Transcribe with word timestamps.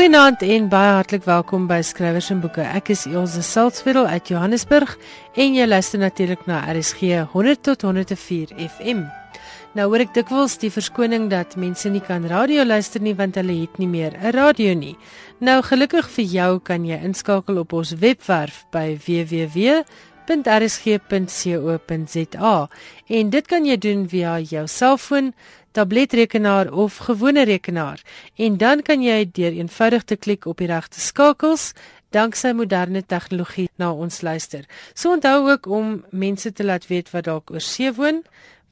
Goeienaand 0.00 0.40
en 0.40 0.68
baie 0.72 0.92
hartlik 0.96 1.26
welkom 1.28 1.66
by 1.68 1.82
Skrywers 1.84 2.30
en 2.32 2.38
Boeke. 2.40 2.64
Ek 2.64 2.88
is 2.94 3.02
Elsje 3.04 3.42
Salzwetel 3.44 4.06
uit 4.08 4.30
Johannesburg 4.32 4.94
en 5.36 5.52
jy 5.52 5.66
luister 5.68 6.00
natuurlik 6.00 6.46
na 6.48 6.72
RSG 6.72 7.28
100 7.34 7.60
tot 7.68 7.84
104 7.84 8.48
FM. 8.64 9.02
Nou 9.76 9.92
hoor 9.92 10.00
ek 10.06 10.16
dikwels 10.16 10.56
die 10.62 10.72
verskoning 10.72 11.28
dat 11.28 11.52
mense 11.60 11.92
nie 11.92 12.00
kan 12.00 12.24
radio 12.32 12.64
luister 12.64 13.04
nie 13.04 13.12
want 13.18 13.36
hulle 13.36 13.52
het 13.60 13.76
nie 13.76 13.92
meer 13.92 14.16
'n 14.16 14.32
radio 14.32 14.72
nie. 14.72 14.96
Nou 15.38 15.60
gelukkig 15.60 16.08
vir 16.08 16.24
jou 16.24 16.60
kan 16.64 16.86
jy 16.88 16.96
inskakel 17.04 17.58
op 17.58 17.72
ons 17.72 17.92
webwerf 17.92 18.64
by 18.72 18.96
www.rsg.co.za 18.96 19.84
en 23.06 23.30
dit 23.30 23.46
kan 23.46 23.64
jy 23.66 23.76
doen 23.76 24.08
via 24.08 24.40
jou 24.40 24.66
selfoon, 24.66 25.34
tabletrekenaar 25.72 26.72
of 26.72 26.96
gewone 26.96 27.44
rekenaar 27.44 28.02
en 28.36 28.56
dan 28.56 28.82
kan 28.82 29.02
jy 29.02 29.30
deur 29.32 29.52
eenvoudig 29.52 30.04
te 30.04 30.16
klik 30.16 30.46
op 30.46 30.58
die 30.58 30.70
regte 30.70 31.00
skakels 31.00 31.72
danksy 32.10 32.52
moderne 32.52 33.02
tegnologie 33.06 33.68
na 33.78 33.92
ons 33.92 34.20
luister. 34.20 34.64
So 34.94 35.12
onthou 35.14 35.50
ook 35.50 35.66
om 35.66 36.04
mense 36.10 36.52
te 36.52 36.64
laat 36.64 36.86
weet 36.90 37.10
wat 37.10 37.24
dalk 37.24 37.50
oor 37.50 37.62
see 37.62 37.92
woon 37.92 38.24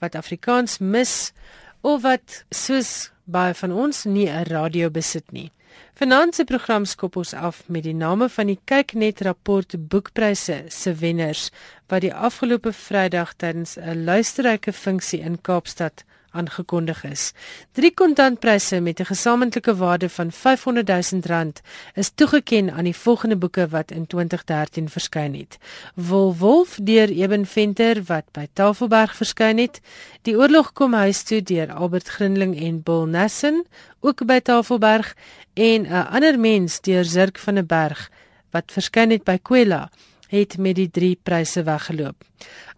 wat 0.02 0.14
Afrikaans 0.18 0.78
mis 0.78 1.32
of 1.80 2.02
wat 2.02 2.42
soos 2.50 3.10
baie 3.24 3.54
van 3.54 3.72
ons 3.72 4.04
nie 4.04 4.28
'n 4.28 4.44
radio 4.50 4.90
besit 4.90 5.32
nie. 5.32 5.52
Se 5.98 6.44
program 6.44 6.84
skop 6.84 7.16
ons 7.16 7.34
af 7.34 7.62
met 7.68 7.82
die 7.82 7.94
name 7.94 8.28
van 8.28 8.46
die 8.46 8.58
Kyknet 8.64 9.20
rapport 9.20 9.88
boekpryse 9.88 10.64
se 10.68 10.94
wenners 10.94 11.50
wat 11.88 12.00
die 12.00 12.14
afgelope 12.14 12.72
Vrydag 12.72 13.34
tydens 13.36 13.76
'n 13.76 14.04
luisterryke 14.04 14.72
funksie 14.72 15.20
in 15.20 15.40
Kaapstad 15.40 16.04
aangekondig 16.30 17.04
is. 17.04 17.32
Drie 17.72 17.94
kontantpryse 17.94 18.80
met 18.80 19.00
'n 19.00 19.04
gesamentlike 19.04 19.76
waarde 19.76 20.08
van 20.08 20.30
R500 20.30 20.84
000 20.84 21.52
is 21.94 22.10
toegekend 22.14 22.70
aan 22.70 22.84
die 22.84 22.96
volgende 22.96 23.36
boeke 23.36 23.68
wat 23.68 23.90
in 23.90 24.06
2013 24.06 24.88
verskyn 24.88 25.34
het. 25.34 25.58
Wolf 25.94 26.38
Wolf 26.38 26.78
deur 26.82 27.08
Eben 27.08 27.46
Venter 27.46 28.02
wat 28.04 28.24
by 28.32 28.46
Tafelberg 28.52 29.16
verskyn 29.16 29.58
het, 29.58 29.80
Die 30.28 30.36
oorlog 30.36 30.72
kom 30.76 30.92
huis 30.92 31.22
toe 31.24 31.38
deur 31.40 31.70
Albert 31.72 32.08
Grinling 32.12 32.52
en 32.60 32.82
Bill 32.84 33.06
Nassen 33.08 33.62
ook 34.04 34.26
by 34.28 34.40
Tafelberg 34.44 35.14
en 35.54 35.86
'n 35.86 36.08
ander 36.16 36.38
mens 36.38 36.80
deur 36.80 37.04
Zirk 37.04 37.38
van 37.38 37.54
der 37.54 37.66
Berg 37.66 38.10
wat 38.50 38.72
verskyn 38.72 39.10
het 39.10 39.24
by 39.24 39.38
Kwela 39.42 39.90
het 40.28 40.58
met 40.58 40.76
die 40.76 40.90
drie 40.90 41.18
pryse 41.22 41.62
weggeloop. 41.62 42.24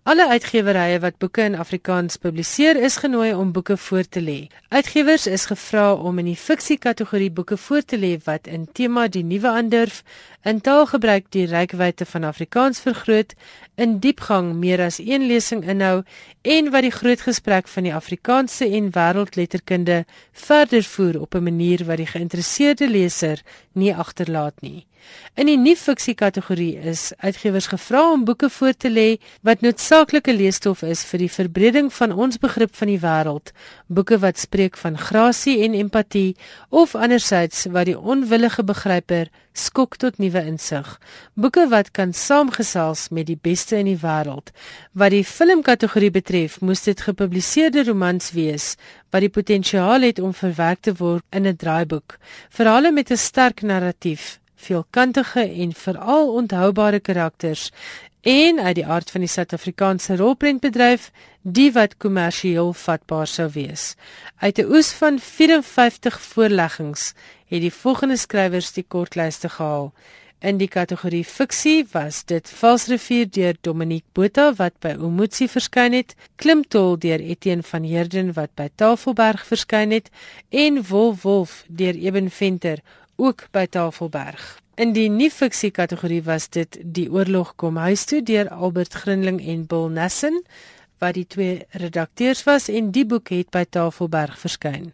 Alle 0.03 0.29
uitgewerye 0.29 0.99
wat 1.01 1.19
boeke 1.21 1.43
in 1.45 1.59
Afrikaans 1.61 2.17
publiseer, 2.17 2.77
is 2.77 2.97
genooi 2.97 3.35
om 3.35 3.53
boeke 3.53 3.77
voor 3.77 4.07
te 4.09 4.23
lê. 4.25 4.47
Uitgewers 4.69 5.27
is 5.27 5.45
gevra 5.45 5.93
om 5.93 6.19
in 6.19 6.31
die 6.31 6.39
fiksie 6.41 6.79
kategorie 6.79 7.31
boeke 7.31 7.57
voor 7.57 7.85
te 7.85 7.99
lê 8.01 8.15
wat 8.25 8.49
in 8.49 8.65
tema 8.73 9.09
die 9.09 9.25
nuwe 9.25 9.49
aandurf, 9.49 10.01
in 10.43 10.61
taalgebruik 10.65 11.29
die 11.37 11.45
rykwyte 11.47 12.09
van 12.09 12.25
Afrikaans 12.25 12.81
vergroot, 12.81 13.35
in 13.81 13.97
diepgang 14.05 14.53
meer 14.61 14.83
as 14.85 14.99
een 15.01 15.25
lesing 15.31 15.63
inhou 15.65 16.03
en 16.43 16.71
wat 16.75 16.85
die 16.85 16.93
groot 16.93 17.25
gesprek 17.25 17.69
van 17.69 17.89
die 17.89 17.95
Afrikaanse 17.97 18.69
en 18.69 18.93
wêreldletterkunde 18.97 20.05
verder 20.47 20.85
voer 20.93 21.21
op 21.21 21.35
'n 21.35 21.49
manier 21.49 21.85
wat 21.89 21.97
die 21.97 22.13
geïnteresseerde 22.13 22.89
leser 22.89 23.43
nie 23.73 23.95
agterlaat 23.95 24.61
nie. 24.61 24.87
In 25.35 25.49
die 25.49 25.57
nie-fiksie 25.59 26.15
kategorie 26.15 26.75
is 26.93 27.13
uitgewers 27.17 27.67
gevra 27.67 28.03
om 28.13 28.25
boeke 28.25 28.51
voor 28.51 28.75
te 28.77 28.91
lê 28.91 29.09
wat 29.47 29.61
noodsaaklike 29.65 30.35
leesstof 30.35 30.83
is 30.83 31.05
vir 31.05 31.19
die 31.19 31.31
verbreding 31.31 31.93
van 31.93 32.13
ons 32.13 32.39
begrip 32.43 32.75
van 32.77 32.91
die 32.93 33.01
wêreld, 33.01 33.53
boeke 33.87 34.19
wat 34.19 34.39
spreek 34.39 34.77
van 34.77 34.99
grasie 34.99 35.63
en 35.65 35.75
empatie 35.75 36.37
of 36.69 36.95
andersins 36.95 37.67
wat 37.71 37.89
die 37.89 37.99
onwillige 37.99 38.65
begryper 38.65 39.31
skok 39.53 39.97
tot 39.97 40.19
nuwe 40.19 40.43
insig. 40.47 40.99
Boeke 41.35 41.69
wat 41.69 41.91
kan 41.91 42.13
saamgesels 42.13 43.09
met 43.11 43.27
die 43.27 43.39
beste 43.41 43.77
in 43.77 43.87
die 43.91 43.99
wêreld. 44.03 44.53
Wat 44.93 45.11
die 45.11 45.25
filmkategorie 45.25 46.11
betref, 46.11 46.61
moes 46.61 46.83
dit 46.85 47.01
gepubliseerde 47.01 47.85
romans 47.85 48.33
wees 48.33 48.77
wat 49.11 49.21
die 49.21 49.33
potensiaal 49.33 50.07
het 50.07 50.19
om 50.19 50.35
verwerk 50.35 50.81
te 50.81 50.95
word 50.95 51.25
in 51.31 51.47
'n 51.47 51.57
draaiboek. 51.57 52.19
Verhale 52.51 52.93
met 52.93 53.11
'n 53.11 53.17
sterk 53.17 53.63
narratief 53.63 54.41
veelkantige 54.61 55.41
en 55.65 55.73
veral 55.73 56.33
onthoubare 56.35 57.01
karakters 57.01 57.71
en 58.21 58.61
uit 58.61 58.75
die 58.75 58.87
aard 58.87 59.11
van 59.11 59.21
die 59.25 59.31
Suid-Afrikaanse 59.31 60.17
rolprentbedryf 60.17 61.11
die 61.43 61.71
wat 61.73 61.97
kommersieel 61.97 62.73
vatbaar 62.73 63.27
sou 63.27 63.49
wees. 63.53 63.95
Uit 64.39 64.59
'n 64.59 64.69
oes 64.69 64.93
van 64.93 65.19
54 65.19 66.21
voorleggings 66.21 67.15
het 67.47 67.61
die 67.61 67.73
volgende 67.73 68.17
skrywers 68.17 68.73
die 68.73 68.85
kortlyste 68.89 69.49
gehaal. 69.49 69.93
In 70.41 70.57
die 70.57 70.69
kategorie 70.69 71.25
fiksie 71.25 71.87
was 71.93 72.23
dit 72.25 72.49
Valsrivier 72.49 73.27
deur 73.29 73.57
Dominique 73.61 74.09
Botha 74.13 74.55
wat 74.57 74.73
by 74.81 74.95
Omotsi 74.97 75.49
verskyn 75.49 75.93
het, 75.93 76.15
Klimtol 76.37 76.97
deur 76.99 77.21
Etienne 77.21 77.63
van 77.63 77.83
Heerden 77.83 78.33
wat 78.33 78.55
by 78.57 78.71
Tafelberg 78.75 79.45
verskyn 79.45 79.91
het 79.91 80.09
en 80.49 80.81
Wolf 80.89 81.23
Wolf 81.23 81.65
deur 81.69 81.95
Eben 81.95 82.31
Venter 82.31 82.81
ook 83.21 83.47
by 83.53 83.67
Tafelberg. 83.69 84.59
In 84.81 84.95
die 84.97 85.11
nie-fiksie 85.13 85.71
kategorie 85.77 86.23
was 86.25 86.49
dit 86.49 86.79
Die 86.81 87.11
oorlog 87.13 87.53
kom 87.61 87.77
huis 87.77 88.07
toe 88.09 88.23
deur 88.25 88.49
Albert 88.49 88.97
Grinling 88.97 89.41
en 89.45 89.67
Bill 89.69 89.91
Nassen 89.93 90.41
wat 91.01 91.17
die 91.17 91.27
twee 91.29 91.65
redakteurs 91.81 92.45
was 92.45 92.69
en 92.69 92.91
die 92.93 93.07
boek 93.09 93.33
het 93.33 93.49
by 93.53 93.65
Tafelberg 93.65 94.37
verskyn. 94.41 94.91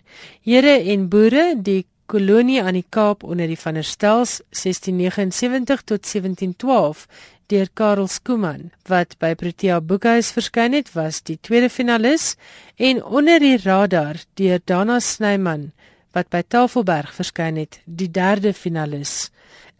Here 0.46 0.78
en 0.92 1.08
boere, 1.10 1.54
die 1.58 1.84
kolonie 2.06 2.60
aan 2.62 2.78
die 2.78 2.86
Kaap 2.88 3.24
onder 3.26 3.50
die 3.50 3.58
van 3.58 3.78
der 3.78 3.86
Stels 3.86 4.38
1679 4.54 5.82
tot 5.82 6.06
1712 6.06 7.06
deur 7.50 7.70
Karel 7.78 8.06
Skooman 8.10 8.70
wat 8.90 9.16
by 9.22 9.34
Protea 9.38 9.80
Boekhuis 9.80 10.32
verskyn 10.34 10.74
het, 10.74 10.92
was 10.94 11.22
die 11.26 11.38
tweede 11.42 11.70
finalis 11.70 12.34
en 12.76 13.02
onder 13.04 13.42
die 13.42 13.56
radar 13.62 14.22
deur 14.38 14.62
Dana 14.64 15.00
Snyman 15.00 15.70
wat 16.16 16.32
by 16.32 16.40
Tafelberg 16.48 17.12
verskyn 17.12 17.58
het, 17.60 17.80
die 17.84 18.08
derde 18.08 18.54
finalis. 18.56 19.28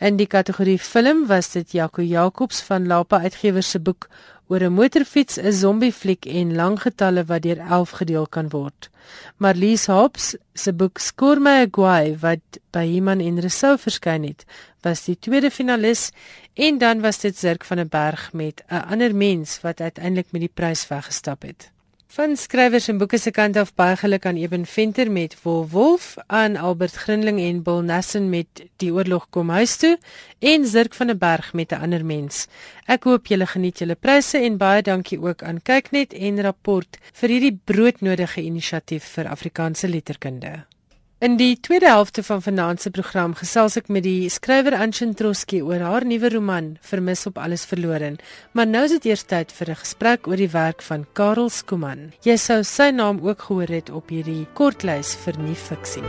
In 0.04 0.18
die 0.20 0.28
kategorie 0.28 0.78
film 0.78 1.24
was 1.30 1.48
dit 1.54 1.72
Jaco 1.72 2.04
Jacobs 2.04 2.60
van 2.66 2.84
Lapa 2.90 3.22
Uitgewers 3.24 3.70
se 3.72 3.80
boek 3.80 4.08
oor 4.48 4.60
'n 4.60 4.72
motorfiets, 4.72 5.38
'n 5.38 5.52
zombiefliek 5.52 6.26
en 6.26 6.54
lang 6.54 6.76
getalle 6.80 7.24
wat 7.24 7.42
deur 7.42 7.58
11 7.58 7.90
gedeel 7.90 8.26
kan 8.26 8.48
word. 8.48 8.90
Marlies 9.38 9.86
Hobbs 9.86 10.36
se 10.54 10.72
boek 10.72 10.98
Skoor 10.98 11.40
my 11.40 11.64
'n 11.64 11.70
guai 11.70 12.16
wat 12.20 12.44
by 12.70 12.84
Iman 12.84 13.20
en 13.20 13.40
Resou 13.40 13.78
verskyn 13.78 14.24
het, 14.24 14.44
was 14.82 15.04
die 15.04 15.18
tweede 15.18 15.50
finalis 15.50 16.10
en 16.54 16.78
dan 16.78 17.00
was 17.00 17.18
dit 17.18 17.36
Zirk 17.36 17.64
van 17.64 17.76
der 17.76 17.88
Berg 17.88 18.32
met 18.32 18.62
'n 18.68 18.84
ander 18.92 19.14
mens 19.14 19.60
wat 19.60 19.80
uiteindelik 19.80 20.32
met 20.32 20.40
die 20.40 20.54
prys 20.54 20.88
weggestap 20.88 21.42
het. 21.42 21.75
Van 22.06 22.36
skrywers 22.38 22.86
en 22.88 23.00
boeke 23.00 23.18
se 23.18 23.32
kant 23.34 23.56
af 23.58 23.72
baie 23.74 23.96
geluk 23.98 24.26
aan 24.30 24.36
Eben 24.38 24.66
Venter 24.66 25.10
met 25.10 25.34
Wolf 25.42 25.72
Wolf, 25.72 26.04
aan 26.26 26.56
Albert 26.56 26.94
Grinling 26.94 27.40
en 27.40 27.62
Bill 27.62 27.82
Nassen 27.82 28.30
met 28.30 28.62
Die 28.76 28.92
oorlog 28.94 29.26
kom 29.30 29.50
huis 29.50 29.76
toe 29.76 29.98
en 30.38 30.66
Zirk 30.66 30.94
van 30.94 31.10
der 31.10 31.18
Berg 31.18 31.52
met 31.52 31.72
'n 31.72 31.82
ander 31.82 32.04
mens. 32.04 32.46
Ek 32.86 33.04
hoop 33.04 33.26
julle 33.26 33.46
geniet 33.46 33.78
julle 33.78 33.94
pryse 33.94 34.38
en 34.38 34.56
baie 34.56 34.82
dankie 34.82 35.20
ook 35.20 35.42
aan 35.42 35.62
Kyknet 35.62 36.12
en 36.12 36.40
Rapport 36.42 36.98
vir 37.12 37.28
hierdie 37.28 37.58
broodnodige 37.64 38.40
inisiatief 38.40 39.04
vir 39.04 39.28
Afrikaanse 39.28 39.88
letterkunde. 39.88 40.75
In 41.18 41.38
die 41.40 41.56
tweede 41.60 41.86
helfte 41.88 42.22
van 42.22 42.42
vanaand 42.42 42.80
se 42.80 42.90
program 42.92 43.32
gesels 43.40 43.78
ek 43.80 43.86
met 43.88 44.04
die 44.04 44.28
skrywer 44.28 44.74
Anshin 44.76 45.14
Troski 45.16 45.62
oor 45.64 45.80
haar 45.80 46.04
nuwe 46.04 46.28
roman 46.34 46.74
Vermis 46.84 47.22
op 47.30 47.38
alles 47.40 47.64
verlore. 47.64 48.10
Maar 48.52 48.68
nou 48.68 48.82
is 48.84 48.92
dit 48.98 49.08
eers 49.08 49.24
tyd 49.24 49.54
vir 49.56 49.70
'n 49.70 49.80
gesprek 49.80 50.28
oor 50.28 50.36
die 50.36 50.52
werk 50.52 50.82
van 50.82 51.06
Karel 51.14 51.48
Skuman. 51.48 52.12
Jy 52.20 52.36
sou 52.36 52.62
sy 52.62 52.90
naam 52.90 53.24
ook 53.24 53.48
gehoor 53.48 53.72
het 53.72 53.88
op 53.90 54.12
hierdie 54.12 54.46
kortlys 54.52 55.16
vir 55.24 55.38
nuwe 55.38 55.56
fiksie. 55.56 56.04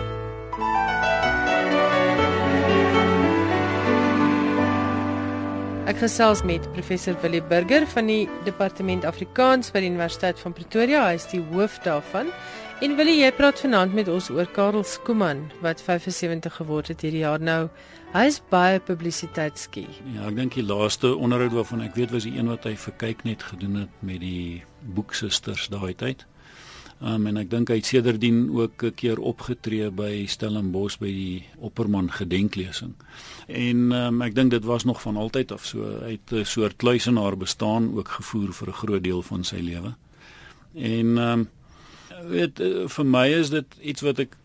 Ek 5.87 5.97
gesels 6.03 6.43
met 6.43 6.67
professor 6.73 7.15
Willie 7.21 7.41
Burger 7.41 7.87
van 7.87 8.07
die 8.07 8.29
Departement 8.43 9.05
Afrikaans 9.05 9.71
by 9.71 9.79
die 9.79 9.89
Universiteit 9.89 10.39
van 10.39 10.53
Pretoria. 10.53 11.07
Hy 11.07 11.15
is 11.15 11.27
die 11.31 11.39
hoof 11.53 11.79
daarvan. 11.79 12.27
En 12.77 12.91
wil 12.93 13.07
jy 13.09 13.31
praat 13.33 13.57
vanaand 13.63 13.95
met 13.97 14.09
ons 14.13 14.27
oor 14.29 14.45
Karel 14.53 14.83
Skuman 14.85 15.39
wat 15.63 15.79
75 15.81 16.59
geword 16.59 16.91
het 16.91 17.01
hierdie 17.01 17.23
jaar 17.23 17.41
nou. 17.41 17.71
Hy 18.11 18.27
is 18.29 18.37
baie 18.51 18.77
publisiteitskie. 18.77 19.87
Ja, 20.13 20.27
ek 20.29 20.37
dink 20.37 20.53
die 20.59 20.65
laaste 20.65 21.15
onderhoud 21.17 21.55
waarvan 21.57 21.81
ek 21.87 21.97
weet 21.97 22.13
was 22.13 22.27
die 22.29 22.35
een 22.37 22.51
wat 22.53 22.67
hy 22.69 22.75
vir 22.77 22.95
kyk 23.01 23.25
net 23.25 23.47
gedoen 23.49 23.81
het 23.81 24.05
met 24.05 24.21
die 24.21 24.61
boeksusters 24.93 25.65
daai 25.73 25.97
tyd. 25.97 26.27
Um, 27.01 27.25
en 27.29 27.41
ek 27.41 27.49
dink 27.49 27.73
hy 27.73 27.79
het 27.81 27.89
sedertdien 27.89 28.45
ook 28.53 28.85
'n 28.85 28.93
keer 28.93 29.17
opgetree 29.17 29.89
by 29.89 30.27
Stellenbosch 30.29 31.01
by 31.01 31.09
die 31.09 31.45
Opperman 31.57 32.13
gedenklesing. 32.13 32.93
En 33.49 33.91
um, 33.91 34.21
ek 34.21 34.35
dink 34.35 34.51
dit 34.53 34.65
was 34.65 34.85
nog 34.85 35.01
van 35.01 35.17
altyd 35.17 35.51
af 35.51 35.65
so 35.65 35.81
hy 36.05 36.21
het 36.21 36.29
'n 36.31 36.45
soort 36.45 36.77
kluisenaar 36.77 37.37
bestaan 37.37 37.97
ook 37.97 38.21
gevoer 38.21 38.53
vir 38.53 38.67
'n 38.67 38.81
groot 38.85 39.03
deel 39.03 39.21
van 39.21 39.43
sy 39.43 39.65
lewe. 39.65 39.97
En 40.77 41.17
um, 41.17 41.49
weet 42.29 42.59
eh, 42.59 42.85
vir 42.87 43.05
my 43.05 43.27
is 43.37 43.49
dit 43.53 43.79
iets 43.81 44.05
wat 44.05 44.19
ek 44.19 44.37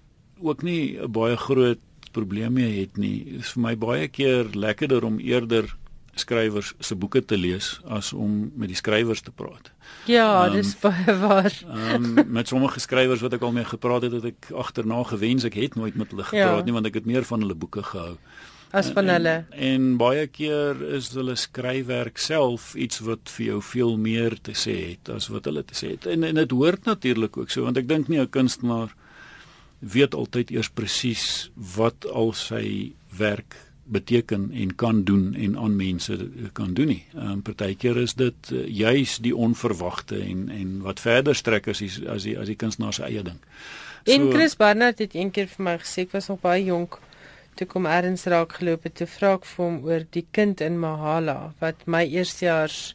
ook 0.43 0.63
nie 0.63 0.99
'n 0.99 1.13
baie 1.13 1.37
groot 1.37 1.81
probleem 2.13 2.53
mee 2.53 2.81
het 2.81 2.97
nie. 2.97 3.25
Dit 3.25 3.41
is 3.41 3.53
vir 3.55 3.63
my 3.63 3.77
baie 3.77 4.09
keer 4.09 4.51
lekkerder 4.53 5.05
om 5.05 5.19
eerder 5.19 5.77
skrywers 6.15 6.75
se 6.79 6.95
boeke 6.95 7.25
te 7.25 7.37
lees 7.37 7.81
as 7.89 8.13
om 8.13 8.53
met 8.55 8.69
die 8.69 8.77
skrywers 8.77 9.23
te 9.25 9.33
praat. 9.33 9.73
Ja, 10.05 10.47
um, 10.47 10.53
dis 10.53 10.75
baie 10.79 11.17
waar. 11.17 11.53
Um, 11.95 12.15
met 12.37 12.49
sommige 12.49 12.81
skrywers 12.81 13.21
wat 13.25 13.33
ek 13.33 13.43
al 13.43 13.53
mee 13.53 13.65
gepraat 13.65 14.03
het, 14.03 14.13
het 14.13 14.25
ek 14.25 14.51
agterna 14.53 15.03
gewens 15.09 15.45
ek 15.49 15.55
het 15.55 15.75
nooit 15.75 15.95
met 15.95 16.11
hulle 16.11 16.27
gepraat 16.29 16.61
ja. 16.61 16.65
nie 16.69 16.77
want 16.77 16.87
ek 16.87 17.01
het 17.01 17.09
meer 17.09 17.25
van 17.25 17.41
hulle 17.41 17.57
boeke 17.57 17.83
gehou 17.83 18.17
as 18.73 18.89
van 18.97 19.11
hulle. 19.13 19.35
En, 19.51 19.63
en 19.69 19.89
baie 20.01 20.27
keer 20.33 20.81
is 20.97 21.11
hulle 21.17 21.37
skryfwerk 21.37 22.21
self 22.21 22.73
iets 22.75 23.03
wat 23.05 23.33
vir 23.37 23.47
jou 23.47 23.59
veel 23.73 23.99
meer 24.01 24.39
te 24.41 24.57
sê 24.57 24.77
het 24.95 25.13
as 25.13 25.29
wat 25.33 25.49
hulle 25.51 25.65
te 25.69 25.77
sê 25.77 25.95
het. 25.97 26.09
En 26.09 26.25
en 26.29 26.41
dit 26.41 26.55
hoort 26.57 26.89
natuurlik 26.89 27.37
ook 27.37 27.53
so 27.53 27.69
want 27.69 27.81
ek 27.81 27.91
dink 27.91 28.09
nie 28.09 28.21
'n 28.21 28.31
kunstenaar 28.33 28.95
weet 29.83 30.15
altyd 30.15 30.51
eers 30.51 30.71
presies 30.71 31.51
wat 31.77 32.07
al 32.07 32.33
sy 32.33 32.93
werk 33.19 33.59
beteken 33.93 34.51
en 34.55 34.75
kan 34.75 35.05
doen 35.05 35.35
en 35.35 35.59
aan 35.59 35.77
mense 35.77 36.17
kan 36.53 36.75
doen 36.75 36.87
nie. 36.87 37.05
Ehm 37.15 37.31
um, 37.31 37.43
partykeer 37.43 37.97
is 37.97 38.15
dit 38.15 38.51
uh, 38.53 38.67
juis 38.67 39.19
die 39.19 39.37
onverwagte 39.37 40.17
en 40.17 40.49
en 40.49 40.81
wat 40.87 41.01
verder 41.01 41.35
strek 41.35 41.69
as 41.69 41.79
die, 41.79 41.91
as 42.09 42.23
die 42.23 42.39
as 42.39 42.47
die 42.47 42.57
kunstenaar 42.57 42.93
se 42.93 43.03
eie 43.03 43.23
ding. 43.23 43.41
So, 44.05 44.13
en 44.13 44.31
Chris 44.31 44.57
Barnard 44.57 44.99
het 44.99 45.15
eendag 45.15 45.51
vir 45.57 45.65
my 45.65 45.79
gesê 45.83 46.07
ek 46.07 46.13
was 46.13 46.29
nog 46.29 46.41
baie 46.41 46.65
jonk 46.65 46.99
toe 47.57 47.67
kom 47.67 47.87
erns 47.87 48.25
raak 48.25 48.53
geloop 48.59 48.83
het, 48.85 48.95
toe 48.95 49.07
vra 49.07 49.35
ek 49.35 49.45
vir 49.45 49.65
hom 49.65 49.85
oor 49.85 50.07
die 50.11 50.27
kind 50.33 50.61
in 50.61 50.79
Mahala 50.81 51.53
wat 51.61 51.87
my 51.87 52.05
eerstejaars 52.07 52.95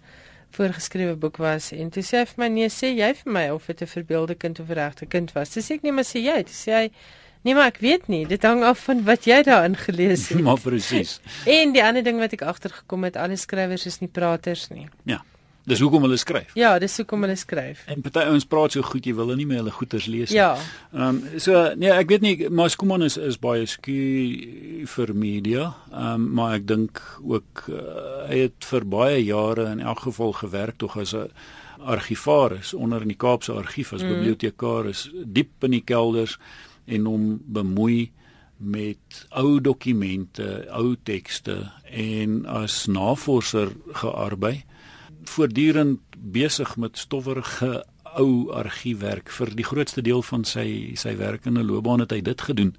voorgeskrewe 0.58 1.16
boek 1.16 1.38
was 1.38 1.72
en 1.76 1.90
toe 1.94 2.04
sê 2.04 2.24
hy 2.24 2.26
vir 2.26 2.42
my 2.44 2.50
nee 2.50 2.70
sê 2.74 2.90
jy 2.96 3.14
vir 3.22 3.32
my 3.34 3.46
of 3.54 3.68
dit 3.68 3.82
'n 3.82 3.94
verbeelde 3.94 4.36
kind 4.36 4.60
of 4.60 4.70
'n 4.70 4.74
regte 4.74 5.06
kind 5.06 5.32
was. 5.34 5.50
Dis 5.50 5.72
ek 5.72 5.84
nie 5.84 5.92
maar 5.92 6.08
sê 6.08 6.20
jy, 6.24 6.44
dis 6.44 6.68
sê 6.68 6.72
hy 6.74 6.92
Nee 7.46 7.54
maar 7.56 7.70
ek 7.72 7.78
weet 7.80 8.08
nie, 8.08 8.26
dit 8.26 8.44
hang 8.44 8.64
af 8.64 8.80
van 8.84 9.04
wat 9.08 9.24
jy 9.24 9.44
daarin 9.44 9.76
gelees 9.76 10.28
het. 10.30 10.42
maar 10.42 10.60
presies. 10.60 11.20
En 11.46 11.72
die 11.72 11.84
ander 11.84 12.04
ding 12.04 12.20
wat 12.20 12.34
ek 12.34 12.42
agtergekom 12.42 13.04
het, 13.08 13.16
alle 13.16 13.38
skrywers 13.38 13.86
is 13.86 14.00
nie 14.02 14.10
praters 14.10 14.68
nie. 14.70 14.88
Ja. 15.06 15.22
Dis 15.68 15.82
hoekom 15.84 16.06
hulle 16.06 16.16
skryf. 16.16 16.54
Ja, 16.56 16.78
dis 16.80 16.96
hoekom 17.02 17.26
hulle 17.26 17.36
skryf. 17.36 17.82
En 17.92 18.00
party 18.06 18.24
ouens 18.30 18.46
praat 18.48 18.78
so 18.78 18.86
goed 18.88 19.08
jy 19.08 19.12
wil 19.18 19.26
hulle 19.28 19.36
nie 19.42 19.48
meer 19.50 19.60
hulle 19.60 19.74
goeters 19.76 20.08
lees 20.08 20.32
nie. 20.32 20.40
Ja. 20.40 20.54
Ehm 20.94 21.20
um, 21.20 21.40
so 21.44 21.64
nee, 21.76 21.92
ek 21.92 22.14
weet 22.14 22.24
nie 22.24 22.36
maar 22.48 22.72
Skuman 22.72 23.04
is 23.04 23.18
is 23.20 23.40
baie 23.44 23.66
skie 23.68 24.86
vir 24.88 25.12
media. 25.12 25.74
Ehm 25.92 26.14
um, 26.14 26.30
maar 26.40 26.56
ek 26.62 26.70
dink 26.72 27.02
ook 27.20 27.66
uh, 27.68 27.84
hy 28.30 28.46
het 28.46 28.70
vir 28.70 28.88
baie 28.88 29.20
jare 29.26 29.68
in 29.74 29.84
elk 29.84 30.06
geval 30.08 30.32
gewerk 30.40 30.80
tog 30.80 30.96
as 31.04 31.14
'n 31.14 31.28
argivaris 31.84 32.74
onder 32.74 33.02
in 33.02 33.12
die 33.12 33.20
Kaapse 33.20 33.52
argief 33.54 33.94
as 33.94 34.02
mm. 34.02 34.14
bibliotekaris 34.14 35.10
diep 35.26 35.68
in 35.68 35.72
die 35.72 35.84
kelders 35.84 36.38
en 36.86 37.06
hom 37.06 37.40
bemoei 37.46 38.12
met 38.58 39.28
ou 39.30 39.60
dokumente, 39.62 40.66
ou 40.72 40.96
tekste 41.04 41.72
en 41.92 42.46
as 42.46 42.88
navorser 42.88 43.70
gearbei 43.94 44.64
voortdurend 45.28 46.00
besig 46.18 46.78
met 46.78 46.98
stowwerige 46.98 47.84
ou 48.18 48.50
argiefwerk 48.56 49.30
vir 49.30 49.54
die 49.56 49.66
grootste 49.68 50.02
deel 50.02 50.24
van 50.26 50.46
sy 50.48 50.96
sy 50.98 51.16
werkende 51.20 51.64
loopbaan 51.64 52.04
het 52.06 52.16
hy 52.16 52.22
dit 52.26 52.42
gedoen. 52.42 52.74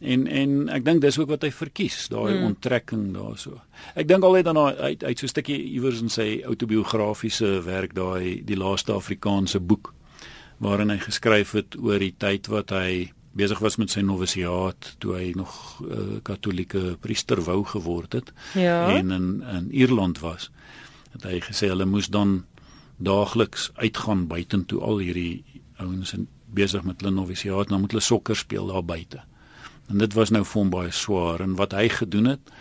En 0.00 0.26
en 0.26 0.68
ek 0.68 0.84
dink 0.84 1.00
dis 1.00 1.18
ook 1.18 1.30
wat 1.32 1.46
hy 1.46 1.50
verkies, 1.50 2.08
daai 2.12 2.34
hmm. 2.34 2.44
onttrekking 2.50 3.06
daarso. 3.14 3.62
Ek 3.96 4.08
dink 4.08 4.24
altyd 4.24 4.50
aan 4.52 4.60
hy 4.60 4.96
uit 5.00 5.18
so 5.18 5.24
'n 5.24 5.32
stukkie 5.32 5.60
iewers 5.72 6.02
in 6.04 6.12
sy 6.12 6.42
autobiografiese 6.44 7.62
werk 7.64 7.94
daai 7.94 8.44
die 8.44 8.56
laaste 8.56 8.92
Afrikaanse 8.92 9.60
boek 9.60 9.94
waarin 10.58 10.90
hy 10.90 10.98
geskryf 10.98 11.52
het 11.52 11.76
oor 11.80 12.00
die 12.00 12.14
tyd 12.16 12.48
wat 12.48 12.70
hy 12.70 13.12
besig 13.36 13.60
was 13.60 13.76
met 13.76 13.92
sy 13.92 14.00
novisiaat 14.00 14.96
toe 14.98 15.16
hy 15.16 15.32
nog 15.36 15.80
'n 15.80 15.84
uh, 15.84 15.96
eh, 15.96 16.22
katolieke 16.22 16.96
priester 17.00 17.40
wou 17.44 17.64
geword 17.64 18.12
het 18.12 18.32
ja. 18.54 18.88
en 18.88 19.10
in 19.10 19.42
in 19.42 19.72
Ierland 19.72 20.20
was 20.20 20.50
het 21.16 21.26
hy 21.28 21.40
gesê 21.44 21.70
hulle 21.72 21.88
moes 21.88 22.08
dan 22.12 22.44
daagliks 22.96 23.70
uitgaan 23.76 24.26
buitentoe 24.30 24.80
al 24.80 25.02
hierdie 25.04 25.44
ouens 25.82 26.14
en 26.16 26.28
besig 26.56 26.84
met 26.86 27.00
hulle 27.00 27.14
novisiaat 27.14 27.72
nou 27.72 27.82
moet 27.82 27.96
hulle 27.96 28.04
sokker 28.04 28.36
speel 28.36 28.72
daar 28.72 28.84
buite. 28.84 29.20
En 29.90 29.98
dit 30.02 30.16
was 30.18 30.32
nou 30.34 30.42
vir 30.44 30.60
hom 30.60 30.72
baie 30.72 30.92
swaar 30.94 31.44
en 31.44 31.54
wat 31.60 31.76
hy 31.76 31.88
gedoen 31.92 32.34
het 32.36 32.52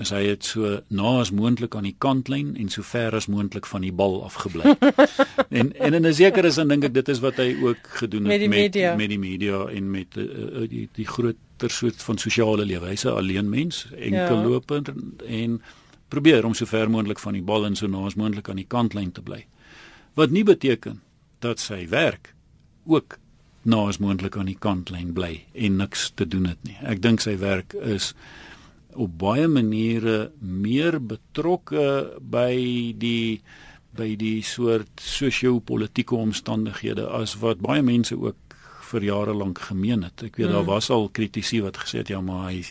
is 0.00 0.08
hy 0.14 0.22
het 0.24 0.46
so 0.48 0.78
na 0.88 1.10
as 1.20 1.30
moontlik 1.36 1.74
aan 1.76 1.84
die 1.84 1.96
kantlyn 2.00 2.54
en 2.56 2.70
so 2.72 2.84
ver 2.86 3.12
as 3.16 3.28
moontlik 3.28 3.66
van 3.68 3.84
die 3.84 3.92
bal 3.92 4.22
afgebly. 4.24 4.72
en 5.58 5.72
en 5.76 5.94
in 5.98 6.06
'n 6.06 6.14
sekere 6.14 6.50
sin 6.50 6.68
dink 6.68 6.84
ek 6.88 6.94
dit 6.94 7.08
is 7.08 7.20
wat 7.20 7.36
hy 7.36 7.52
ook 7.60 7.90
gedoen 8.00 8.24
het 8.24 8.48
met 8.48 8.74
met, 8.74 8.96
met 8.96 9.08
die 9.08 9.18
media 9.18 9.66
en 9.68 9.90
met 9.90 10.16
uh, 10.16 10.64
die 10.68 10.88
die 10.92 11.06
groter 11.06 11.70
soort 11.70 12.02
van 12.02 12.18
sosiale 12.18 12.64
lewe. 12.64 12.88
Hy's 12.88 13.04
'n 13.04 13.08
alleen 13.20 13.48
mens, 13.48 13.86
enkel 13.92 14.40
ja. 14.40 14.48
lopend 14.48 14.88
en, 14.88 15.14
en 15.28 15.60
probeer 16.12 16.44
om 16.44 16.54
so 16.54 16.68
ver 16.68 16.90
moontlik 16.92 17.22
van 17.22 17.36
die 17.38 17.44
bal 17.44 17.66
en 17.68 17.78
so 17.78 17.88
naas 17.90 18.18
moontlik 18.20 18.50
aan 18.52 18.60
die 18.60 18.68
kantlyn 18.68 19.12
te 19.16 19.24
bly. 19.24 19.42
Wat 20.18 20.30
nie 20.34 20.44
beteken 20.44 21.00
dat 21.40 21.60
sy 21.62 21.86
werk 21.90 22.34
ook 22.84 23.18
naas 23.62 24.00
moontlik 24.02 24.36
aan 24.36 24.50
die 24.50 24.58
kantlyn 24.58 25.12
bly 25.16 25.44
en 25.54 25.78
niks 25.80 26.10
te 26.18 26.26
doen 26.28 26.50
het 26.50 26.60
nie. 26.66 26.76
Ek 26.82 27.02
dink 27.02 27.22
sy 27.24 27.36
werk 27.40 27.76
is 27.78 28.12
op 28.92 29.14
baie 29.18 29.48
maniere 29.48 30.32
meer 30.40 30.98
betrokke 31.00 32.18
by 32.20 32.52
die 32.98 33.40
by 33.92 34.14
die 34.16 34.40
soort 34.40 35.02
sosio-politieke 35.04 36.16
omstandighede 36.16 37.04
as 37.12 37.34
wat 37.42 37.60
baie 37.60 37.82
mense 37.84 38.16
ook 38.16 38.51
vir 38.92 39.06
jare 39.08 39.34
lank 39.34 39.58
gemeen 39.68 40.04
het. 40.06 40.22
Ek 40.28 40.36
weet 40.36 40.48
mm. 40.48 40.54
daar 40.58 40.68
was 40.68 40.90
al 40.94 41.08
kritici 41.08 41.60
wat 41.64 41.80
gesê 41.82 42.02
het 42.02 42.12
ja, 42.12 42.20
maar 42.20 42.50
hy 42.50 42.62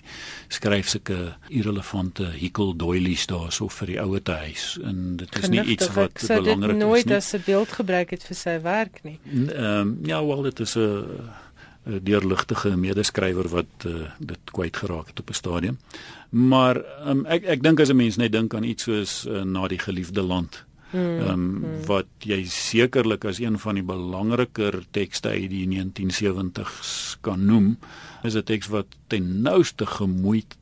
skryf 0.53 0.91
sulke 0.93 1.19
irrelevante 1.49 2.29
hikkel 2.37 2.75
doilies 2.77 3.27
daar 3.31 3.51
so 3.51 3.69
vir 3.81 3.93
die 3.93 3.99
ouer 4.01 4.23
te 4.23 4.37
huis 4.45 4.65
en 4.85 5.17
dit 5.21 5.37
is 5.41 5.51
nie 5.53 5.63
iets 5.75 5.91
wat 5.97 6.17
belangrik 6.21 6.75
is 6.75 6.77
nie. 6.77 6.85
Nooit 6.85 7.11
as 7.11 7.33
'n 7.35 7.43
beeld 7.45 7.71
gebruik 7.81 8.09
het 8.15 8.23
vir 8.23 8.37
sy 8.37 8.57
werk 8.61 9.03
nie. 9.03 9.19
Ehm 9.25 9.79
um, 9.81 9.97
ja, 10.05 10.23
wel 10.25 10.41
dit 10.49 10.59
is 10.59 10.75
'n 10.77 12.03
deurligtige 12.03 12.77
medeskrywer 12.77 13.47
wat 13.49 13.85
uh, 13.85 14.09
dit 14.19 14.51
kwyt 14.53 14.77
geraak 14.77 15.07
het 15.07 15.19
op 15.19 15.29
'n 15.29 15.33
stadium. 15.33 15.77
Maar 16.29 16.81
um, 17.07 17.25
ek 17.25 17.43
ek 17.43 17.63
dink 17.63 17.79
as 17.79 17.89
'n 17.89 17.95
mens 17.95 18.15
net 18.15 18.31
dink 18.31 18.53
aan 18.53 18.63
iets 18.63 18.83
soos 18.83 19.25
uh, 19.25 19.41
na 19.41 19.67
die 19.67 19.79
geliefde 19.79 20.21
land 20.21 20.63
ehm 20.91 21.29
um, 21.29 21.43
hmm. 21.63 21.85
wat 21.87 22.07
jy 22.19 22.43
sekerlik 22.45 23.25
as 23.25 23.39
een 23.39 23.59
van 23.59 23.75
die 23.79 23.85
belangriker 23.85 24.81
tekste 24.91 25.29
uit 25.29 25.49
die 25.49 25.67
1970s 25.67 27.17
kan 27.21 27.45
noem 27.45 27.77
is 28.23 28.35
'n 28.35 28.43
teks 28.43 28.67
wat 28.67 28.87
ten 29.07 29.41
nouste 29.41 29.85
gemoeid 29.85 30.57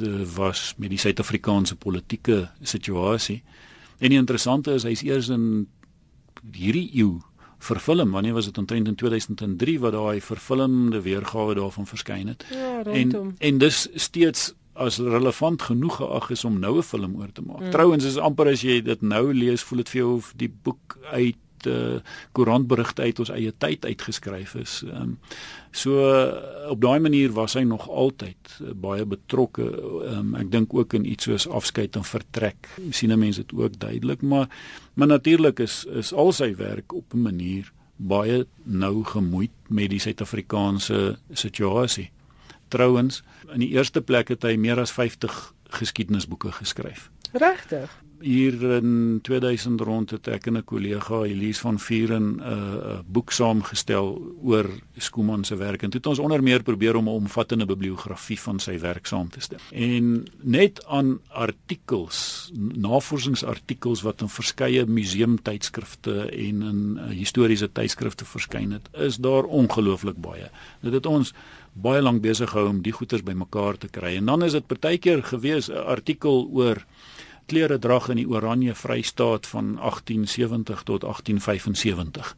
eh, 0.00 0.24
was 0.34 0.74
met 0.76 0.90
die 0.90 0.98
Suid-Afrikaanse 0.98 1.76
politieke 1.76 2.48
situasie. 2.62 3.42
En 3.98 4.08
die 4.08 4.18
interessante 4.18 4.74
is 4.74 4.82
hy's 4.82 5.02
eers 5.02 5.28
in 5.28 5.68
hierdie 6.52 6.90
eeu 6.94 7.20
vervilm 7.58 8.10
wanneer 8.10 8.32
was 8.32 8.44
dit 8.44 8.58
omtrent 8.58 8.88
in 8.88 8.94
2003 8.94 9.78
wat 9.80 9.92
daai 9.92 10.20
vervilmde 10.20 11.00
weergawe 11.00 11.54
daarvan 11.54 11.86
verskyn 11.86 12.26
het. 12.26 12.44
Ja, 12.50 12.84
en 12.84 13.34
en 13.38 13.58
dis 13.58 13.88
steeds 13.94 14.54
as 14.76 14.98
relevant 14.98 15.62
genoeg 15.62 15.96
geag 15.96 16.30
is 16.30 16.44
om 16.44 16.58
nou 16.58 16.76
'n 16.78 16.82
film 16.82 17.16
oor 17.16 17.32
te 17.32 17.42
maak. 17.42 17.60
Mm. 17.60 17.70
Trouwens 17.70 18.04
is 18.04 18.16
amper 18.16 18.48
as 18.48 18.62
jy 18.62 18.82
dit 18.82 19.02
nou 19.02 19.34
lees, 19.34 19.62
voel 19.62 19.78
dit 19.78 19.88
vir 19.88 20.00
jou 20.00 20.16
of 20.16 20.32
die 20.36 20.52
boek 20.62 20.98
uit 21.12 21.36
uh 21.66 22.00
koerantberigte 22.32 23.02
uit 23.02 23.18
ons 23.18 23.30
eie 23.30 23.52
tyd 23.58 23.84
uitgeskryf 23.84 24.54
is. 24.54 24.82
Ehm 24.86 25.02
um, 25.02 25.18
so 25.70 25.90
uh, 25.90 26.70
op 26.70 26.80
daai 26.80 27.00
manier 27.00 27.32
was 27.32 27.54
hy 27.54 27.62
nog 27.62 27.88
altyd 27.88 28.58
uh, 28.62 28.72
baie 28.72 29.04
betrokke. 29.04 29.62
Um, 30.08 30.34
ek 30.34 30.50
dink 30.50 30.74
ook 30.74 30.94
in 30.94 31.04
iets 31.04 31.24
soos 31.24 31.48
afskeid 31.48 31.96
en 31.96 32.04
vertrek. 32.04 32.68
sien 32.90 33.18
mense 33.18 33.42
dit 33.42 33.52
ook 33.52 33.78
duidelik, 33.78 34.22
maar 34.22 34.48
maar 34.94 35.06
natuurlik 35.06 35.58
is 35.58 35.84
is 35.84 36.12
al 36.12 36.32
sy 36.32 36.54
werk 36.56 36.92
op 36.92 37.14
'n 37.14 37.22
manier 37.22 37.72
baie 37.96 38.46
nou 38.64 39.04
gemoeid 39.04 39.50
met 39.68 39.90
die 39.90 40.00
Suid-Afrikaanse 40.00 41.18
situasie. 41.32 42.10
Trouwens, 42.68 43.22
in 43.52 43.60
die 43.60 43.68
eerste 43.68 44.00
plek 44.00 44.28
het 44.28 44.42
hy 44.42 44.56
meer 44.56 44.80
as 44.80 44.92
50 44.92 45.54
geskiedenisboeke 45.78 46.52
geskryf. 46.52 47.10
Regtig? 47.32 48.02
Hier 48.20 48.54
in 48.78 49.18
2000 49.22 49.80
rond 49.80 50.10
het 50.10 50.28
ek 50.28 50.46
en 50.46 50.56
'n 50.56 50.64
kollega 50.64 51.22
Elise 51.22 51.60
van 51.60 51.78
Vuren 51.78 52.36
'n 52.36 52.40
uh, 52.40 52.98
'n 52.98 53.04
boek 53.06 53.32
saamgestel 53.32 54.34
oor 54.42 54.70
Skuman 54.96 55.44
se 55.44 55.56
werk 55.56 55.82
en 55.82 55.90
dit 55.90 56.06
ons 56.06 56.18
onder 56.18 56.42
meer 56.42 56.62
probeer 56.62 56.96
om 56.96 57.04
'n 57.04 57.20
omvattende 57.22 57.66
bibliografie 57.66 58.40
van 58.40 58.58
sy 58.58 58.78
werk 58.78 59.06
saam 59.06 59.28
te 59.28 59.40
stel. 59.40 59.58
En 59.70 60.24
net 60.40 60.86
aan 60.86 61.20
artikels, 61.28 62.50
navorsingsartikels 62.74 64.02
wat 64.02 64.20
in 64.20 64.28
verskeie 64.28 64.86
museumtydskrifte 64.86 66.30
en 66.30 66.62
in 66.62 66.98
uh, 66.98 67.08
historiese 67.10 67.72
tydskrifte 67.72 68.24
verskyn 68.24 68.70
het, 68.70 68.88
is 68.92 69.16
daar 69.16 69.44
ongelooflik 69.44 70.16
baie. 70.16 70.50
Dit 70.80 70.92
het 70.92 71.06
ons 71.06 71.34
baie 71.76 72.02
lank 72.02 72.22
besig 72.24 72.50
gehou 72.50 72.68
om 72.68 72.82
die 72.82 72.94
goeders 72.96 73.22
bymekaar 73.22 73.78
te 73.78 73.88
kry. 73.92 74.16
En 74.16 74.32
dan 74.32 74.44
is 74.44 74.56
dit 74.56 74.66
partykeer 74.66 75.22
gewees 75.22 75.68
'n 75.68 75.84
artikel 75.84 76.48
oor 76.52 76.84
klere 77.46 77.78
drag 77.78 78.08
in 78.08 78.16
die 78.16 78.28
Oranje 78.28 78.74
Vrystaat 78.74 79.46
van 79.46 79.78
1870 79.78 80.82
tot 80.82 81.04
1875 81.04 82.36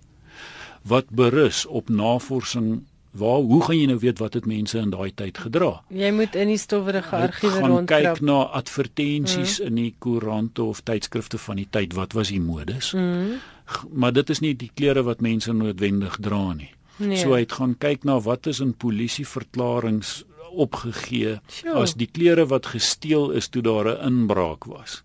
wat 0.83 1.11
berus 1.11 1.67
op 1.67 1.89
navorsing 1.89 2.83
waar 3.11 3.41
hoe 3.41 3.63
gaan 3.65 3.79
jy 3.79 3.87
nou 3.87 3.99
weet 3.99 4.19
wat 4.19 4.35
het 4.35 4.47
mense 4.47 4.79
in 4.79 4.91
daai 4.91 5.11
tyd 5.15 5.39
gedra? 5.39 5.71
Jy 5.89 6.11
moet 6.15 6.37
in 6.39 6.53
die 6.53 6.59
stowwerige 6.61 7.17
argiewe 7.17 7.61
rondkrap. 7.65 8.19
Kyk 8.19 8.21
na 8.25 8.39
advertensies 8.61 9.59
mm. 9.59 9.67
in 9.67 9.81
die 9.81 9.95
koerante 9.99 10.63
of 10.63 10.83
tydskrifte 10.87 11.39
van 11.39 11.57
die 11.57 11.67
tyd. 11.71 11.97
Wat 11.99 12.13
was 12.13 12.31
die 12.35 12.41
modes? 12.41 12.93
Mm. 12.93 13.41
Maar 13.91 14.13
dit 14.13 14.31
is 14.31 14.41
nie 14.45 14.55
die 14.57 14.71
klere 14.75 15.03
wat 15.09 15.25
mense 15.25 15.53
noodwendig 15.53 16.21
dra 16.21 16.53
nie. 16.53 16.71
Nee. 16.99 17.21
So 17.21 17.35
hy 17.35 17.41
het 17.41 17.53
gaan 17.53 17.77
kyk 17.79 18.05
na 18.05 18.21
wat 18.21 18.47
is 18.47 18.61
in 18.61 18.75
polisieverklaringe 18.75 20.25
opgegee 20.49 21.39
sure. 21.47 21.75
as 21.77 21.95
die 21.95 22.09
klere 22.09 22.47
wat 22.49 22.67
gesteel 22.67 23.31
is 23.31 23.49
toe 23.49 23.63
daar 23.63 23.87
'n 23.89 24.07
inbraak 24.07 24.65
was 24.65 25.03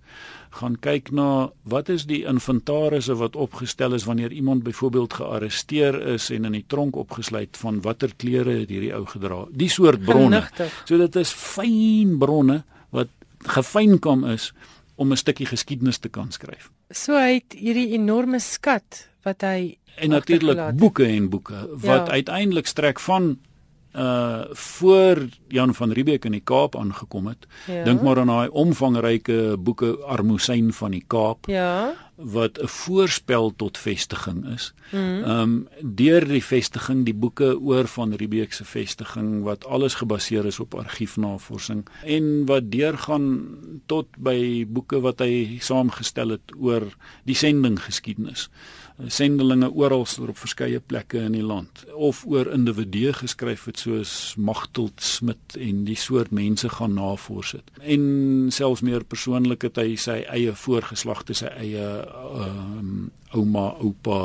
gaan 0.60 0.76
kyk 0.82 1.12
na 1.16 1.52
wat 1.70 1.90
is 1.90 2.06
die 2.10 2.22
inventarisse 2.30 3.16
wat 3.18 3.38
opgestel 3.40 3.96
is 3.98 4.06
wanneer 4.10 4.32
iemand 4.32 4.64
byvoorbeeld 4.64 5.14
gearresteer 5.20 5.98
is 6.14 6.30
en 6.34 6.46
in 6.50 6.58
die 6.58 6.66
tronk 6.68 6.98
opgesluit 7.00 7.58
van 7.58 7.82
watter 7.86 8.14
klere 8.18 8.60
het 8.62 8.70
hierdie 8.74 8.94
ou 8.96 9.04
gedra. 9.10 9.44
Die 9.50 9.70
soort 9.70 10.04
bronne. 10.06 10.44
Genigtig. 10.46 10.84
So 10.90 11.00
dit 11.02 11.18
is 11.22 11.34
fyn 11.34 12.18
bronne 12.22 12.62
wat 12.94 13.10
gefynkom 13.56 14.28
is 14.30 14.52
om 14.96 15.12
'n 15.12 15.18
stukkie 15.18 15.50
geskiedenis 15.50 15.98
te 15.98 16.10
kan 16.10 16.32
skryf. 16.32 16.70
So 16.92 17.18
hy 17.18 17.42
het 17.42 17.58
hierdie 17.58 17.94
enorme 17.98 18.40
skat 18.40 19.10
wat 19.24 19.42
hy 19.42 19.78
en 19.96 20.10
natuurlik 20.10 20.76
boeke 20.76 21.06
en 21.06 21.30
boeke 21.30 21.68
wat 21.72 22.08
ja. 22.08 22.14
uiteindelik 22.20 22.68
strek 22.68 23.00
van 23.00 23.38
uh 23.94 24.44
voor 24.50 25.28
Jan 25.48 25.74
van 25.74 25.92
Riebeeck 25.92 26.26
in 26.26 26.32
die 26.32 26.42
Kaap 26.42 26.76
aangekom 26.76 27.28
het. 27.28 27.46
Ja. 27.68 27.84
Dink 27.84 28.02
maar 28.02 28.20
aan 28.20 28.28
daai 28.28 28.50
omvangryke 28.50 29.56
boeke 29.60 29.98
Armoesyn 29.98 30.74
van 30.74 30.92
die 30.92 31.04
Kaap. 31.08 31.46
Ja. 31.46 31.94
wat 32.16 32.62
'n 32.62 32.68
voorspel 32.68 33.54
tot 33.56 33.78
vestiging 33.78 34.46
is. 34.54 34.74
Ehm 34.92 35.02
mm 35.02 35.24
um, 35.24 35.68
deur 35.82 36.28
die 36.28 36.44
vestiging, 36.44 37.06
die 37.06 37.14
boeke 37.14 37.60
oor 37.60 37.88
van 37.88 38.14
Riebeeck 38.14 38.54
se 38.54 38.66
vestiging 38.66 39.44
wat 39.44 39.66
alles 39.66 39.94
gebaseer 39.94 40.46
is 40.46 40.60
op 40.60 40.76
argiefnavorsing 40.76 41.88
en 42.04 42.46
wat 42.46 42.72
deurgaan 42.72 43.58
tot 43.86 44.08
by 44.18 44.66
boeke 44.68 45.00
wat 45.00 45.20
hy 45.20 45.58
saamgestel 45.60 46.30
het 46.30 46.54
oor 46.60 46.84
die 47.24 47.36
sending 47.36 47.84
geskiedenis 47.84 48.50
sendelinge 49.08 49.72
oral 49.74 50.06
op 50.06 50.38
verskeie 50.38 50.80
plekke 50.80 51.24
in 51.26 51.38
die 51.38 51.44
land. 51.44 51.86
Of 51.94 52.24
oor 52.26 52.52
individue 52.54 53.14
geskryf 53.14 53.66
het 53.66 53.80
soos 53.80 54.36
Magteld 54.38 55.02
Smit 55.02 55.58
en 55.58 55.84
die 55.88 55.98
soort 55.98 56.32
mense 56.32 56.70
gaan 56.70 56.94
navors 56.94 57.52
het 57.58 57.74
en 57.82 58.48
selfs 58.54 58.82
meer 58.82 59.04
persoonlik 59.04 59.66
het 59.68 59.78
hy 59.82 59.96
sy 60.00 60.22
eie 60.32 60.54
voorgeslagte 60.56 61.36
sy 61.38 61.52
eie 61.60 61.84
um, 62.40 63.12
ouma 63.34 63.74
oupa 63.84 64.20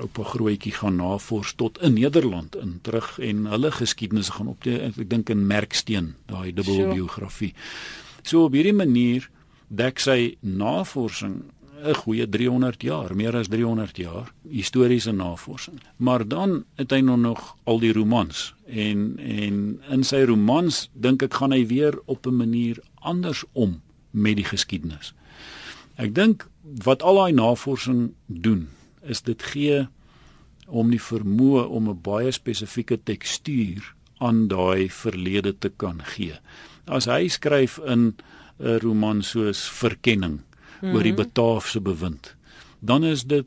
oupa 0.00 0.24
grootjie 0.32 0.72
gaan 0.72 1.00
navors 1.00 1.52
tot 1.58 1.80
in 1.84 1.98
Nederland 1.98 2.56
in 2.56 2.78
terug 2.86 3.18
en 3.18 3.44
hulle 3.50 3.72
geskiedenis 3.74 4.30
gaan 4.36 4.52
op 4.52 4.62
die, 4.64 4.78
ek 4.90 5.02
dink 5.10 5.32
in 5.34 5.42
Merksteen 5.50 6.14
daai 6.30 6.54
dubbelbiografie. 6.56 7.52
So 8.22 8.46
op 8.46 8.56
hierdie 8.56 8.76
manier 8.76 9.26
dek 9.68 10.00
sy 10.00 10.36
navorsing 10.40 11.42
'n 11.80 11.94
goeie 11.94 12.28
300 12.28 12.82
jaar, 12.82 13.14
meer 13.16 13.36
as 13.36 13.48
300 13.48 13.96
jaar 13.96 14.32
historiese 14.48 15.12
navorsing. 15.12 15.80
Maar 15.96 16.28
dan 16.28 16.64
het 16.74 16.90
hy 16.90 17.00
nog 17.00 17.56
al 17.64 17.78
die 17.78 17.92
romans 17.92 18.54
en 18.66 19.18
en 19.18 19.80
in 19.90 20.04
sy 20.04 20.22
romans 20.28 20.88
dink 20.92 21.22
ek 21.22 21.34
gaan 21.34 21.52
hy 21.52 21.66
weer 21.66 21.98
op 22.04 22.26
'n 22.26 22.36
manier 22.36 22.78
anders 22.94 23.44
om 23.52 23.80
met 24.10 24.36
die 24.36 24.44
geskiedenis. 24.44 25.14
Ek 25.96 26.14
dink 26.14 26.48
wat 26.84 27.02
al 27.02 27.14
daai 27.14 27.32
navorsing 27.32 28.12
doen 28.26 28.68
is 29.02 29.22
dit 29.22 29.42
gee 29.42 29.88
om 30.66 30.90
die 30.90 31.02
vermoë 31.02 31.64
om 31.68 31.88
'n 31.88 32.00
baie 32.02 32.30
spesifieke 32.30 32.98
tekstuur 33.02 33.94
aan 34.18 34.48
daai 34.48 34.90
verlede 34.90 35.58
te 35.58 35.68
kan 35.76 36.00
gee. 36.04 36.34
As 36.84 37.04
hy 37.04 37.28
skryf 37.28 37.78
in 37.78 38.14
'n 38.58 38.78
roman 38.78 39.22
soos 39.22 39.68
Verkenning 39.68 40.40
-hmm. 40.80 40.94
oor 40.94 41.02
die 41.02 41.12
mhm. 41.12 41.22
Bataafse 41.22 41.80
bewind. 41.80 42.34
Dan 42.80 43.04
is 43.04 43.24
dit 43.24 43.46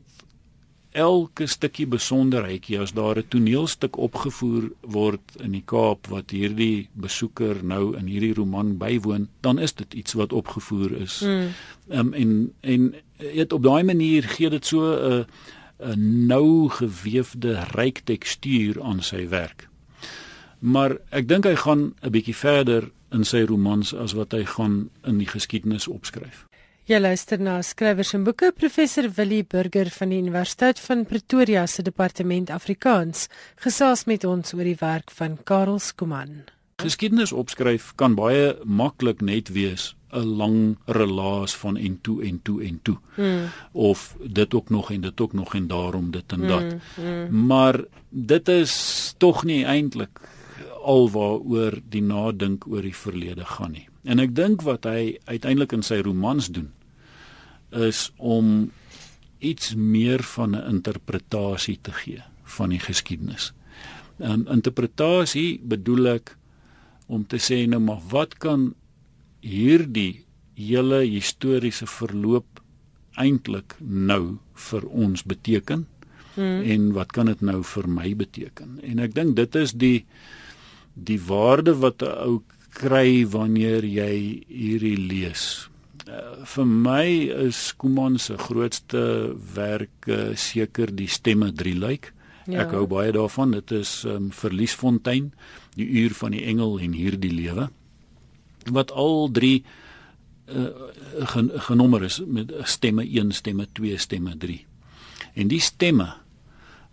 elke 0.94 1.46
stukkie 1.46 1.86
besonderheidjie 1.90 2.78
as 2.78 2.92
daar 2.92 3.18
'n 3.18 3.28
toneelstuk 3.28 3.96
opgevoer 3.96 4.70
word 4.80 5.20
in 5.42 5.52
die 5.52 5.62
Kaap 5.66 6.06
wat 6.06 6.30
hierdie 6.30 6.88
besoeker 6.92 7.64
nou 7.64 7.96
in 7.96 8.06
hierdie 8.06 8.34
roman 8.34 8.76
bywoon, 8.78 9.28
dan 9.40 9.58
is 9.58 9.72
dit 9.72 9.94
iets 9.94 10.12
wat 10.12 10.32
opgevoer 10.32 10.92
is. 10.92 11.20
Mm. 11.20 11.48
Um, 11.88 12.12
en 12.12 12.52
en 12.60 12.94
dit 13.16 13.52
op 13.52 13.62
daai 13.62 13.82
manier 13.82 14.22
gee 14.22 14.50
dit 14.50 14.66
so 14.66 14.80
'n 14.94 15.26
'n 15.78 16.26
nou 16.26 16.68
geweefde 16.68 17.64
ryk 17.74 17.98
tekstuur 18.04 18.82
aan 18.82 19.02
sy 19.02 19.28
werk. 19.28 19.68
Maar 20.58 20.96
ek 21.10 21.28
dink 21.28 21.44
hy 21.44 21.56
gaan 21.56 21.94
'n 22.02 22.10
bietjie 22.10 22.36
verder 22.36 22.90
in 23.10 23.24
sy 23.24 23.44
romans 23.44 23.94
as 23.94 24.12
wat 24.12 24.32
hy 24.32 24.44
gaan 24.44 24.90
in 25.04 25.18
die 25.18 25.28
geskiedenis 25.28 25.88
opskryf. 25.88 26.46
Jy 26.84 26.98
luister 27.00 27.40
na 27.40 27.54
skrywers 27.64 28.10
en 28.12 28.26
boeke 28.26 28.50
professor 28.52 29.06
Willie 29.16 29.40
Burger 29.48 29.88
van 29.88 30.10
die 30.12 30.18
Universiteit 30.20 30.76
van 30.84 31.06
Pretoria 31.08 31.62
se 31.64 31.80
departement 31.80 32.50
Afrikaans 32.52 33.22
gesels 33.64 34.02
met 34.04 34.26
ons 34.28 34.52
oor 34.52 34.68
die 34.68 34.76
werk 34.82 35.14
van 35.16 35.38
Karel 35.48 35.78
Skuman. 35.80 36.42
Geskiedenis 36.84 37.32
opskryf 37.32 37.94
kan 37.96 38.18
baie 38.18 38.50
maklik 38.68 39.24
net 39.24 39.48
wees 39.56 39.94
'n 40.12 40.36
lang 40.36 40.76
relaas 40.84 41.56
van 41.56 41.80
en 41.80 41.96
toe 42.02 42.20
en 42.22 42.42
toe 42.42 42.60
en 42.62 42.78
toe. 42.82 42.98
Hmm. 43.16 43.48
Of 43.72 44.16
dit 44.20 44.54
ook 44.54 44.68
nog 44.70 44.90
en 44.90 45.00
dit 45.00 45.20
ook 45.20 45.32
nog 45.32 45.54
en 45.54 45.66
daarom 45.66 46.10
dit 46.10 46.32
en 46.32 46.46
dat. 46.46 46.76
Hmm. 46.94 47.04
Hmm. 47.04 47.46
Maar 47.46 47.80
dit 48.10 48.48
is 48.48 49.14
tog 49.18 49.44
nie 49.44 49.64
eintlik 49.64 50.20
alwaaroor 50.84 51.80
die 51.88 52.02
nadink 52.02 52.66
oor 52.66 52.82
die 52.82 52.96
verlede 52.96 53.44
gaan 53.44 53.72
nie. 53.72 53.88
En 54.04 54.20
ek 54.20 54.34
dink 54.36 54.62
wat 54.62 54.84
hy 54.84 55.16
uiteindelik 55.24 55.72
in 55.72 55.82
sy 55.82 56.00
romans 56.04 56.50
doen 56.52 56.70
is 57.74 58.10
om 58.16 58.70
iets 59.44 59.74
meer 59.74 60.22
van 60.22 60.56
'n 60.56 60.68
interpretasie 60.76 61.78
te 61.82 61.92
gee 61.92 62.22
van 62.44 62.68
die 62.68 62.80
geskiedenis. 62.80 63.52
um, 64.18 64.46
Interpretasie 64.48 65.60
bedoel 65.62 66.06
ek 66.06 66.36
om 67.06 67.26
te 67.26 67.36
sê 67.36 67.66
nou 67.68 67.80
maar 67.80 68.00
wat 68.08 68.38
kan 68.38 68.74
hierdie 69.40 70.24
hele 70.54 71.02
historiese 71.02 71.86
verloop 71.86 72.62
eintlik 73.16 73.76
nou 73.80 74.38
vir 74.54 74.86
ons 74.86 75.22
beteken? 75.22 75.86
Hmm. 76.34 76.62
En 76.62 76.92
wat 76.92 77.12
kan 77.12 77.26
dit 77.26 77.40
nou 77.40 77.62
vir 77.62 77.88
my 77.88 78.14
beteken? 78.14 78.78
En 78.82 78.98
ek 78.98 79.14
dink 79.14 79.36
dit 79.36 79.54
is 79.54 79.72
die 79.72 80.04
die 80.94 81.20
waarde 81.20 81.74
wat 81.74 82.02
'n 82.02 82.14
ou 82.26 82.42
kry 82.74 83.24
wanneer 83.30 83.86
jy 83.86 84.42
hierdie 84.48 84.98
lees. 84.98 85.68
Uh, 86.04 86.44
vir 86.44 86.66
my 86.68 87.06
is 87.46 87.70
Kuman 87.80 88.18
se 88.20 88.36
grootste 88.40 89.34
werk 89.54 90.08
uh, 90.10 90.34
seker 90.36 90.92
die 90.92 91.08
stemme 91.08 91.52
drie 91.54 91.76
lyk. 91.78 92.10
Ja. 92.44 92.66
Ek 92.66 92.74
hou 92.76 92.84
baie 92.90 93.14
daarvan. 93.14 93.54
Dit 93.56 93.72
is 93.72 94.02
um, 94.08 94.28
Verliesfontein, 94.34 95.30
die 95.78 95.86
uur 96.02 96.12
van 96.18 96.36
die 96.36 96.44
engel 96.50 96.76
en 96.84 96.96
hierdie 96.96 97.32
lewe. 97.32 97.70
Wat 98.74 98.92
al 98.92 99.30
drie 99.32 99.64
uh, 100.52 100.68
gen 101.32 101.50
genommer 101.68 102.04
is 102.04 102.20
met 102.26 102.52
stemme 102.68 103.06
1, 103.06 103.32
stemme 103.40 103.68
2, 103.72 103.96
stemme 103.98 104.36
3. 104.36 104.58
En 105.40 105.48
die 105.48 105.62
stemme 105.62 106.10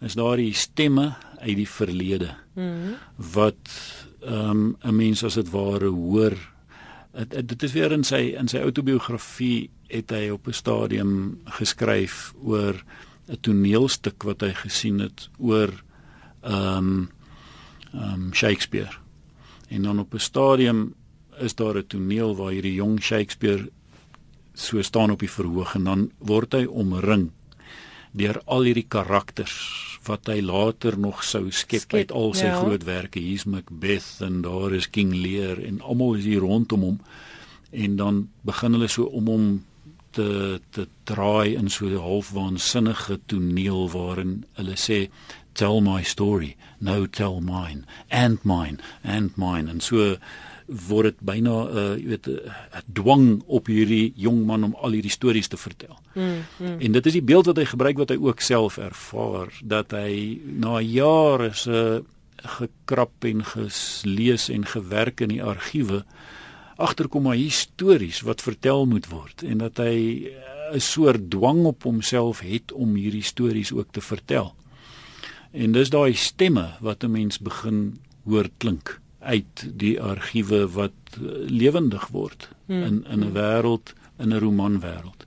is 0.01 0.15
daardie 0.17 0.53
stemme 0.57 1.11
uit 1.41 1.57
die 1.59 1.69
verlede 1.69 2.31
mm. 2.57 2.95
wat 3.35 3.75
ehm 4.21 4.49
um, 4.49 4.77
'n 4.83 4.95
mens 4.95 5.23
as 5.23 5.33
dit 5.33 5.49
ware 5.49 5.87
hoor. 5.87 6.37
Dit 7.27 7.47
dit 7.47 7.63
is 7.63 7.73
weer 7.73 7.91
in 7.91 8.03
sy 8.03 8.35
in 8.37 8.47
sy 8.47 8.57
outobiografie 8.57 9.69
het 9.87 10.11
hy 10.11 10.29
op 10.29 10.47
'n 10.47 10.53
stadium 10.53 11.39
geskryf 11.45 12.33
oor 12.43 12.83
'n 13.27 13.37
toneelstuk 13.41 14.23
wat 14.23 14.41
hy 14.41 14.53
gesien 14.53 14.99
het 14.99 15.29
oor 15.37 15.83
ehm 16.41 16.77
um, 16.77 17.09
ehm 17.93 18.13
um, 18.13 18.33
Shakespeare. 18.33 18.93
En 19.67 19.81
dan 19.81 19.99
op 19.99 20.13
'n 20.13 20.19
stadium 20.19 20.93
is 21.39 21.55
daar 21.55 21.77
'n 21.77 21.87
toneel 21.87 22.35
waar 22.35 22.51
hierdie 22.51 22.73
jong 22.73 23.01
Shakespeare 23.01 23.69
so 24.53 24.81
staan 24.81 25.11
op 25.11 25.19
die 25.19 25.31
verhoog 25.31 25.75
en 25.75 25.83
dan 25.83 26.11
word 26.17 26.53
hy 26.53 26.65
omring 26.65 27.31
deur 28.11 28.41
al 28.45 28.61
hierdie 28.61 28.87
karakters 28.87 29.90
wat 30.05 30.29
hy 30.31 30.39
later 30.41 30.97
nog 30.99 31.23
sou 31.23 31.51
skep, 31.51 31.85
skep 31.85 31.97
uit 31.99 32.11
al 32.11 32.33
sy 32.33 32.47
ja. 32.49 32.59
groot 32.63 32.83
werke. 32.87 33.19
Hier's 33.19 33.45
Macbeth 33.45 34.21
en 34.25 34.41
daar 34.41 34.73
is 34.73 34.89
King 34.89 35.13
Lear 35.13 35.61
en 35.61 35.81
almal 35.81 36.17
is 36.21 36.25
hier 36.25 36.41
rondom 36.45 36.81
hom. 36.81 37.01
En 37.71 37.95
dan 37.95 38.23
begin 38.47 38.77
hulle 38.77 38.89
so 38.91 39.03
om 39.03 39.27
hom 39.31 39.45
te 40.11 40.59
te 40.75 40.87
draai 41.07 41.55
in 41.55 41.69
so 41.69 41.85
'n 41.87 42.01
halfwaansinnige 42.03 43.19
toneel 43.25 43.89
waarin 43.89 44.45
hulle 44.59 44.75
sê 44.75 45.09
tell 45.53 45.81
my 45.81 46.03
story, 46.03 46.55
no 46.79 47.05
tell 47.05 47.39
mine 47.41 47.85
and 48.09 48.43
mine 48.43 48.79
and 49.03 49.37
mine 49.37 49.69
en 49.69 49.79
so 49.79 50.17
word 50.71 51.03
dit 51.03 51.19
byna 51.19 51.55
'n 51.67 51.77
uh, 51.77 51.95
jy 51.99 52.07
weet 52.07 52.27
'n 52.27 52.39
uh, 52.47 52.81
dwang 52.93 53.43
op 53.45 53.67
hierdie 53.67 54.13
jong 54.15 54.45
man 54.45 54.63
om 54.63 54.75
al 54.75 54.91
hierdie 54.91 55.11
stories 55.11 55.47
te 55.47 55.57
vertel. 55.57 55.99
Mm, 56.13 56.43
mm. 56.59 56.79
En 56.79 56.91
dit 56.91 57.05
is 57.05 57.13
die 57.13 57.27
beeld 57.27 57.45
wat 57.45 57.57
hy 57.57 57.65
gebruik 57.65 57.97
wat 57.97 58.09
hy 58.09 58.17
ook 58.17 58.39
self 58.39 58.77
ervaar 58.77 59.51
dat 59.63 59.91
hy 59.91 60.39
na 60.45 60.79
jare 60.79 61.53
se 61.53 62.03
gekrap 62.41 63.23
en 63.23 63.43
gelees 63.45 64.49
en 64.49 64.65
gewerk 64.65 65.21
in 65.21 65.29
die 65.29 65.43
argiewe 65.43 66.03
agterkom 66.77 67.23
maar 67.23 67.37
histories 67.37 68.21
wat 68.21 68.41
vertel 68.41 68.85
moet 68.85 69.07
word 69.11 69.43
en 69.43 69.57
dat 69.57 69.77
hy 69.77 70.31
'n 70.73 70.79
soort 70.79 71.29
dwang 71.29 71.65
op 71.65 71.83
homself 71.83 72.39
het 72.39 72.71
om 72.71 72.95
hierdie 72.95 73.23
stories 73.23 73.71
ook 73.73 73.91
te 73.91 74.01
vertel. 74.01 74.55
En 75.51 75.71
dis 75.71 75.89
daai 75.89 76.13
stemme 76.13 76.77
wat 76.79 77.03
'n 77.03 77.11
mens 77.11 77.39
begin 77.39 77.99
hoor 78.23 78.49
klink 78.57 79.00
uit 79.21 79.65
die 79.77 80.01
argiewe 80.01 80.65
wat 80.73 80.93
eh, 81.13 81.21
lewendig 81.47 82.07
word 82.07 82.49
hmm. 82.65 82.83
in 82.83 83.05
in 83.09 83.23
'n 83.23 83.33
wêreld 83.33 83.93
in 84.17 84.33
'n 84.33 84.39
romanwêreld. 84.39 85.25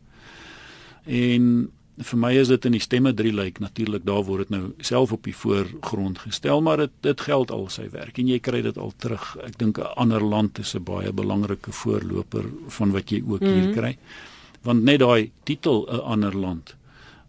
En 1.04 1.70
vir 1.98 2.18
my 2.18 2.32
is 2.34 2.48
dit 2.48 2.64
in 2.64 2.72
die 2.72 2.80
stemme 2.80 3.14
drie 3.14 3.32
lyk 3.32 3.58
natuurlik 3.58 4.04
daar 4.04 4.24
word 4.24 4.48
dit 4.48 4.50
nou 4.50 4.72
self 4.78 5.12
op 5.12 5.22
die 5.24 5.36
voorgrond 5.36 6.18
gestel 6.18 6.60
maar 6.60 6.76
dit 6.76 6.90
dit 7.00 7.20
geld 7.20 7.50
al 7.50 7.68
sy 7.68 7.88
werk 7.90 8.18
en 8.18 8.28
jy 8.28 8.38
kry 8.38 8.62
dit 8.62 8.78
al 8.78 8.92
terug. 8.96 9.36
Ek 9.46 9.58
dink 9.58 9.78
'n 9.78 9.94
ander 9.96 10.24
land 10.24 10.58
is 10.58 10.74
'n 10.74 10.84
baie 10.84 11.12
belangrike 11.12 11.72
voorloper 11.72 12.44
van 12.68 12.90
wat 12.90 13.10
jy 13.10 13.22
ook 13.26 13.40
hier 13.40 13.64
hmm. 13.64 13.74
kry. 13.74 13.98
Want 14.62 14.82
net 14.82 14.98
daai 14.98 15.30
titel 15.44 15.86
'n 15.88 16.00
ander 16.00 16.36
land 16.36 16.76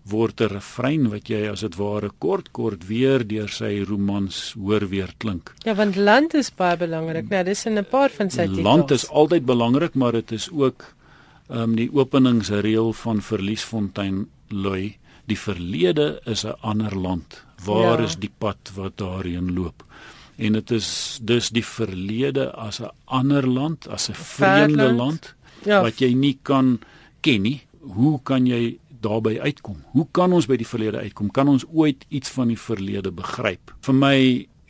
word 0.05 0.41
'n 0.41 0.47
refrein 0.53 1.09
wat 1.09 1.29
jy 1.29 1.49
as 1.49 1.61
dit 1.61 1.75
ware 1.75 2.11
kort 2.19 2.51
kort 2.51 2.87
weer 2.87 3.25
deur 3.27 3.49
sy 3.49 3.83
romans 3.83 4.53
hoor 4.53 4.87
weer 4.89 5.09
klink. 5.17 5.53
Ja, 5.65 5.73
want 5.73 5.95
land 5.95 6.33
is 6.33 6.51
baie 6.51 6.77
belangrik. 6.77 7.29
Nou, 7.29 7.43
dis 7.43 7.65
in 7.65 7.77
'n 7.77 7.85
paar 7.85 8.09
van 8.09 8.29
sy 8.29 8.45
titels. 8.45 8.63
Land 8.63 8.91
is 8.91 9.09
altyd 9.09 9.45
belangrik, 9.45 9.95
maar 9.95 10.11
dit 10.11 10.31
is 10.31 10.49
ook 10.51 10.93
ehm 11.49 11.61
um, 11.61 11.75
die 11.75 11.89
openingsreël 11.93 12.93
van 12.93 13.21
Verliesfontein 13.21 14.27
lui. 14.49 14.97
Die 15.25 15.37
verlede 15.37 16.21
is 16.25 16.45
'n 16.45 16.55
ander 16.61 16.95
land. 16.95 17.43
Waar 17.63 17.99
ja. 17.99 18.05
is 18.05 18.15
die 18.15 18.31
pad 18.37 18.57
wat 18.75 18.97
daarheen 18.97 19.53
loop? 19.53 19.83
En 20.35 20.53
dit 20.53 20.71
is 20.71 21.19
dus 21.21 21.49
die 21.49 21.65
verlede 21.65 22.51
as 22.51 22.79
'n 22.79 22.91
ander 23.05 23.47
land, 23.47 23.87
as 23.87 24.09
'n 24.09 24.13
vreemde 24.13 24.93
land 24.93 25.35
ja. 25.63 25.81
wat 25.81 25.99
jy 25.99 26.13
nie 26.13 26.37
kan 26.41 26.79
ken 27.21 27.41
nie. 27.41 27.61
Hoe 27.79 28.19
kan 28.23 28.45
jy 28.45 28.77
daarby 29.05 29.37
uitkom? 29.39 29.79
Hoe 29.93 30.07
kan 30.11 30.33
ons 30.33 30.49
by 30.49 30.57
die 30.59 30.67
verlede 30.67 31.03
uitkom? 31.05 31.31
Kan 31.31 31.51
ons 31.51 31.65
ooit 31.69 32.05
iets 32.09 32.33
van 32.33 32.51
die 32.51 32.59
verlede 32.59 33.13
begryp? 33.15 33.73
Vir 33.85 33.97
my 34.01 34.17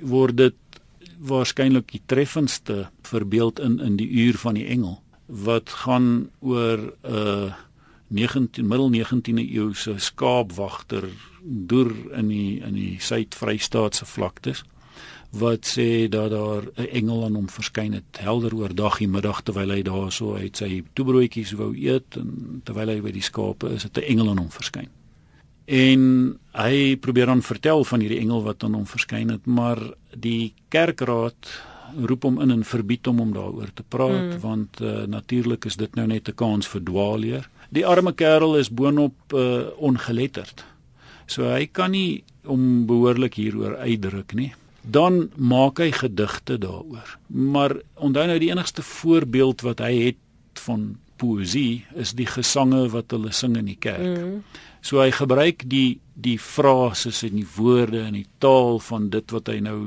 word 0.03 0.37
dit 0.37 0.81
waarskynlik 1.25 1.93
die 1.95 2.03
treffendste 2.11 2.89
voorbeeld 3.07 3.59
in 3.63 3.79
in 3.79 3.95
die 3.97 4.09
uur 4.25 4.37
van 4.41 4.59
die 4.59 4.67
engel 4.67 4.99
wat 5.25 5.69
gaan 5.85 6.29
oor 6.39 6.91
'n 7.03 7.15
uh, 7.15 7.53
19 8.07 8.67
middel 8.67 8.91
19de 8.91 9.43
eeu 9.51 9.73
se 9.73 9.93
skaapwagter 9.97 11.09
deur 11.41 11.91
in 12.13 12.27
die 12.27 12.61
in 12.61 12.73
die 12.73 12.97
Suid-Vrystaatse 12.99 14.05
vlaktes 14.05 14.63
wat 15.39 15.67
sê 15.67 16.07
dat 16.09 16.31
daar 16.31 16.63
'n 16.75 16.87
engel 16.91 17.23
aan 17.25 17.35
hom 17.35 17.49
verskyn 17.49 17.93
het 17.93 18.17
helder 18.19 18.55
oor 18.55 18.75
dag 18.75 19.01
en 19.01 19.09
middag 19.09 19.41
terwyl 19.41 19.69
hy 19.69 19.81
daarso 19.81 20.35
uit 20.35 20.57
sy 20.57 20.83
toebroodjies 20.93 21.51
wou 21.51 21.75
eet 21.75 22.15
en 22.17 22.61
terwyl 22.63 22.87
hy 22.87 23.01
by 23.01 23.11
die 23.11 23.21
skape 23.21 23.69
is 23.73 23.83
het 23.83 23.97
'n 23.97 24.09
engel 24.11 24.29
aan 24.29 24.37
hom 24.37 24.51
verskyn. 24.51 24.89
En 25.65 26.39
hy 26.53 26.95
probeer 26.95 27.25
dan 27.25 27.41
vertel 27.41 27.83
van 27.83 27.99
hierdie 27.99 28.19
engel 28.19 28.43
wat 28.43 28.63
aan 28.63 28.73
hom 28.73 28.85
verskyn 28.85 29.29
het, 29.29 29.45
maar 29.45 29.79
die 30.13 30.53
kerkraad 30.69 31.61
roep 32.05 32.23
hom 32.23 32.41
in 32.41 32.51
en 32.51 32.63
verbied 32.63 33.05
hom 33.05 33.19
om 33.19 33.33
daaroor 33.33 33.73
te 33.73 33.83
praat 33.83 34.35
mm. 34.35 34.39
want 34.39 34.81
uh, 34.81 35.03
natuurlik 35.03 35.65
is 35.65 35.75
dit 35.75 35.95
nou 35.95 36.07
net 36.07 36.29
'n 36.29 36.35
kans 36.35 36.67
vir 36.67 36.83
dwaalleer. 36.83 37.49
Die 37.69 37.85
arme 37.85 38.13
kerel 38.13 38.57
is 38.57 38.69
boonop 38.69 39.33
uh, 39.33 39.61
ongeletterd. 39.77 40.65
So 41.25 41.43
hy 41.43 41.65
kan 41.65 41.91
nie 41.91 42.23
om 42.43 42.85
behoorlik 42.85 43.33
hieroor 43.33 43.77
uitdruk 43.77 44.33
nie 44.33 44.53
dan 44.91 45.29
maak 45.35 45.79
hy 45.81 45.91
gedigte 45.91 46.57
daaroor. 46.61 47.17
Maar 47.27 47.77
onthou 47.95 48.27
nou 48.27 48.37
die 48.39 48.51
enigste 48.51 48.83
voorbeeld 48.85 49.61
wat 49.65 49.81
hy 49.83 49.93
het 50.09 50.61
van 50.65 50.95
poesie 51.19 51.85
is 51.95 52.13
die 52.17 52.27
gesange 52.27 52.85
wat 52.93 53.13
hulle 53.15 53.31
sing 53.35 53.55
in 53.57 53.69
die 53.71 53.79
kerk. 53.79 54.19
Mm. 54.19 54.41
So 54.85 55.01
hy 55.01 55.11
gebruik 55.15 55.65
die 55.69 55.99
die 56.15 56.37
frases 56.39 57.23
en 57.27 57.35
die 57.35 57.47
woorde 57.57 58.05
en 58.05 58.15
die 58.15 58.27
taal 58.39 58.79
van 58.79 59.09
dit 59.11 59.31
wat 59.35 59.49
hy 59.51 59.57
nou 59.63 59.79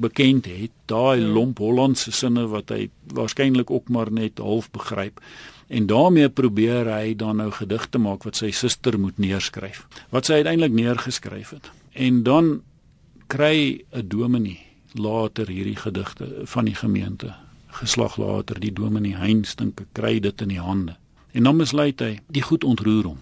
bekend 0.00 0.46
het, 0.48 0.72
daai 0.88 1.20
mm. 1.20 1.32
lomp 1.34 1.60
Hollandse 1.60 2.12
sinne 2.14 2.46
wat 2.48 2.72
hy 2.72 2.86
waarskynlik 3.16 3.70
ook 3.74 3.90
maar 3.92 4.12
net 4.14 4.40
half 4.40 4.70
begryp. 4.72 5.20
En 5.68 5.88
daarmee 5.90 6.30
probeer 6.32 6.88
hy 6.88 7.12
dan 7.18 7.42
nou 7.42 7.50
gedigte 7.52 8.00
maak 8.00 8.24
wat 8.24 8.38
sy 8.40 8.48
suster 8.56 8.96
moet 9.00 9.18
neerskryf. 9.20 9.84
Wat 10.14 10.28
sy 10.28 10.40
uiteindelik 10.40 10.72
neergeskryf 10.72 11.52
het. 11.58 11.68
En 11.92 12.22
dan 12.24 12.54
kry 13.28 13.84
'n 13.92 14.08
dominee 14.08 14.60
later 14.92 15.48
hierdie 15.48 15.76
gedigte 15.76 16.40
van 16.44 16.64
die 16.64 16.74
gemeente. 16.74 17.34
Geslag 17.66 18.16
later 18.16 18.60
die 18.60 18.72
dominee 18.72 19.16
Heinz 19.16 19.54
dink 19.54 19.84
kry 19.92 20.20
dit 20.20 20.40
in 20.40 20.48
die 20.48 20.60
hande. 20.60 20.96
En 21.32 21.42
dan 21.42 21.56
besluit 21.56 22.00
hy 22.00 22.20
die 22.26 22.42
goed 22.42 22.64
ontroer 22.64 23.04
hom. 23.04 23.18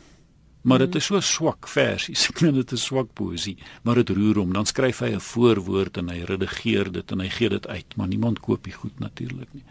Maar 0.63 0.79
dit 0.79 0.95
is 0.95 1.05
so 1.05 1.21
swak 1.21 1.69
versies. 1.69 2.27
Ek 2.31 2.41
meen 2.41 2.55
dit 2.55 2.73
is 2.73 2.85
swak 2.85 3.13
poesie 3.13 3.57
maar 3.83 3.95
dit 3.95 4.09
roer 4.11 4.37
hom. 4.37 4.53
Dan 4.53 4.67
skryf 4.67 4.99
hy 4.99 5.15
'n 5.15 5.21
voorwoord 5.21 5.97
en 5.97 6.09
hy 6.09 6.23
redigeer 6.23 6.93
dit 6.93 7.11
en 7.13 7.21
hy 7.21 7.29
gee 7.29 7.49
dit 7.49 7.67
uit. 7.67 7.97
Maar 7.97 8.09
niemand 8.09 8.41
koop 8.41 8.65
die 8.65 8.73
goed 8.73 8.99
natuurlik 8.99 9.53
nie 9.53 9.65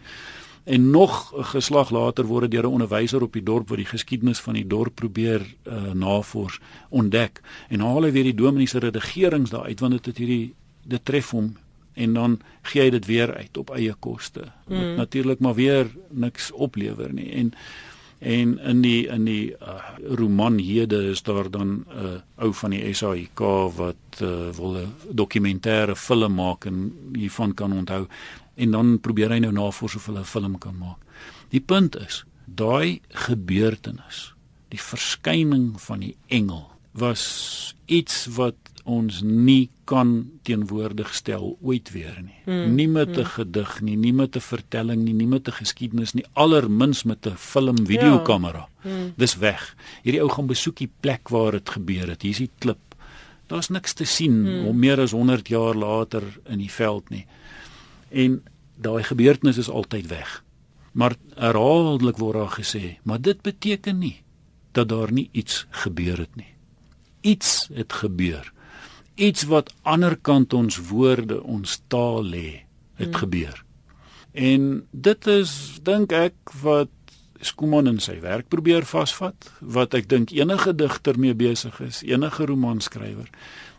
en 0.66 0.90
nog 0.90 1.32
'n 1.36 1.44
geslag 1.44 1.90
later 1.90 2.24
word 2.24 2.42
dit 2.42 2.50
deur 2.50 2.62
'n 2.70 2.72
onderwyser 2.72 3.22
op 3.22 3.32
die 3.32 3.42
dorp 3.42 3.68
wat 3.68 3.76
die 3.78 3.86
geskiedenis 3.86 4.40
van 4.40 4.54
die 4.54 4.66
dorp 4.66 4.94
probeer 4.94 5.54
uh, 5.64 5.92
navors 5.92 6.58
ontdek. 6.88 7.40
En 7.68 7.80
haal 7.80 8.02
hy 8.02 8.10
weer 8.10 8.22
die 8.22 8.34
dominee 8.34 8.66
se 8.66 8.78
redigerings 8.78 9.50
daar 9.50 9.64
uit 9.64 9.80
want 9.80 9.92
dit 9.92 10.06
het 10.06 10.16
hierdie 10.16 10.54
dit 10.82 11.04
tref 11.04 11.30
hom. 11.30 11.56
En 11.92 12.12
dan 12.12 12.40
gee 12.62 12.82
hy 12.82 12.90
dit 12.90 13.06
weer 13.06 13.34
uit 13.34 13.56
op 13.56 13.70
eie 13.70 13.94
koste. 13.94 14.42
Mm. 14.66 14.94
natuurlik 14.94 15.38
maar 15.38 15.54
weer 15.54 15.86
niks 16.10 16.52
oplewer 16.52 17.12
nie. 17.12 17.32
En 17.32 17.54
en 18.18 18.58
in 18.58 18.80
die 18.80 19.06
in 19.06 19.24
die 19.24 19.50
uh, 19.50 19.74
roman 20.14 20.58
hede 20.58 21.10
is 21.10 21.22
daar 21.22 21.50
dan 21.50 21.68
'n 21.68 21.86
uh, 22.04 22.20
ou 22.36 22.54
van 22.54 22.70
die 22.70 22.94
SAIK 22.94 23.38
wat 23.76 24.20
uh, 24.22 24.50
wil 24.50 24.72
'n 24.74 24.94
dokumentêre 25.10 25.96
film 25.96 26.34
maak 26.34 26.64
en 26.64 26.92
hiervan 27.12 27.54
kan 27.54 27.72
onthou 27.72 28.06
en 28.56 28.70
dan 28.70 29.00
probeer 29.00 29.30
hy 29.30 29.38
nou 29.44 29.52
navors 29.52 29.96
of 29.96 30.06
hulle 30.06 30.20
'n 30.20 30.24
film 30.24 30.58
kan 30.58 30.78
maak. 30.78 30.98
Die 31.48 31.60
punt 31.60 31.96
is, 31.96 32.24
daai 32.44 33.00
gebeurtenis, 33.08 34.34
die 34.68 34.80
verskyning 34.80 35.80
van 35.80 36.00
die 36.00 36.16
engel 36.26 36.70
was 36.92 37.74
iets 37.86 38.26
wat 38.26 38.56
ons 38.86 39.20
nie 39.22 39.68
kan 39.84 40.30
teenwoordig 40.46 41.10
stel 41.14 41.56
ooit 41.60 41.90
weer 41.90 42.16
nie. 42.22 42.38
Hmm, 42.44 42.74
nie 42.74 42.88
met 42.88 43.08
'n 43.08 43.14
hmm. 43.14 43.24
gedig 43.24 43.80
nie, 43.80 43.96
nie 43.96 44.12
met 44.12 44.36
'n 44.36 44.40
vertelling 44.40 45.02
nie, 45.02 45.12
nie 45.12 45.26
met 45.26 45.48
'n 45.48 45.52
geskiedenis 45.52 46.14
nie, 46.14 46.24
allermins 46.32 47.02
met 47.04 47.26
'n 47.26 47.36
film 47.36 47.86
videokamera. 47.86 48.68
Ja, 48.82 48.90
hmm. 48.90 49.12
Dis 49.16 49.36
weg. 49.36 49.76
Hierdie 50.02 50.22
ou 50.22 50.28
gaan 50.28 50.46
besoek 50.46 50.76
die 50.76 50.90
plek 51.00 51.28
waar 51.28 51.52
dit 51.52 51.68
gebeur 51.70 52.08
het. 52.08 52.22
Hier's 52.22 52.38
die 52.38 52.50
klip. 52.58 52.94
Daar's 53.46 53.68
niks 53.68 53.92
te 53.92 54.04
sien 54.04 54.46
hmm. 54.46 54.66
om 54.66 54.78
meer 54.78 55.00
as 55.00 55.10
100 55.10 55.48
jaar 55.48 55.74
later 55.74 56.22
in 56.44 56.58
die 56.58 56.70
veld 56.70 57.10
nie 57.10 57.26
en 58.08 58.42
daai 58.76 59.02
gebeurtenis 59.02 59.56
is 59.56 59.70
altyd 59.70 60.06
weg. 60.06 60.42
Maar 60.92 61.16
herhaaldelik 61.34 62.16
word 62.16 62.40
daar 62.40 62.54
gesê, 62.56 62.96
maar 63.02 63.20
dit 63.20 63.42
beteken 63.42 63.98
nie 63.98 64.22
dat 64.72 64.88
daar 64.88 65.12
nie 65.12 65.28
iets 65.32 65.66
gebeur 65.70 66.18
het 66.18 66.36
nie. 66.36 66.52
Iets 67.20 67.68
het 67.72 67.92
gebeur. 67.92 68.52
Iets 69.14 69.44
wat 69.48 69.72
ander 69.82 70.16
kant 70.16 70.52
ons 70.52 70.76
woorde, 70.88 71.42
ons 71.42 71.80
taal 71.88 72.24
lê, 72.24 72.66
het 72.94 73.08
hmm. 73.08 73.20
gebeur. 73.24 73.64
En 74.32 74.86
dit 74.90 75.26
is 75.26 75.80
dink 75.82 76.12
ek 76.12 76.36
wat 76.62 76.92
Skuman 77.40 77.84
in 77.86 77.98
sy 78.00 78.14
werk 78.22 78.48
probeer 78.48 78.86
vasvat, 78.88 79.50
wat 79.60 79.94
ek 79.94 80.08
dink 80.08 80.30
enige 80.32 80.72
digter 80.72 81.18
mee 81.20 81.36
besig 81.36 81.76
is, 81.84 82.00
enige 82.04 82.46
romanskrywer 82.48 83.28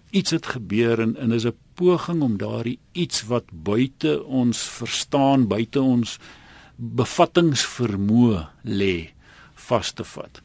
iets 0.10 0.32
het 0.32 0.46
gebeur 0.46 1.00
en 1.00 1.16
en 1.16 1.32
is 1.32 1.46
'n 1.46 1.56
poging 1.78 2.24
om 2.26 2.38
daardie 2.42 2.80
iets 2.98 3.24
wat 3.30 3.52
buite 3.52 4.18
ons 4.24 4.64
verstaan, 4.80 5.48
buite 5.50 5.82
ons 5.82 6.18
bevattingsvermoë 6.78 8.44
lê 8.70 8.96
vas 9.68 9.94
te 9.94 10.06
vat. 10.16 10.42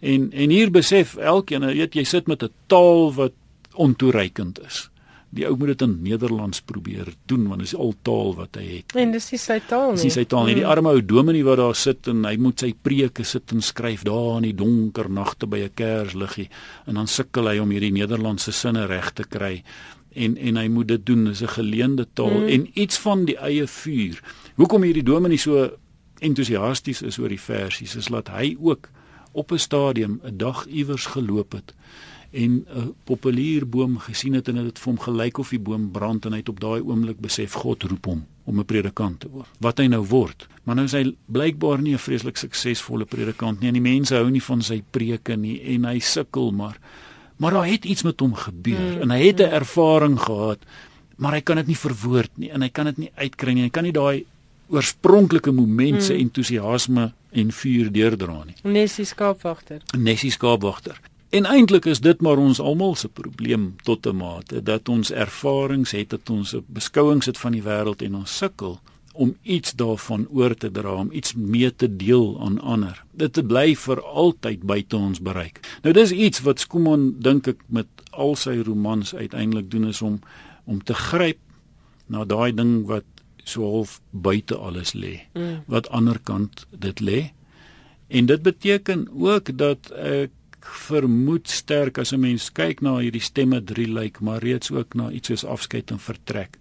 En 0.00 0.30
en 0.32 0.50
hier 0.50 0.70
besef 0.70 1.16
elkeen, 1.16 1.66
weet 1.66 1.98
jy 1.98 2.04
sit 2.04 2.26
met 2.26 2.42
'n 2.42 2.54
taal 2.66 3.12
wat 3.14 3.36
ontoereikend 3.74 4.60
is 4.66 4.90
die 5.30 5.46
ou 5.46 5.54
moet 5.58 5.72
dit 5.72 5.84
in 5.86 5.92
Nederlands 6.02 6.62
probeer 6.66 7.12
doen 7.30 7.46
want 7.50 7.62
dit 7.62 7.70
is 7.70 7.76
al 7.78 7.92
taal 8.06 8.32
wat 8.38 8.58
hy 8.58 8.64
het. 8.66 8.94
En 8.98 9.12
dis 9.14 9.28
nie 9.30 9.38
sy 9.38 9.60
taal 9.70 9.94
nie. 9.94 10.08
Dis 10.08 10.16
sy 10.18 10.24
taal 10.30 10.48
nie. 10.48 10.56
Die 10.58 10.64
mm. 10.64 10.72
arme 10.74 10.94
ou 10.96 11.04
dominee 11.06 11.46
wat 11.46 11.60
daar 11.62 11.78
sit 11.78 12.10
en 12.10 12.24
hy 12.26 12.34
moet 12.42 12.64
sy 12.66 12.72
preke 12.74 13.26
sit 13.26 13.54
en 13.54 13.62
skryf 13.64 14.02
daar 14.08 14.40
in 14.40 14.48
die 14.48 14.56
donker 14.58 15.10
nagte 15.10 15.46
by 15.50 15.62
'n 15.68 15.74
kersliggie 15.78 16.48
en 16.86 16.98
dan 16.98 17.06
sukkel 17.06 17.46
hy 17.46 17.58
om 17.62 17.70
hierdie 17.70 17.94
Nederlandse 17.94 18.52
sinne 18.52 18.86
reg 18.90 19.12
te 19.14 19.24
kry 19.24 19.62
en 20.12 20.36
en 20.36 20.56
hy 20.56 20.68
moet 20.68 20.88
dit 20.88 21.06
doen. 21.06 21.24
Dis 21.24 21.42
'n 21.42 21.48
geleende 21.48 22.06
taal 22.12 22.40
mm. 22.40 22.48
en 22.48 22.70
iets 22.72 22.98
van 22.98 23.24
die 23.24 23.36
eie 23.36 23.66
vuur. 23.66 24.22
Hoekom 24.54 24.82
hierdie 24.82 25.02
dominee 25.02 25.38
so 25.38 25.70
entoesiasties 26.18 27.02
is 27.02 27.18
oor 27.18 27.28
die 27.28 27.40
versies 27.40 27.96
is 27.96 28.06
dat 28.06 28.28
hy 28.28 28.56
ook 28.60 28.90
op 29.32 29.52
'n 29.52 29.58
stadium 29.58 30.20
'n 30.24 30.36
dag 30.36 30.66
iewers 30.66 31.06
geloop 31.06 31.52
het 31.52 31.74
en 32.30 32.66
'n 32.68 32.94
populierboom 33.04 33.98
gesien 33.98 34.32
het 34.32 34.48
en 34.48 34.54
dit 34.54 34.78
vir 34.78 34.92
hom 34.92 35.00
gelyk 35.00 35.38
of 35.38 35.48
die 35.48 35.58
boom 35.58 35.90
brand 35.90 36.24
en 36.24 36.32
hy 36.32 36.38
het 36.38 36.48
op 36.48 36.60
daai 36.60 36.80
oomblik 36.80 37.20
besef 37.20 37.52
God 37.52 37.82
roep 37.82 38.04
hom 38.04 38.26
om 38.44 38.58
'n 38.58 38.64
predikant 38.64 39.20
te 39.20 39.28
word. 39.28 39.48
Wat 39.58 39.78
hy 39.78 39.86
nou 39.86 40.06
word. 40.06 40.48
Maar 40.62 40.74
nou 40.74 40.84
is 40.84 40.92
hy 40.92 41.14
blykbaar 41.26 41.82
nie 41.82 41.92
'n 41.92 41.98
vreeslik 41.98 42.36
suksesvolle 42.36 43.04
predikant 43.04 43.60
nie. 43.60 43.68
En 43.68 43.74
die 43.74 43.82
mense 43.82 44.14
hou 44.14 44.30
nie 44.30 44.42
van 44.42 44.62
sy 44.62 44.82
preke 44.90 45.36
nie 45.36 45.60
en 45.60 45.84
hy 45.84 45.98
sukkel 45.98 46.52
maar. 46.52 46.78
Maar 47.40 47.56
daar 47.56 47.66
het 47.66 47.84
iets 47.84 48.02
met 48.04 48.20
hom 48.20 48.34
gebeur 48.36 48.96
mm, 48.96 49.00
en 49.00 49.10
hy 49.10 49.20
het 49.26 49.40
'n 49.40 49.48
mm. 49.48 49.58
ervaring 49.60 50.20
gehad, 50.20 50.58
maar 51.16 51.32
hy 51.32 51.40
kan 51.40 51.56
dit 51.56 51.66
nie 51.66 51.78
verwoord 51.78 52.30
nie 52.34 52.50
en 52.50 52.62
hy 52.62 52.68
kan 52.68 52.84
dit 52.84 52.96
nie 52.96 53.10
uitkry 53.14 53.52
nie. 53.52 53.62
Hy 53.62 53.70
kan 53.70 53.84
nie 53.84 53.92
daai 53.92 54.24
oorspronklike 54.68 55.52
moment 55.52 56.02
se 56.02 56.12
mm. 56.12 56.20
entoesiasme 56.20 57.12
en 57.30 57.52
vuur 57.52 57.92
deurdra 57.92 58.44
nie. 58.44 58.54
Nessie 58.62 59.04
skaapwagter. 59.04 59.82
Nessie 59.96 60.30
skaapwagter. 60.30 61.00
En 61.30 61.46
eintlik 61.46 61.84
is 61.84 62.00
dit 62.00 62.20
maar 62.20 62.38
ons 62.38 62.60
almal 62.60 62.94
se 62.94 63.08
probleem 63.08 63.76
tot 63.82 64.06
'n 64.06 64.16
mate 64.16 64.62
dat 64.62 64.88
ons 64.88 65.10
ervarings 65.10 65.90
het 65.90 66.10
dat 66.10 66.30
ons 66.30 66.56
beskouings 66.66 67.26
het 67.26 67.38
van 67.38 67.52
die 67.52 67.62
wêreld 67.62 68.02
en 68.02 68.14
ons 68.14 68.36
sukkel 68.36 68.80
om 69.12 69.36
iets 69.42 69.72
daarvan 69.72 70.26
oor 70.30 70.54
te 70.54 70.70
dra, 70.70 70.94
om 70.94 71.12
iets 71.12 71.34
mee 71.34 71.74
te 71.74 71.96
deel 71.96 72.40
aan 72.40 72.60
ander. 72.60 73.04
Dit 73.12 73.32
te 73.32 73.42
bly 73.42 73.74
vir 73.76 74.02
altyd 74.02 74.62
buite 74.62 74.96
ons 74.96 75.20
bereik. 75.20 75.60
Nou 75.82 75.94
dis 75.94 76.12
iets 76.12 76.42
wat 76.46 76.62
Skuman 76.62 77.14
dink 77.18 77.48
ek 77.50 77.64
met 77.66 77.88
al 78.10 78.36
sy 78.38 78.60
romans 78.66 79.14
uiteindelik 79.14 79.70
doen 79.70 79.88
is 79.90 80.02
om 80.02 80.20
om 80.64 80.78
te 80.84 80.94
gryp 80.94 81.38
na 82.06 82.24
daai 82.24 82.52
ding 82.54 82.84
wat 82.86 83.06
so 83.44 83.66
half 83.66 83.98
buite 84.10 84.54
alles 84.54 84.92
lê, 84.94 85.16
mm. 85.34 85.64
wat 85.66 85.88
ander 85.90 86.18
kant 86.22 86.66
dit 86.70 87.00
lê. 87.00 87.20
En 88.08 88.26
dit 88.26 88.42
beteken 88.42 89.08
ook 89.10 89.50
dat 89.58 89.90
ek 89.94 90.30
vermoed 90.60 91.48
sterk 91.48 91.98
as 91.98 92.12
'n 92.12 92.20
mens 92.20 92.50
kyk 92.52 92.80
na 92.80 92.98
hierdie 92.98 93.22
stemme 93.22 93.64
drie 93.64 93.88
lyk, 93.88 94.20
maar 94.20 94.42
reeds 94.42 94.70
ook 94.70 94.94
na 94.94 95.10
iets 95.10 95.28
soos 95.28 95.44
afskeid 95.44 95.90
en 95.90 95.98
vertrek. 95.98 96.58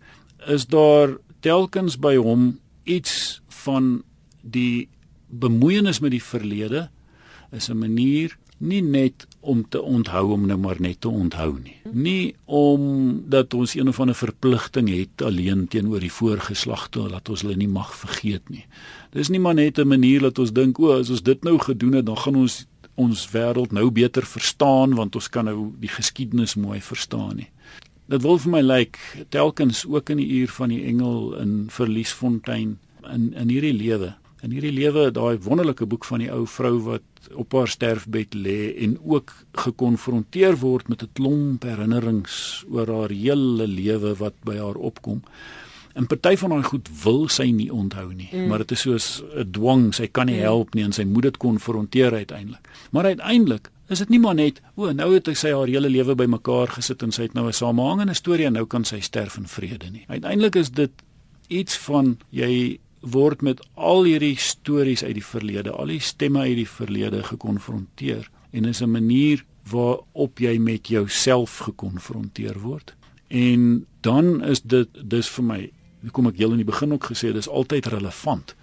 Is 0.47 0.65
daar 0.65 1.17
telkens 1.39 1.97
by 1.99 2.15
hom 2.15 2.59
iets 2.83 3.41
van 3.63 4.03
die 4.41 4.87
bemoeienis 5.29 5.99
met 5.99 6.11
die 6.11 6.23
verlede 6.23 6.89
is 7.51 7.69
'n 7.69 7.77
manier 7.77 8.37
nie 8.59 8.81
net 8.81 9.27
om 9.39 9.61
te 9.69 9.81
onthou 9.81 10.31
om 10.31 10.45
nou 10.47 10.57
maar 10.59 10.81
net 10.83 11.01
te 11.01 11.09
onthou 11.09 11.59
nie. 11.63 11.77
Nie 11.91 12.35
om 12.45 13.23
dat 13.31 13.53
ons 13.53 13.75
een 13.75 13.87
of 13.87 13.99
ander 13.99 14.15
verpligting 14.15 14.89
het 14.91 15.21
alleen 15.23 15.67
teenoor 15.67 15.99
die 16.03 16.11
voorgeslagte 16.11 17.07
dat 17.07 17.29
ons 17.29 17.41
hulle 17.41 17.55
nie 17.55 17.71
mag 17.71 17.93
vergeet 17.95 18.49
nie. 18.49 18.65
Dis 19.15 19.31
nie 19.31 19.39
maar 19.39 19.55
net 19.55 19.79
'n 19.79 19.87
manier 19.87 20.19
dat 20.19 20.39
ons 20.39 20.53
dink 20.53 20.79
o, 20.79 20.99
as 20.99 21.09
ons 21.09 21.23
dit 21.23 21.43
nou 21.43 21.59
gedoen 21.59 21.93
het, 21.93 22.05
dan 22.05 22.17
gaan 22.17 22.35
ons 22.35 22.65
ons 22.95 23.31
wêreld 23.31 23.71
nou 23.71 23.91
beter 23.91 24.25
verstaan 24.25 24.95
want 24.95 25.15
ons 25.15 25.29
kan 25.29 25.45
nou 25.45 25.71
die 25.79 25.89
geskiedenis 25.89 26.55
mooi 26.55 26.81
verstaan 26.81 27.35
nie. 27.35 27.49
Dit 28.09 28.23
wil 28.25 28.39
vir 28.41 28.51
my 28.51 28.61
lyk 28.65 28.97
like, 28.97 29.25
telkens 29.29 29.83
ook 29.85 30.09
in 30.09 30.17
die 30.17 30.29
uur 30.39 30.49
van 30.55 30.71
die 30.73 30.81
engel 30.89 31.35
in 31.37 31.67
Verliesfontein 31.69 32.79
in 33.13 33.33
in 33.37 33.53
hierdie 33.53 33.75
lewe. 33.75 34.15
In 34.41 34.55
hierdie 34.55 34.73
lewe 34.73 35.11
daai 35.13 35.37
wonderlike 35.45 35.85
boek 35.85 36.07
van 36.07 36.23
die 36.23 36.31
ou 36.33 36.45
vrou 36.47 36.79
wat 36.87 37.29
op 37.37 37.53
haar 37.53 37.69
sterfbed 37.69 38.33
lê 38.33 38.73
en 38.85 38.97
ook 39.03 39.33
gekonfronteer 39.61 40.57
word 40.57 40.89
met 40.89 41.03
'n 41.03 41.13
klomp 41.13 41.63
herinnerings 41.63 42.65
oor 42.71 42.87
haar 42.87 43.13
hele 43.13 43.67
lewe 43.67 44.15
wat 44.15 44.33
by 44.43 44.57
haar 44.57 44.79
opkom. 44.89 45.21
En 45.93 46.07
party 46.07 46.35
van 46.35 46.49
daai 46.49 46.63
goed 46.63 46.89
wil 47.03 47.27
sy 47.27 47.51
nie 47.51 47.69
onthou 47.73 48.13
nie, 48.13 48.29
mm. 48.31 48.47
maar 48.47 48.57
dit 48.57 48.71
is 48.71 48.81
soos 48.81 49.23
'n 49.35 49.51
dwang, 49.51 49.93
sy 49.93 50.07
kan 50.07 50.25
nie 50.25 50.39
mm. 50.39 50.41
help 50.41 50.73
nie 50.73 50.83
en 50.83 50.93
sy 50.93 51.03
moet 51.03 51.23
dit 51.23 51.37
konfronteer 51.37 52.13
uiteindelik. 52.13 52.69
Maar 52.91 53.05
uiteindelik 53.05 53.69
is 53.89 53.99
dit 54.03 54.09
nie 54.09 54.19
maar 54.19 54.35
net, 54.35 54.61
o, 54.75 54.91
nou 54.93 55.13
het 55.13 55.29
sy 55.33 55.51
haar 55.53 55.67
hele 55.67 55.89
lewe 55.89 56.15
bymekaar 56.15 56.75
gesit 56.77 57.03
en 57.03 57.11
sy 57.11 57.27
het 57.27 57.33
nou 57.33 57.47
'n 57.47 57.53
samehangende 57.53 58.13
storie 58.13 58.45
en 58.45 58.53
nou 58.53 58.65
kan 58.65 58.85
sy 58.85 58.99
sterf 58.99 59.37
in 59.37 59.47
vrede 59.47 59.89
nie. 59.91 60.05
Uiteindelik 60.07 60.55
is 60.55 60.69
dit 60.69 60.91
iets 61.47 61.77
van 61.77 62.17
jy 62.29 62.79
word 63.01 63.41
met 63.41 63.61
al 63.75 64.03
hierdie 64.03 64.37
stories 64.37 65.03
uit 65.03 65.13
die 65.13 65.25
verlede, 65.25 65.71
al 65.71 65.87
die 65.87 65.99
stemme 65.99 66.39
uit 66.39 66.55
die 66.55 66.67
verlede 66.67 67.23
gekonfronteer 67.23 68.29
en 68.51 68.65
is 68.65 68.81
'n 68.81 68.91
manier 68.91 69.45
waarop 69.69 70.39
jy 70.39 70.57
met 70.57 70.87
jouself 70.87 71.57
gekonfronteer 71.57 72.59
word. 72.59 72.95
En 73.27 73.85
dan 74.01 74.43
is 74.43 74.61
dit 74.61 74.89
dis 75.09 75.29
vir 75.29 75.43
my 75.43 75.71
kom 76.11 76.27
ek 76.27 76.37
heel 76.37 76.51
in 76.51 76.57
die 76.63 76.69
begin 76.69 76.93
ook 76.93 77.11
gesê 77.11 77.33
dis 77.33 77.49
altyd 77.49 77.85
relevant 77.85 78.55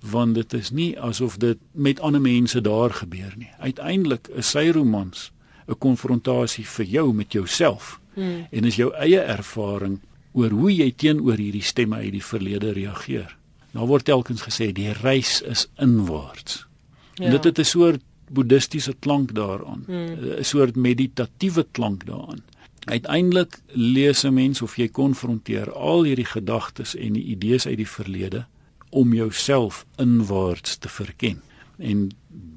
want 0.00 0.34
dit 0.34 0.52
is 0.52 0.70
nie 0.70 1.00
asof 1.00 1.36
dit 1.36 1.58
met 1.72 2.00
ander 2.00 2.20
mense 2.20 2.60
daar 2.60 2.90
gebeur 2.90 3.32
nie. 3.36 3.50
Uiteindelik 3.58 4.28
is 4.28 4.50
sy 4.50 4.70
romans 4.70 5.30
'n 5.68 5.78
konfrontasie 5.78 6.66
vir 6.66 6.86
jou 6.86 7.12
met 7.14 7.32
jouself 7.32 8.00
hmm. 8.14 8.46
en 8.50 8.64
is 8.64 8.76
jou 8.76 8.94
eie 8.94 9.20
ervaring 9.20 10.00
oor 10.32 10.50
hoe 10.50 10.74
jy 10.74 10.90
teenoor 10.96 11.36
hierdie 11.36 11.62
stemme 11.62 11.96
uit 11.96 12.12
die 12.12 12.24
verlede 12.24 12.72
reageer. 12.72 13.36
Nou 13.72 13.86
word 13.86 14.04
telkens 14.04 14.42
gesê 14.42 14.72
die 14.72 14.92
reis 14.92 15.42
is 15.42 15.68
inwaarts. 15.78 16.66
Ja. 17.14 17.24
En 17.24 17.30
dit 17.30 17.44
het 17.44 17.58
'n 17.58 17.64
soort 17.64 18.02
boeddhistiese 18.30 18.94
klank 18.98 19.34
daaraan, 19.34 19.82
hmm. 19.86 19.96
'n 19.96 20.18
hmm. 20.18 20.44
soort 20.44 20.76
meditatiewe 20.76 21.66
klank 21.72 22.06
daaraan. 22.06 22.42
Uiteindelik 22.84 23.60
lees 23.66 24.24
'n 24.24 24.34
mens 24.34 24.62
of 24.62 24.76
jy 24.76 24.88
konfronteer 24.88 25.72
al 25.72 26.02
hierdie 26.02 26.24
gedagtes 26.24 26.96
en 26.96 27.12
die 27.12 27.24
idees 27.24 27.66
uit 27.66 27.76
die 27.76 27.88
verlede 27.88 28.46
om 28.90 29.14
jouself 29.14 29.86
inwaarts 29.96 30.76
te 30.76 30.88
verken 30.88 31.42
en 31.78 32.10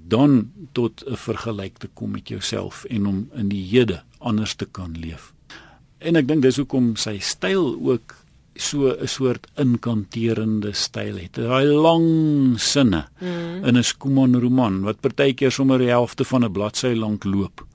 dan 0.07 0.51
tot 0.71 1.03
'n 1.05 1.15
vergelyk 1.15 1.77
te 1.77 1.89
kom 1.93 2.11
met 2.11 2.27
jouself 2.27 2.83
en 2.83 3.05
om 3.05 3.29
in 3.33 3.47
die 3.49 3.63
hede 3.63 4.03
anders 4.17 4.55
te 4.55 4.65
kan 4.65 4.95
leef. 4.99 5.33
En 5.97 6.15
ek 6.15 6.27
dink 6.27 6.41
dis 6.41 6.57
hoekom 6.57 6.95
sy 6.95 7.19
styl 7.19 7.79
ook 7.81 8.15
so 8.55 8.91
'n 8.91 9.07
soort 9.07 9.47
inkanterende 9.55 10.73
styl 10.73 11.17
het. 11.17 11.33
Daai 11.33 11.65
lang 11.65 12.59
sinne 12.59 13.07
mm. 13.19 13.63
in 13.65 13.77
'n 13.77 13.83
Skuman 13.83 14.39
roman 14.39 14.81
wat 14.81 14.99
partykeer 14.99 15.51
sommer 15.51 15.77
die 15.77 15.89
helfte 15.89 16.23
van 16.25 16.43
'n 16.43 16.51
bladsy 16.51 16.93
lank 16.93 17.23
loop 17.23 17.65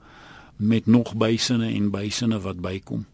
met 0.55 0.85
nog 0.85 1.15
bysinne 1.15 1.67
en 1.73 1.89
bysinne 1.89 2.39
wat 2.39 2.59
bykom. 2.61 3.05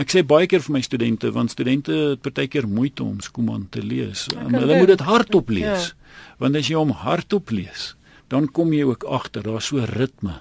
Ek 0.00 0.10
sê 0.10 0.24
baie 0.26 0.48
keer 0.50 0.62
vir 0.64 0.74
my 0.74 0.82
studente 0.82 1.30
want 1.34 1.52
studente 1.54 1.94
het 1.94 2.22
partykeer 2.24 2.66
moeite 2.66 3.04
om 3.04 3.20
Skuman 3.22 3.68
te 3.70 3.82
lees. 3.82 4.26
Um, 4.34 4.54
hulle 4.56 4.80
moet 4.80 4.90
dit 4.90 5.04
hardop 5.06 5.52
lees. 5.54 5.92
Ja. 5.92 6.24
Want 6.42 6.58
as 6.58 6.70
jy 6.70 6.80
hom 6.80 6.90
hardop 7.04 7.52
lees, 7.54 7.92
dan 8.32 8.48
kom 8.50 8.72
jy 8.74 8.88
ook 8.88 9.06
agter 9.06 9.46
daar's 9.46 9.70
so 9.70 9.84
ritme. 9.94 10.40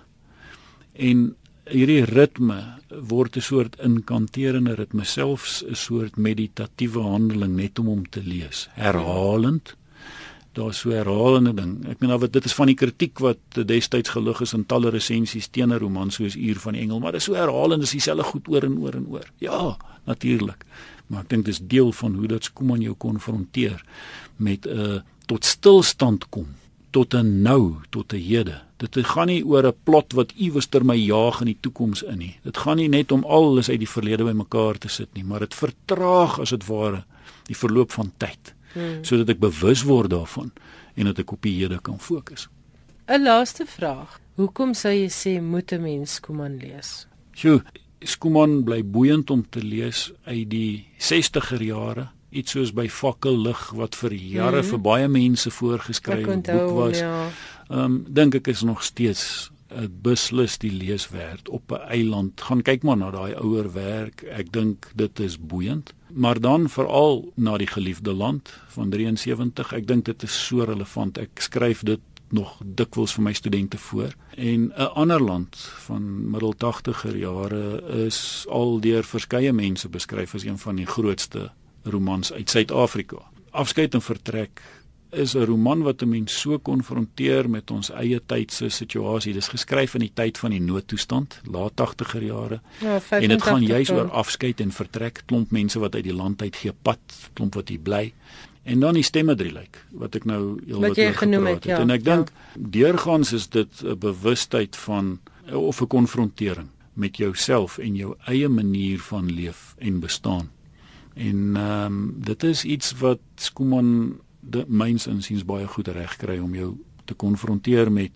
En 0.98 1.36
hierdie 1.70 2.02
ritme 2.10 2.58
word 2.90 3.38
'n 3.38 3.42
soort 3.42 3.78
inkanterende 3.80 4.74
ritme, 4.76 5.06
selfs 5.06 5.64
'n 5.64 5.76
soort 5.76 6.18
meditatiewe 6.18 7.02
handeling 7.02 7.56
net 7.56 7.80
om 7.80 7.86
hom 7.86 8.10
te 8.10 8.22
lees. 8.22 8.70
Herhalend. 8.74 9.76
Daar 10.54 10.74
so 10.74 10.92
herhalende 10.94 11.54
ding. 11.58 11.72
Ek 11.90 12.02
meen 12.04 12.14
wat 12.22 12.34
dit 12.34 12.46
is 12.46 12.54
van 12.54 12.70
die 12.70 12.78
kritiek 12.78 13.18
wat 13.26 13.58
destyds 13.66 14.14
gelig 14.14 14.42
is 14.46 14.54
in 14.54 14.68
talle 14.70 14.92
resensies 14.94 15.48
teenoor 15.50 15.82
romans 15.82 16.20
soos 16.20 16.36
Uur 16.38 16.60
van 16.62 16.78
die 16.78 16.84
Engel, 16.84 17.00
maar 17.02 17.16
dit 17.16 17.24
is 17.24 17.30
so 17.32 17.38
herhalend, 17.38 17.82
dis 17.82 17.96
dieselfde 17.98 18.28
goed 18.28 18.52
oor 18.54 18.68
en 18.68 18.76
oor 18.84 18.98
en 19.00 19.08
oor. 19.16 19.26
Ja, 19.42 19.78
natuurlik. 20.06 20.66
Maar 21.10 21.26
ek 21.26 21.32
dink 21.34 21.48
dis 21.50 21.62
deel 21.72 21.90
van 21.98 22.20
hoe 22.20 22.30
dit 22.36 22.52
kom 22.54 22.76
aan 22.76 22.86
jou 22.86 22.94
konfronteer 22.94 23.82
met 24.38 24.68
'n 24.68 24.78
uh, 24.78 25.00
tot 25.26 25.46
stilstand 25.46 26.30
kom, 26.30 26.48
tot 26.92 27.16
'n 27.16 27.42
nou, 27.42 27.82
tot 27.90 28.14
'n 28.14 28.22
hede. 28.22 28.62
Dit 28.78 28.98
gaan 29.08 29.28
nie 29.28 29.44
oor 29.46 29.66
'n 29.68 29.76
plot 29.84 30.14
wat 30.14 30.34
iewers 30.38 30.68
ter 30.68 30.86
my 30.86 30.96
jaag 30.96 31.40
in 31.42 31.46
die 31.46 31.62
toekoms 31.62 32.04
in 32.04 32.18
nie. 32.18 32.38
Dit 32.44 32.58
gaan 32.58 32.78
nie 32.78 32.90
net 32.90 33.12
om 33.12 33.24
alles 33.26 33.70
uit 33.70 33.80
die 33.80 33.90
verlede 33.90 34.24
bymekaar 34.24 34.78
te 34.78 34.88
sit 34.88 35.14
nie, 35.14 35.24
maar 35.24 35.40
dit 35.40 35.54
vertraag 35.56 36.40
as 36.40 36.50
dit 36.50 36.66
ware 36.66 37.06
die 37.48 37.58
verloop 37.58 37.92
van 37.92 38.12
tyd 38.18 38.54
hmm. 38.74 39.04
sodat 39.04 39.30
ek 39.30 39.40
bewus 39.40 39.84
word 39.88 40.14
daarvan 40.14 40.52
en 40.96 41.10
dat 41.10 41.20
ek 41.24 41.32
op 41.32 41.42
die 41.42 41.56
Here 41.60 41.80
kan 41.82 42.00
fokus. 42.00 42.50
'n 43.08 43.24
Laaste 43.24 43.66
vraag. 43.66 44.20
Hoekom 44.36 44.74
sou 44.74 44.94
jy 44.94 45.10
sê 45.10 45.42
moet 45.42 45.72
'n 45.74 45.82
mens 45.82 46.14
Skuman 46.14 46.58
lees? 46.58 47.08
Sjoe, 47.34 47.64
Skuman 48.04 48.64
bly 48.64 48.84
boeiend 48.84 49.30
om 49.30 49.46
te 49.50 49.62
lees 49.62 50.12
uit 50.26 50.50
die 50.50 50.88
60er 50.98 51.64
jare, 51.64 52.10
iets 52.30 52.52
soos 52.52 52.74
by 52.74 52.88
Fakkellig 52.90 53.72
wat 53.72 53.96
vir 53.96 54.14
jare 54.14 54.62
hmm. 54.62 54.70
vir 54.70 54.80
baie 54.80 55.08
mense 55.08 55.52
voorgeskryf 55.52 56.26
boek 56.26 56.72
was. 56.72 57.00
Ja. 57.00 57.30
Ehm 57.70 57.80
ja. 57.80 57.86
um, 57.86 58.06
dink 58.08 58.36
ek 58.36 58.48
is 58.48 58.62
nog 58.62 58.84
steeds 58.84 59.52
beslis 59.90 60.58
die 60.58 60.72
lees 60.72 61.10
werd 61.10 61.50
op 61.50 61.72
'n 61.72 61.88
eiland. 61.90 62.42
Gaan 62.42 62.62
kyk 62.62 62.84
maar 62.84 62.98
na 62.98 63.12
daai 63.12 63.34
ouer 63.36 63.74
werk. 63.74 64.22
Ek 64.22 64.52
dink 64.52 64.92
dit 64.96 65.20
is 65.20 65.40
boeiend. 65.40 65.94
Maar 66.14 66.40
dan 66.40 66.70
veral 66.70 67.32
na 67.36 67.58
die 67.58 67.68
geliefde 67.68 68.14
land 68.14 68.60
van 68.68 68.90
73. 68.90 69.74
Ek 69.74 69.88
dink 69.88 70.06
dit 70.06 70.24
is 70.24 70.46
so 70.46 70.64
relevant. 70.64 71.18
Ek 71.18 71.30
skryf 71.40 71.82
dit 71.84 72.00
nog 72.34 72.58
dikwels 72.66 73.14
vir 73.14 73.24
my 73.24 73.34
studente 73.34 73.78
voor. 73.78 74.14
En 74.36 74.72
'n 74.76 74.94
ander 74.94 75.22
land 75.22 75.56
van 75.86 76.30
middel 76.32 76.54
80er 76.58 77.18
jare 77.18 77.82
is 78.06 78.46
al 78.50 78.80
deur 78.80 79.04
verskeie 79.04 79.54
mense 79.54 79.90
beskryf 79.90 80.36
as 80.36 80.44
een 80.44 80.58
van 80.58 80.76
die 80.76 80.86
grootste 80.86 81.52
romans 81.84 82.34
uit 82.34 82.50
Suid-Afrika. 82.50 83.18
Afskeid 83.50 83.94
en 83.94 84.02
vertrek 84.02 84.62
is 85.14 85.34
'n 85.36 85.46
roman 85.46 85.82
wat 85.82 86.02
'n 86.02 86.10
mens 86.10 86.40
so 86.40 86.60
konfronteer 86.60 87.50
met 87.50 87.72
ons 87.72 87.90
eie 87.92 88.22
tyd 88.26 88.52
se 88.52 88.70
situasie. 88.70 89.34
Dis 89.34 89.48
geskryf 89.48 89.94
in 89.94 90.00
die 90.00 90.12
tyd 90.14 90.38
van 90.38 90.50
die 90.50 90.62
noodtoestand, 90.62 91.42
laat 91.44 91.76
80er 91.76 92.24
jare. 92.24 92.62
Ja, 92.80 93.02
en 93.10 93.30
dit 93.30 93.42
gaan 93.42 93.64
juis 93.64 93.90
oor 93.90 94.10
afskeid 94.12 94.60
en 94.60 94.72
vertrek, 94.72 95.24
klomp 95.26 95.52
mense 95.52 95.80
wat 95.80 95.96
uit 95.96 96.04
die 96.04 96.14
land 96.14 96.42
uit 96.42 96.56
gee 96.56 96.74
pad, 96.82 97.00
klomp 97.34 97.54
wat 97.54 97.70
hier 97.70 97.80
bly. 97.80 98.14
En 98.64 98.80
dan 98.80 98.94
die 98.94 99.04
stemme 99.04 99.36
drie 99.36 99.52
lyk 99.52 99.86
wat 99.92 100.16
ek 100.16 100.26
nou 100.26 100.60
heelwat 100.66 100.98
oor 100.98 101.14
genoem 101.14 101.46
het. 101.46 101.64
Ja, 101.64 101.80
en 101.84 101.90
ek 101.90 102.04
dink 102.04 102.32
ja. 102.32 102.62
deurgangs 102.70 103.34
is 103.34 103.50
dit 103.50 103.84
'n 103.84 103.98
bewustheid 104.00 104.76
van 104.76 105.20
of 105.52 105.82
'n 105.82 105.88
konfrontering 105.88 106.68
met 106.94 107.18
jouself 107.18 107.78
en 107.78 107.96
jou 107.96 108.16
eie 108.26 108.50
manier 108.50 109.00
van 109.00 109.32
leef 109.32 109.76
en 109.78 110.00
bestaan. 110.00 110.52
En 111.14 111.56
ehm 111.56 111.86
um, 111.86 112.16
dit 112.18 112.44
is 112.44 112.64
iets 112.64 112.94
wat 112.98 113.20
Skuman 113.36 114.20
myns 114.68 115.08
insiens 115.08 115.46
baie 115.46 115.68
goed 115.68 115.88
reg 115.88 116.18
kry 116.18 116.40
om 116.40 116.56
jou 116.56 116.74
te 117.06 117.14
konfronteer 117.14 117.92
met 117.92 118.12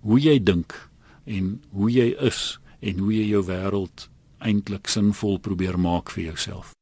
hoe 0.00 0.20
jy 0.20 0.38
dink 0.42 0.74
en 1.24 1.56
hoe 1.72 1.90
jy 1.90 2.12
is 2.28 2.58
en 2.80 2.98
hoe 3.02 3.12
jy 3.14 3.28
jou 3.32 3.42
wêreld 3.48 4.08
eintlik 4.38 4.88
sinvol 4.88 5.40
probeer 5.42 5.78
maak 5.80 6.12
vir 6.12 6.30
jouself. 6.30 6.75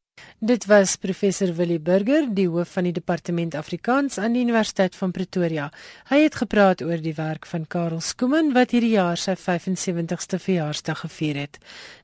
Dit 0.45 0.67
was 0.67 0.97
professor 1.01 1.55
Willie 1.57 1.81
Burger, 1.81 2.27
die 2.29 2.45
hoof 2.53 2.75
van 2.77 2.85
die 2.85 2.93
departement 2.93 3.55
Afrikaans 3.57 4.19
aan 4.21 4.35
die 4.37 4.43
Universiteit 4.45 4.93
van 4.93 5.13
Pretoria. 5.17 5.71
Hy 6.11 6.19
het 6.21 6.37
gepraat 6.37 6.83
oor 6.85 7.01
die 7.01 7.15
werk 7.17 7.49
van 7.49 7.65
Karel 7.65 8.03
Skoomen 8.05 8.51
wat 8.53 8.75
hierdie 8.77 8.93
jaar 8.93 9.17
sy 9.17 9.39
75ste 9.41 10.37
verjaarsdag 10.37 11.01
gevier 11.07 11.39
het. 11.47 11.57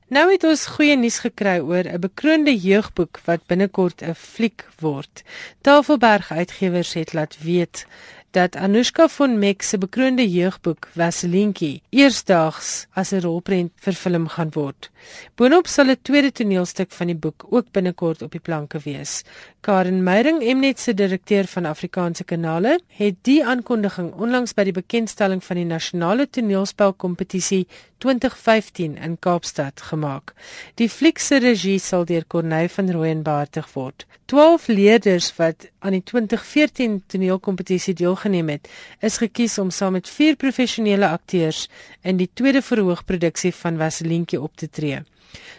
Nou 0.09 0.25
het 0.31 0.47
ons 0.49 0.65
goeie 0.73 0.95
nuus 0.97 1.19
gekry 1.21 1.59
oor 1.59 1.85
'n 1.85 2.01
bekroonde 2.01 2.55
jeugboek 2.57 3.21
wat 3.29 3.45
binnekort 3.45 4.01
'n 4.01 4.17
fliek 4.17 4.65
word. 4.79 5.21
Tafelberg 5.61 6.31
Uitgewers 6.31 6.93
het 6.93 7.13
laat 7.13 7.37
weet 7.43 7.85
dat 8.31 8.55
Anushka 8.55 9.07
von 9.07 9.39
Meck 9.39 9.61
se 9.61 9.77
bekroonde 9.77 10.23
jeugboek 10.29 10.87
Vaselinkie 10.95 11.81
eersdaags 11.89 12.87
as 12.95 13.11
'n 13.11 13.21
rolprent 13.21 13.71
vervilm 13.75 14.27
gaan 14.27 14.51
word. 14.53 14.89
Boonop 15.35 15.67
sal 15.67 15.89
'n 15.89 15.99
tweede 16.01 16.31
toneelstuk 16.31 16.91
van 16.91 17.07
die 17.07 17.15
boek 17.15 17.45
ook 17.49 17.71
binnekort 17.71 18.21
op 18.21 18.31
die 18.31 18.39
planke 18.39 18.79
wees. 18.83 19.23
Karen 19.61 19.99
Meyering, 20.01 20.39
Mnet 20.41 20.79
se 20.79 20.93
direkteur 20.97 21.45
van 21.45 21.67
Afrikaanse 21.69 22.23
kanale, 22.25 22.79
het 22.97 23.19
die 23.27 23.43
aankondiging 23.45 24.07
onlangs 24.17 24.55
by 24.57 24.63
die 24.65 24.73
bekendstelling 24.73 25.43
van 25.45 25.59
die 25.59 25.65
nasionale 25.69 26.25
toneelspelkompetisie 26.33 27.67
2015 28.01 28.95
in 28.97 29.19
Kaapstad 29.21 29.83
gemaak. 29.91 30.33
Die 30.81 30.89
fliek 30.89 31.21
se 31.21 31.37
regie 31.45 31.77
sal 31.77 32.07
deur 32.09 32.25
Corneille 32.25 32.73
van 32.73 32.89
Rooyen 32.89 33.21
behartig 33.21 33.69
word. 33.75 34.07
12 34.33 34.67
leerders 34.73 35.29
wat 35.37 35.69
aan 35.85 35.93
die 35.93 36.01
2014 36.09 37.03
toneelkompetisie 37.13 37.93
deelgeneem 38.01 38.49
het, 38.55 38.65
is 38.97 39.21
gekies 39.21 39.61
om 39.61 39.69
saam 39.69 39.99
met 39.99 40.09
vier 40.09 40.41
professionele 40.41 41.13
akteurs 41.13 41.67
in 42.01 42.17
die 42.17 42.31
tweede 42.33 42.65
verhoogproduksie 42.65 43.53
van 43.61 43.77
Vaselientjie 43.77 44.41
op 44.41 44.57
te 44.57 44.73
tree. 44.73 45.05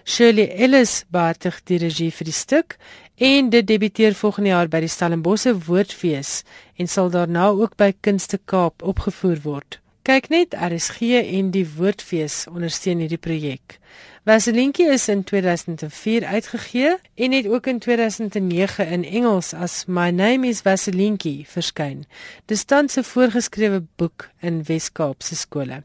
Shirley 0.04 0.48
Ellis 0.58 1.04
behartig 1.14 1.60
die 1.70 1.78
regie 1.80 2.10
vir 2.12 2.28
die 2.28 2.34
stuk 2.36 2.76
en 3.16 3.50
dit 3.50 3.66
debuteer 3.66 4.14
volgende 4.14 4.48
jaar 4.48 4.68
by 4.68 4.80
die 4.84 4.90
Stellenbosse 4.90 5.52
Woordfees 5.66 6.42
en 6.76 6.88
sal 6.88 7.10
daarna 7.10 7.50
ook 7.52 7.76
by 7.76 7.92
Kunste 8.00 8.40
Kaap 8.44 8.82
opgevoer 8.82 9.42
word. 9.44 9.78
Kyk 10.02 10.30
net, 10.32 10.54
RSG 10.58 11.20
en 11.20 11.52
die 11.54 11.66
Woordfees 11.76 12.46
ondersteun 12.50 13.04
hierdie 13.04 13.20
projek. 13.20 13.78
Vaselinkie 14.24 14.86
is 14.86 15.08
in 15.08 15.24
2004 15.24 16.24
uitgegee 16.24 16.96
en 17.14 17.32
het 17.32 17.46
ook 17.46 17.66
in 17.66 17.78
2009 17.78 18.86
in 18.86 19.04
Engels 19.04 19.54
as 19.54 19.84
My 19.86 20.10
Name 20.10 20.46
is 20.46 20.60
Vaselinkie 20.60 21.46
verskyn. 21.48 22.04
Dis 22.46 22.64
tans 22.64 22.96
'n 22.96 23.02
voorgeskrewe 23.02 23.82
boek 23.96 24.28
in 24.40 24.62
Wes-Kaapse 24.62 25.36
skole. 25.36 25.82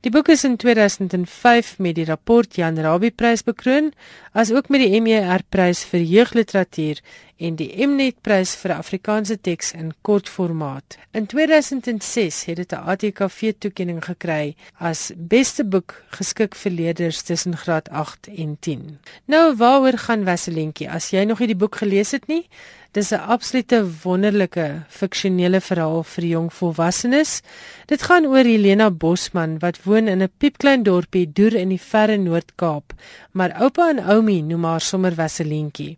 Die 0.00 0.10
boek 0.10 0.28
is 0.28 0.44
in 0.44 0.56
2005 0.56 1.78
met 1.78 1.94
die 1.94 2.04
rapport 2.04 2.54
Jan 2.54 2.78
Rabie 2.78 3.10
Prys 3.10 3.42
bekroon, 3.42 3.92
asook 4.32 4.68
met 4.68 4.80
die 4.80 5.00
MER 5.00 5.42
Prys 5.48 5.84
vir 5.84 6.00
jeugliteratuur 6.00 7.00
en 7.42 7.56
die 7.58 7.86
Mnet 7.86 8.20
Prys 8.22 8.54
vir 8.60 8.76
Afrikaanse 8.76 9.36
teks 9.40 9.72
in 9.74 9.90
kort 10.06 10.28
formaat. 10.30 10.96
In 11.10 11.26
2006 11.26 12.44
het 12.44 12.56
dit 12.56 12.72
'n 12.72 12.84
ATKV 12.92 13.52
toekenning 13.58 14.04
gekry 14.04 14.54
as 14.78 15.10
beste 15.16 15.64
boek 15.64 16.04
geskik 16.10 16.54
vir 16.54 16.72
leerders 16.72 17.22
tussen 17.22 17.41
graad 17.50 17.88
8 17.90 18.28
en 18.36 18.56
10. 18.60 18.98
Nou 19.24 19.56
waaroor 19.56 19.98
gaan 19.98 20.24
Vaselinkie? 20.24 20.90
As 20.90 21.10
jy 21.10 21.24
nog 21.24 21.38
nie 21.42 21.50
die 21.50 21.58
boek 21.58 21.76
gelees 21.82 22.10
het 22.14 22.26
nie, 22.30 22.46
Dis 22.92 23.10
'n 23.10 23.24
absolute 23.34 23.78
wonderlike 24.04 24.84
fiksionele 24.88 25.60
verhaal 25.64 26.02
vir 26.04 26.24
jong 26.24 26.48
volwassenes. 26.52 27.40
Dit 27.88 28.02
gaan 28.02 28.26
oor 28.26 28.44
Helena 28.44 28.90
Bosman 28.90 29.54
wat 29.62 29.78
woon 29.84 30.08
in 30.08 30.22
'n 30.22 30.34
piepklein 30.38 30.82
dorpie 30.82 31.32
deur 31.32 31.54
in 31.54 31.68
die 31.68 31.80
verre 31.80 32.16
Noord-Kaap, 32.16 32.92
maar 33.32 33.56
oupa 33.62 33.88
en 33.88 34.04
oumie 34.04 34.42
noem 34.42 34.64
haar 34.64 34.80
sommer 34.80 35.14
Vasselientjie. 35.14 35.96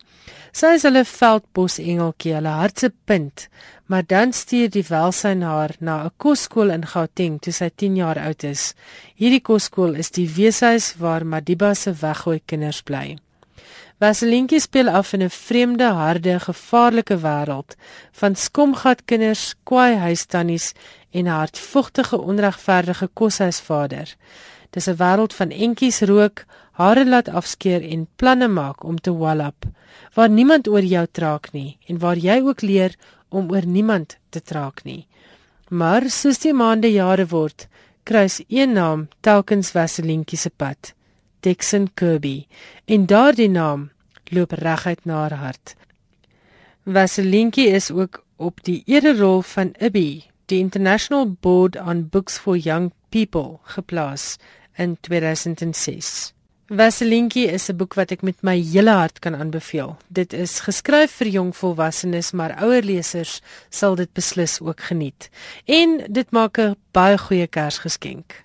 Sy 0.52 0.66
is 0.66 0.82
hulle 0.82 1.04
veldbos 1.04 1.78
engeltjie, 1.78 2.34
hulle 2.34 2.54
hartse 2.60 2.92
punt, 3.04 3.48
maar 3.86 4.06
dan 4.06 4.32
stuur 4.32 4.70
die 4.70 4.86
welsyn 4.88 5.42
haar 5.42 5.74
na 5.80 6.04
'n 6.04 6.12
kosskool 6.16 6.70
in 6.70 6.86
Gauteng 6.86 7.40
toe 7.40 7.52
sy 7.52 7.70
10 7.74 7.96
jaar 7.96 8.18
oud 8.18 8.44
is. 8.44 8.74
Hierdie 9.16 9.42
kosskool 9.42 9.94
is 9.94 10.10
die 10.10 10.28
weeshuis 10.28 10.94
waar 10.98 11.26
Madiba 11.26 11.74
se 11.74 11.92
weggooi 11.92 12.40
kinders 12.46 12.82
bly. 12.82 13.18
Vaselinkie 14.04 14.60
speel 14.60 14.88
af 14.88 15.12
in 15.16 15.22
'n 15.22 15.30
vreemde, 15.30 15.84
harde, 15.84 16.40
gevaarlike 16.40 17.16
wêreld 17.24 17.70
van 18.20 18.34
skomgat 18.36 19.04
kinders, 19.04 19.54
kwaai 19.62 19.96
huistannies 19.96 20.72
en 21.10 21.26
hartvogtige, 21.26 22.20
onregverdige 22.20 23.08
koshuisvader. 23.18 24.08
Dis 24.70 24.88
'n 24.88 24.96
wêreld 25.02 25.32
van 25.34 25.50
entjies 25.50 26.00
rook, 26.00 26.44
hare 26.72 27.06
laat 27.06 27.28
afskeer 27.28 27.82
en 27.92 28.08
planne 28.16 28.48
maak 28.48 28.84
om 28.84 29.00
te 29.00 29.12
wallop, 29.16 29.64
waar 30.14 30.30
niemand 30.30 30.68
oor 30.68 30.84
jou 30.84 31.06
traak 31.10 31.52
nie 31.52 31.78
en 31.86 31.98
waar 31.98 32.16
jy 32.16 32.40
ook 32.40 32.60
leer 32.60 32.94
om 33.28 33.50
oor 33.50 33.66
niemand 33.66 34.16
te 34.28 34.42
traak 34.42 34.84
nie. 34.84 35.06
Maar 35.68 36.10
soos 36.10 36.38
die 36.38 36.52
maande 36.52 36.92
jare 36.92 37.26
word, 37.26 37.68
kruis 38.02 38.42
een 38.48 38.72
naam 38.72 39.08
telkens 39.20 39.70
Vaselinkie 39.70 40.38
se 40.38 40.50
pad. 40.50 40.94
Dixon 41.40 41.90
Kirby 41.94 42.46
en 42.84 43.06
daardie 43.06 43.48
naam 43.48 43.90
loop 44.34 44.52
reguit 44.52 45.04
na 45.04 45.22
haar 45.24 45.38
hart. 45.38 45.74
Vaselinkie 46.84 47.68
is 47.72 47.90
ook 47.90 48.24
op 48.36 48.60
die 48.66 48.82
ererol 48.86 49.42
van 49.42 49.74
IBI, 49.78 50.24
die 50.46 50.58
International 50.58 51.36
Board 51.40 51.76
on 51.80 52.08
Books 52.08 52.38
for 52.38 52.56
Young 52.56 52.92
People, 53.08 53.58
geplaas 53.62 54.36
in 54.76 54.96
2006. 55.00 56.34
Vaselinkie 56.68 57.46
is 57.46 57.68
'n 57.68 57.76
boek 57.76 57.94
wat 57.94 58.10
ek 58.10 58.22
met 58.22 58.42
my 58.42 58.56
hele 58.60 58.90
hart 58.90 59.18
kan 59.18 59.36
aanbeveel. 59.36 59.96
Dit 60.08 60.32
is 60.32 60.60
geskryf 60.60 61.12
vir 61.12 61.26
jong 61.26 61.56
volwassenes, 61.56 62.32
maar 62.32 62.56
ouer 62.62 62.82
lesers 62.82 63.40
sal 63.68 63.94
dit 63.94 64.12
beslis 64.12 64.60
ook 64.60 64.80
geniet. 64.80 65.30
En 65.64 66.06
dit 66.08 66.30
maak 66.30 66.58
'n 66.58 66.76
baie 66.92 67.18
goeie 67.18 67.46
Kersgeskenk. 67.46 68.40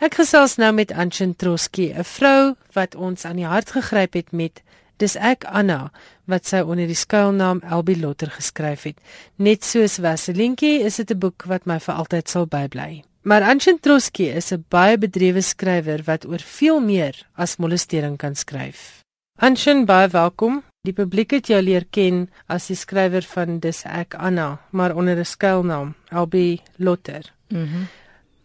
Ek 0.00 0.14
gesels 0.14 0.56
nou 0.56 0.72
met 0.72 0.92
Anshin 0.92 1.36
Troski, 1.36 1.92
'n 1.92 2.04
vrou 2.04 2.54
wat 2.72 2.94
ons 2.94 3.24
aan 3.24 3.36
die 3.36 3.46
hart 3.46 3.70
gegryp 3.70 4.12
het 4.12 4.32
met 4.32 4.62
Dis 5.00 5.16
ek 5.16 5.46
Anna 5.48 5.88
wat 6.28 6.44
sy 6.44 6.60
onder 6.60 6.84
die 6.86 6.98
skuilnaam 6.98 7.62
Elbi 7.64 7.94
Lotter 7.96 8.28
geskryf 8.34 8.84
het. 8.84 8.98
Net 9.40 9.64
soos 9.64 9.96
Vaselinkie 9.96 10.82
is 10.84 10.96
dit 11.00 11.10
'n 11.10 11.18
boek 11.18 11.44
wat 11.48 11.66
my 11.66 11.78
vir 11.80 11.94
altyd 11.94 12.28
sal 12.28 12.46
bybly. 12.46 13.02
Maar 13.22 13.42
Anshin 13.42 13.78
Troski 13.80 14.28
is 14.28 14.52
'n 14.52 14.64
baie 14.68 14.98
bedrewe 14.98 15.42
skrywer 15.42 16.02
wat 16.04 16.26
oor 16.26 16.38
veel 16.38 16.80
meer 16.80 17.14
as 17.34 17.56
molestering 17.56 18.16
kan 18.18 18.34
skryf. 18.34 19.02
Anshin, 19.38 19.86
baie 19.86 20.08
welkom. 20.08 20.62
Die 20.82 20.92
publiek 20.92 21.30
het 21.30 21.46
jou 21.46 21.62
leer 21.62 21.84
ken 21.90 22.28
as 22.46 22.66
die 22.66 22.76
skrywer 22.76 23.22
van 23.22 23.58
Dis 23.58 23.84
ek 23.84 24.14
Anna, 24.14 24.60
maar 24.70 24.94
onder 24.96 25.16
'n 25.16 25.24
skuilnaam 25.24 25.94
Elbi 26.10 26.60
Lotter. 26.76 27.32
Mhm. 27.48 27.60
Mm 27.60 27.88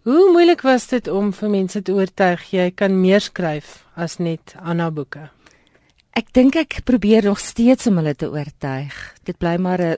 Hoe 0.05 0.31
moeilik 0.31 0.61
was 0.61 0.87
dit 0.87 1.07
om 1.07 1.31
vir 1.33 1.49
mense 1.49 1.81
te 1.81 1.91
oortuig 1.91 2.51
jy 2.51 2.71
kan 2.71 3.01
meer 3.01 3.21
skryf 3.21 3.85
as 3.95 4.17
net 4.17 4.53
Anna 4.61 4.91
boeke? 4.91 5.34
Ek 6.15 6.29
dink 6.31 6.55
ek 6.55 6.77
probeer 6.87 7.25
nog 7.27 7.41
steeds 7.43 7.89
om 7.89 7.97
hulle 7.99 8.13
te 8.15 8.29
oortuig. 8.31 8.93
Dit 9.27 9.35
bly 9.35 9.57
maar 9.59 9.81
'n 9.83 9.97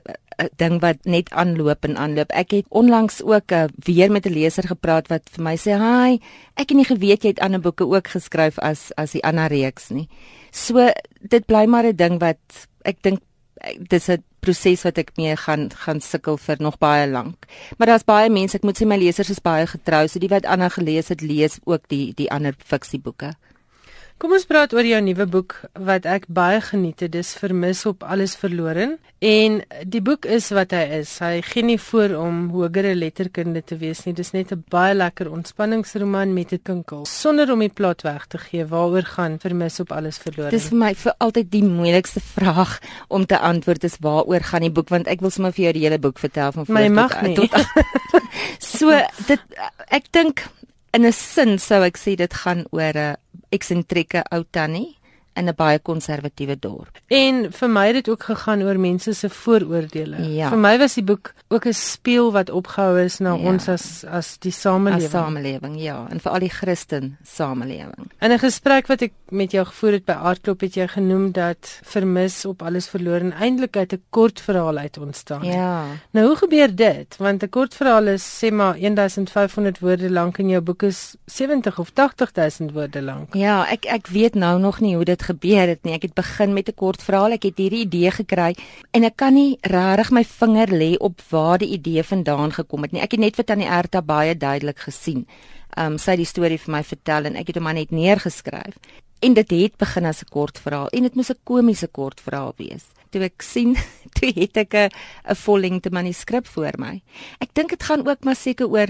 ding 0.58 0.80
wat 0.82 1.04
net 1.04 1.30
aanloop 1.30 1.84
en 1.86 1.94
aanloop. 1.96 2.32
Ek 2.34 2.50
het 2.50 2.66
onlangs 2.70 3.22
ook 3.22 3.52
uh, 3.52 3.64
weer 3.86 4.10
met 4.10 4.26
'n 4.26 4.34
leser 4.34 4.66
gepraat 4.66 5.06
wat 5.08 5.22
vir 5.30 5.44
my 5.44 5.56
sê, 5.56 5.78
"Haai, 5.78 6.18
ek 6.56 6.68
het 6.68 6.76
nie 6.76 6.84
geweet 6.84 7.22
jy 7.22 7.28
het 7.28 7.40
ander 7.40 7.60
boeke 7.60 7.86
ook 7.86 8.08
geskryf 8.08 8.58
as 8.58 8.90
as 8.96 9.12
die 9.12 9.22
ander 9.22 9.46
reeks 9.46 9.90
nie." 9.90 10.08
So 10.50 10.90
dit 11.20 11.46
bly 11.46 11.66
maar 11.66 11.86
'n 11.86 11.96
ding 11.96 12.18
wat 12.18 12.66
ek 12.82 13.02
dink 13.02 13.20
dis 13.88 14.08
'n 14.08 14.24
proses 14.40 14.82
wat 14.82 14.98
ek 14.98 15.10
mee 15.16 15.36
gaan 15.36 15.70
gaan 15.70 16.00
sukkel 16.00 16.36
vir 16.36 16.56
nog 16.58 16.78
baie 16.78 17.06
lank. 17.10 17.46
Maar 17.76 17.86
daar's 17.86 18.04
baie 18.04 18.30
mense, 18.30 18.56
ek 18.56 18.64
moet 18.64 18.78
sê 18.80 18.86
my 18.86 18.96
lesers 18.96 19.30
is 19.30 19.40
baie 19.40 19.66
getrou, 19.66 20.08
so 20.08 20.18
die 20.18 20.28
wat 20.28 20.46
ander 20.46 20.70
gelees 20.70 21.08
het, 21.08 21.20
lees 21.20 21.58
ook 21.64 21.88
die 21.88 22.12
die 22.14 22.30
ander 22.30 22.54
fiksieboeke. 22.58 23.34
Kom 24.18 24.32
ons 24.34 24.48
praat 24.50 24.72
oor 24.74 24.82
jou 24.82 24.98
nuwe 24.98 25.28
boek 25.30 25.52
wat 25.86 26.06
ek 26.10 26.24
baie 26.34 26.58
geniet 26.58 27.04
het. 27.04 27.12
Dis 27.14 27.36
Vermis 27.38 27.84
op 27.86 28.02
alles 28.02 28.32
verlore. 28.34 28.96
En 29.22 29.60
die 29.86 30.00
boek 30.02 30.26
is 30.26 30.48
wat 30.54 30.74
hy 30.74 30.80
is. 30.96 31.12
Hy 31.22 31.36
gee 31.46 31.62
nie 31.62 31.76
voor 31.78 32.16
om 32.18 32.40
hogere 32.50 32.96
letterkunde 32.98 33.62
te 33.62 33.78
wees 33.78 34.02
nie. 34.06 34.16
Dis 34.18 34.32
net 34.34 34.50
'n 34.50 34.64
baie 34.74 34.94
lekker 34.94 35.30
ontspanningsroman 35.30 36.34
met 36.34 36.52
'n 36.52 36.58
kinkel 36.64 37.06
sonder 37.06 37.52
om 37.52 37.60
die 37.60 37.70
plot 37.70 38.02
weg 38.02 38.26
te 38.26 38.38
gee. 38.38 38.66
Waaroor 38.66 39.06
gaan 39.06 39.38
Vermis 39.38 39.80
op 39.80 39.92
alles 39.92 40.18
verlore? 40.18 40.50
Dis 40.50 40.68
vir 40.68 40.78
my 40.78 40.94
vir 40.94 41.14
altyd 41.18 41.50
die 41.50 41.64
moeilikste 41.64 42.20
vraag 42.20 42.80
om 43.08 43.24
te 43.26 43.38
antwoord 43.38 43.84
is 43.84 43.98
waaroor 44.00 44.42
gaan 44.42 44.62
die 44.62 44.72
boek 44.72 44.88
want 44.88 45.06
ek 45.06 45.20
wil 45.20 45.30
sommer 45.30 45.52
vir 45.52 45.64
jou 45.64 45.72
die 45.72 45.84
hele 45.86 45.98
boek 45.98 46.18
vertel 46.18 46.52
van 46.52 46.66
voor 46.66 47.34
tot, 47.34 47.50
tot, 47.50 47.50
tot 47.50 48.22
So 48.78 48.90
dit 49.26 49.40
ek 49.90 50.10
dink 50.10 50.48
in 50.94 51.04
'n 51.06 51.12
sin 51.12 51.58
sou 51.58 51.82
ek 51.84 51.96
sê 51.98 52.16
dit 52.16 52.34
gaan 52.42 52.66
oor 52.72 52.96
'n 52.96 53.16
eksentrieke 53.56 54.24
ou 54.32 54.42
tannie 54.54 54.97
in 55.38 55.48
'n 55.48 55.54
baie 55.56 55.78
konservatiewe 55.78 56.56
dorp. 56.58 57.00
En 57.06 57.52
vir 57.52 57.70
my 57.70 57.86
het 57.86 57.94
dit 57.94 58.08
ook 58.08 58.22
gegaan 58.22 58.62
oor 58.62 58.78
mense 58.80 59.12
se 59.12 59.28
vooroordeele. 59.28 60.22
Ja. 60.34 60.48
Vir 60.48 60.58
my 60.58 60.78
was 60.78 60.94
die 60.94 61.04
boek 61.04 61.32
ook 61.48 61.66
'n 61.66 61.72
spieël 61.72 62.32
wat 62.32 62.50
opgehou 62.50 63.00
is 63.00 63.18
na 63.18 63.34
ja. 63.34 63.50
ons 63.50 63.68
as 63.68 64.04
as 64.04 64.38
die 64.38 64.52
samelewing. 64.52 65.04
As 65.04 65.10
samelewing, 65.10 65.80
ja, 65.80 66.06
en 66.10 66.20
vir 66.20 66.32
al 66.32 66.38
die 66.38 66.50
Christen 66.50 67.16
samelewing. 67.22 68.10
In 68.20 68.32
'n 68.32 68.38
gesprek 68.38 68.86
wat 68.86 69.02
ek 69.02 69.12
met 69.28 69.50
jou 69.52 69.64
gevoer 69.66 69.92
het 69.92 70.04
by 70.04 70.12
Aardklop 70.12 70.60
het 70.60 70.74
jy 70.74 70.86
genoem 70.88 71.32
dat 71.32 71.80
vermis 71.84 72.44
op 72.44 72.62
alles 72.62 72.88
verloor 72.88 73.20
en 73.20 73.32
eintlik 73.32 73.76
uit 73.76 73.92
'n 73.92 74.02
kort 74.10 74.40
verhaal 74.40 74.76
uit 74.78 74.98
ontstaan. 74.98 75.44
Ja. 75.44 75.84
Nou 76.10 76.26
hoe 76.26 76.36
gebeur 76.36 76.74
dit? 76.74 77.16
Want 77.16 77.42
'n 77.42 77.48
kort 77.48 77.74
verhaal 77.74 78.06
is 78.06 78.44
sê 78.44 78.52
maar 78.52 78.78
1500 78.78 79.78
woorde 79.78 80.10
lank 80.10 80.38
en 80.38 80.48
jou 80.48 80.60
boek 80.60 80.82
is 80.82 81.16
70 81.24 81.78
of 81.78 81.90
80000 81.94 82.72
woorde 82.72 83.02
lank. 83.02 83.34
Ja, 83.34 83.68
ek 83.70 83.84
ek 83.84 84.06
weet 84.06 84.34
nou 84.34 84.60
nog 84.60 84.80
nie 84.80 84.94
hoe 84.94 85.04
dit 85.04 85.22
gebeur 85.28 85.68
het 85.74 85.84
nie. 85.84 85.94
Ek 85.96 86.08
het 86.08 86.14
begin 86.16 86.54
met 86.54 86.68
'n 86.68 86.74
kort 86.74 87.02
verhaal. 87.02 87.32
Ek 87.32 87.44
het 87.44 87.58
hierdie 87.58 87.84
idee 87.86 88.10
gekry 88.10 88.54
en 88.92 89.04
ek 89.04 89.16
kan 89.16 89.34
nie 89.34 89.58
regtig 89.62 90.10
my 90.10 90.24
vinger 90.24 90.68
lê 90.68 90.96
op 90.98 91.20
waar 91.30 91.58
die 91.58 91.72
idee 91.78 92.02
vandaan 92.02 92.52
gekom 92.52 92.82
het 92.82 92.92
nie. 92.92 93.02
Ek 93.02 93.12
het 93.12 93.20
net 93.20 93.36
vir 93.36 93.44
Tannie 93.44 93.68
Erta 93.68 94.02
baie 94.02 94.36
duidelik 94.36 94.78
gesien. 94.78 95.26
Um 95.76 95.98
sy 95.98 96.10
het 96.10 96.18
die 96.18 96.26
storie 96.26 96.58
vir 96.58 96.72
my 96.72 96.82
vertel 96.82 97.24
en 97.24 97.36
ek 97.36 97.46
het 97.46 97.56
hom 97.56 97.64
maar 97.64 97.74
net 97.74 97.90
neergeskryf. 97.90 98.74
En 99.20 99.34
dit 99.34 99.50
het 99.50 99.76
begin 99.76 100.04
as 100.04 100.22
'n 100.22 100.30
kort 100.30 100.58
verhaal 100.58 100.88
en 100.88 101.02
dit 101.02 101.14
moes 101.14 101.30
'n 101.30 101.40
komiese 101.44 101.88
kort 101.88 102.20
verhaal 102.20 102.52
wees. 102.56 102.84
Toe 103.10 103.22
ek 103.22 103.42
sien, 103.42 103.76
toe 104.16 104.32
het 104.34 104.56
ek 104.56 104.74
'n 104.74 104.90
'n 105.30 105.34
vollengte 105.34 105.90
manuskrip 105.90 106.46
voor 106.46 106.72
my. 106.78 107.02
Ek 107.40 107.54
dink 107.54 107.70
dit 107.70 107.82
gaan 107.82 108.06
ook 108.06 108.24
maar 108.24 108.36
seker 108.36 108.68
oor 108.68 108.88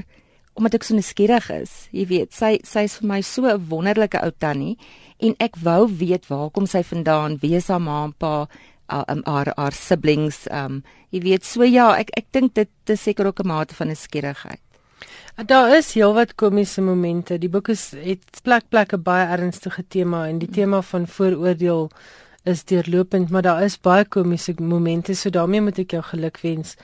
omdat 0.59 0.75
ek 0.79 0.87
so 0.87 0.97
nuuskierig 0.97 1.51
is. 1.55 1.75
Jy 1.95 2.07
weet, 2.11 2.33
sy 2.35 2.57
sy 2.67 2.85
is 2.89 2.99
vir 3.01 3.09
my 3.09 3.21
so 3.23 3.47
'n 3.47 3.69
wonderlike 3.71 4.19
ou 4.19 4.33
tannie 4.39 4.77
en 5.19 5.35
ek 5.41 5.57
wou 5.63 5.87
weet 5.89 6.27
waar 6.29 6.51
kom 6.51 6.67
sy 6.67 6.83
vandaan, 6.83 7.39
wie 7.43 7.55
is 7.57 7.69
haar 7.69 7.81
ma 7.81 8.05
en 8.05 8.13
pa, 8.13 8.49
uh, 8.91 9.05
um, 9.09 9.23
haar 9.27 9.53
haar 9.57 9.73
siblings, 9.73 10.47
um 10.51 10.83
jy 11.11 11.21
weet 11.23 11.45
so 11.45 11.63
ja, 11.63 11.95
ek 11.97 12.11
ek 12.17 12.27
dink 12.33 12.55
dit 12.55 12.71
is 12.87 13.03
seker 13.03 13.27
ook 13.27 13.41
'n 13.41 13.49
mate 13.49 13.75
van 13.75 13.91
'n 13.91 13.97
skierigheid. 13.97 14.61
Daar 15.47 15.77
is 15.77 15.95
heelwat 15.95 16.35
komiese 16.35 16.83
momente. 16.83 17.39
Die 17.39 17.49
boek 17.49 17.69
is 17.69 17.95
het 17.95 18.41
plek 18.43 18.69
plek 18.71 18.93
'n 18.93 19.03
baie 19.03 19.27
ernstige 19.27 19.85
tema 19.89 20.27
en 20.27 20.39
die 20.39 20.51
tema 20.51 20.83
van 20.83 21.07
vooroordeel 21.07 21.91
is 22.45 22.65
deurlopend, 22.65 23.31
maar 23.31 23.43
daar 23.43 23.63
is 23.63 23.81
baie 23.81 24.05
komiese 24.05 24.55
momente, 24.59 25.15
so 25.15 25.31
daarmee 25.31 25.61
moet 25.61 25.79
ek 25.79 25.91
jou 25.91 26.03
gelukwens. 26.03 26.77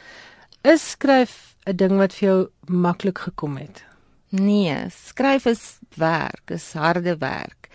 Is 0.62 0.90
skryf 0.90 1.53
'n 1.66 1.76
ding 1.76 1.96
wat 1.98 2.12
vir 2.12 2.28
jou 2.28 2.48
maklik 2.68 3.18
gekom 3.18 3.56
het? 3.56 3.84
Nee, 4.30 4.76
skryf 4.90 5.46
is 5.46 5.78
werk, 5.96 6.50
is 6.50 6.72
harde 6.72 7.16
werk. 7.18 7.68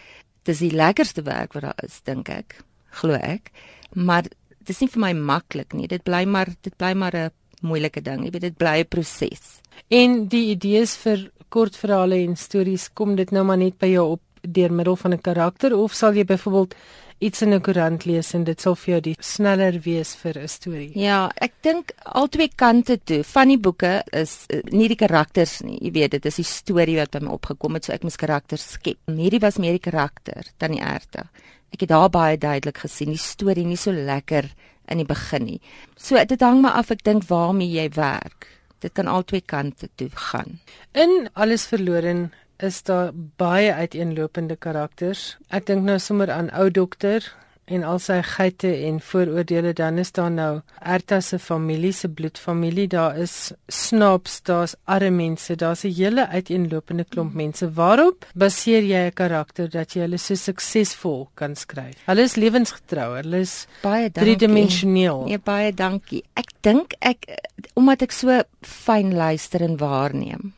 Dis 0.43 0.59
die 0.59 0.71
lekkerste 0.71 1.23
werk 1.23 1.53
wat 1.53 1.63
daar 1.63 1.83
is 1.83 2.01
dink 2.03 2.29
ek 2.29 2.59
glo 3.01 3.13
ek. 3.13 3.51
Maar 3.93 4.23
dit 4.23 4.69
is 4.69 4.79
nie 4.79 4.89
vir 4.89 5.01
my 5.01 5.13
maklik 5.13 5.73
nie. 5.73 5.87
Dit 5.87 6.03
bly 6.03 6.25
maar 6.25 6.49
dit 6.61 6.75
bly 6.77 6.93
maar 6.93 7.15
'n 7.15 7.31
moeilike 7.61 8.01
ding. 8.01 8.23
Jy 8.25 8.31
weet 8.31 8.41
dit 8.41 8.57
bly 8.57 8.79
'n 8.79 8.87
proses. 8.87 9.61
En 9.89 10.27
die 10.27 10.49
idees 10.51 10.95
vir 10.95 11.31
kortverhale 11.49 12.15
en 12.15 12.35
stories 12.35 12.89
kom 12.93 13.15
dit 13.15 13.31
nou 13.31 13.43
maar 13.43 13.57
net 13.57 13.77
by 13.77 13.87
jou 13.87 14.11
op 14.11 14.21
deur 14.41 14.71
middel 14.71 14.95
van 14.95 15.13
'n 15.13 15.21
karakter? 15.21 15.75
Of 15.75 15.93
sal 15.93 16.13
jy 16.13 16.25
byvoorbeeld 16.25 16.75
iets 17.19 17.41
in 17.41 17.53
'n 17.53 17.61
koerant 17.61 18.05
lees 18.05 18.33
en 18.33 18.43
dit 18.43 18.61
sal 18.61 18.75
vir 18.75 18.91
jou 18.93 19.01
die 19.01 19.15
sneller 19.19 19.79
wees 19.83 20.15
vir 20.15 20.39
'n 20.39 20.47
storie. 20.47 20.91
Ja, 20.95 21.31
ek 21.35 21.53
dink 21.61 21.91
al 22.05 22.27
twee 22.27 22.49
kante 22.55 22.97
toe. 23.03 23.23
Van 23.23 23.47
die 23.47 23.57
boeke 23.57 24.03
is 24.11 24.45
uh, 24.49 24.61
nie 24.71 24.87
die 24.87 24.95
karakters 24.95 25.61
nie. 25.61 25.77
Jy 25.81 25.91
weet, 25.91 26.11
dit 26.11 26.25
is 26.25 26.35
die 26.35 26.43
storie 26.43 26.97
wat 26.97 27.11
by 27.11 27.19
my 27.19 27.31
opgekom 27.31 27.73
het, 27.73 27.85
so 27.85 27.93
ek 27.93 28.03
moes 28.03 28.15
karakters 28.15 28.71
skep. 28.71 28.97
Hierdie 29.07 29.41
was 29.41 29.57
meer 29.57 29.71
die 29.71 29.91
karakter 29.91 30.43
dan 30.57 30.71
die 30.71 30.81
erte. 30.81 31.27
Ek 31.73 31.81
het 31.81 31.89
daar 31.89 32.09
baie 32.09 32.37
duidelik 32.37 32.77
gesien 32.77 33.09
die 33.09 33.17
storie 33.17 33.65
nie 33.65 33.77
so 33.77 33.91
lekker 33.91 34.49
in 34.87 34.97
die 34.97 35.05
begin 35.05 35.45
nie. 35.45 35.61
So 35.97 36.15
dit 36.25 36.41
hang 36.41 36.61
maar 36.61 36.79
af 36.79 36.91
ek 36.91 37.03
dink 37.03 37.27
waarmee 37.29 37.69
jy 37.69 37.89
werk. 37.95 38.47
Dit 38.79 38.93
kan 38.93 39.07
al 39.07 39.23
twee 39.23 39.41
kante 39.41 39.89
toe 39.95 40.09
gaan. 40.09 40.59
In 40.93 41.29
alles 41.33 41.67
verlore 41.67 42.29
is 42.59 42.83
daar 42.83 43.11
baie 43.39 43.73
uiteenlopende 43.73 44.55
karakters. 44.55 45.37
Ek 45.49 45.65
dink 45.65 45.83
nou 45.87 45.99
sommer 45.99 46.31
aan 46.31 46.51
ou 46.51 46.69
dokter 46.69 47.23
en 47.69 47.83
al 47.85 47.99
sy 48.01 48.17
geite 48.25 48.69
en 48.87 48.97
vooroordeele. 49.03 49.73
Dan 49.77 50.01
is 50.01 50.11
daar 50.15 50.31
nou 50.33 50.49
Erta 50.79 51.19
se 51.21 51.39
familie 51.39 51.91
se 51.93 52.09
bloedfamilie. 52.09 52.87
Daar 52.89 53.17
is 53.17 53.51
snaps 53.67 54.41
daar's 54.43 54.75
arme 54.85 55.09
mense. 55.09 55.55
Daar's 55.55 55.83
'n 55.83 55.93
hele 55.93 56.27
uiteenlopende 56.27 57.05
klomp 57.09 57.33
mense. 57.33 57.73
Waarop 57.73 58.25
baseer 58.35 58.83
jy 58.83 59.05
'n 59.07 59.13
karakter 59.13 59.69
dat 59.69 59.93
jy 59.93 60.01
hulle 60.01 60.17
so 60.17 60.35
suksesvol 60.35 61.29
kan 61.33 61.55
skryf? 61.55 61.95
Hulle 62.05 62.21
is 62.21 62.35
lewensgetrou. 62.35 63.15
Hulle 63.15 63.39
is 63.39 63.67
baie 63.81 64.09
driedimensioneel. 64.11 65.23
Nee 65.25 65.39
baie 65.39 65.73
dankie. 65.73 66.23
Ek 66.33 66.49
dink 66.61 66.93
ek 66.99 67.39
omdat 67.73 68.01
ek 68.01 68.11
so 68.11 68.41
fyn 68.61 69.15
luister 69.15 69.61
en 69.61 69.77
waarneem 69.77 70.53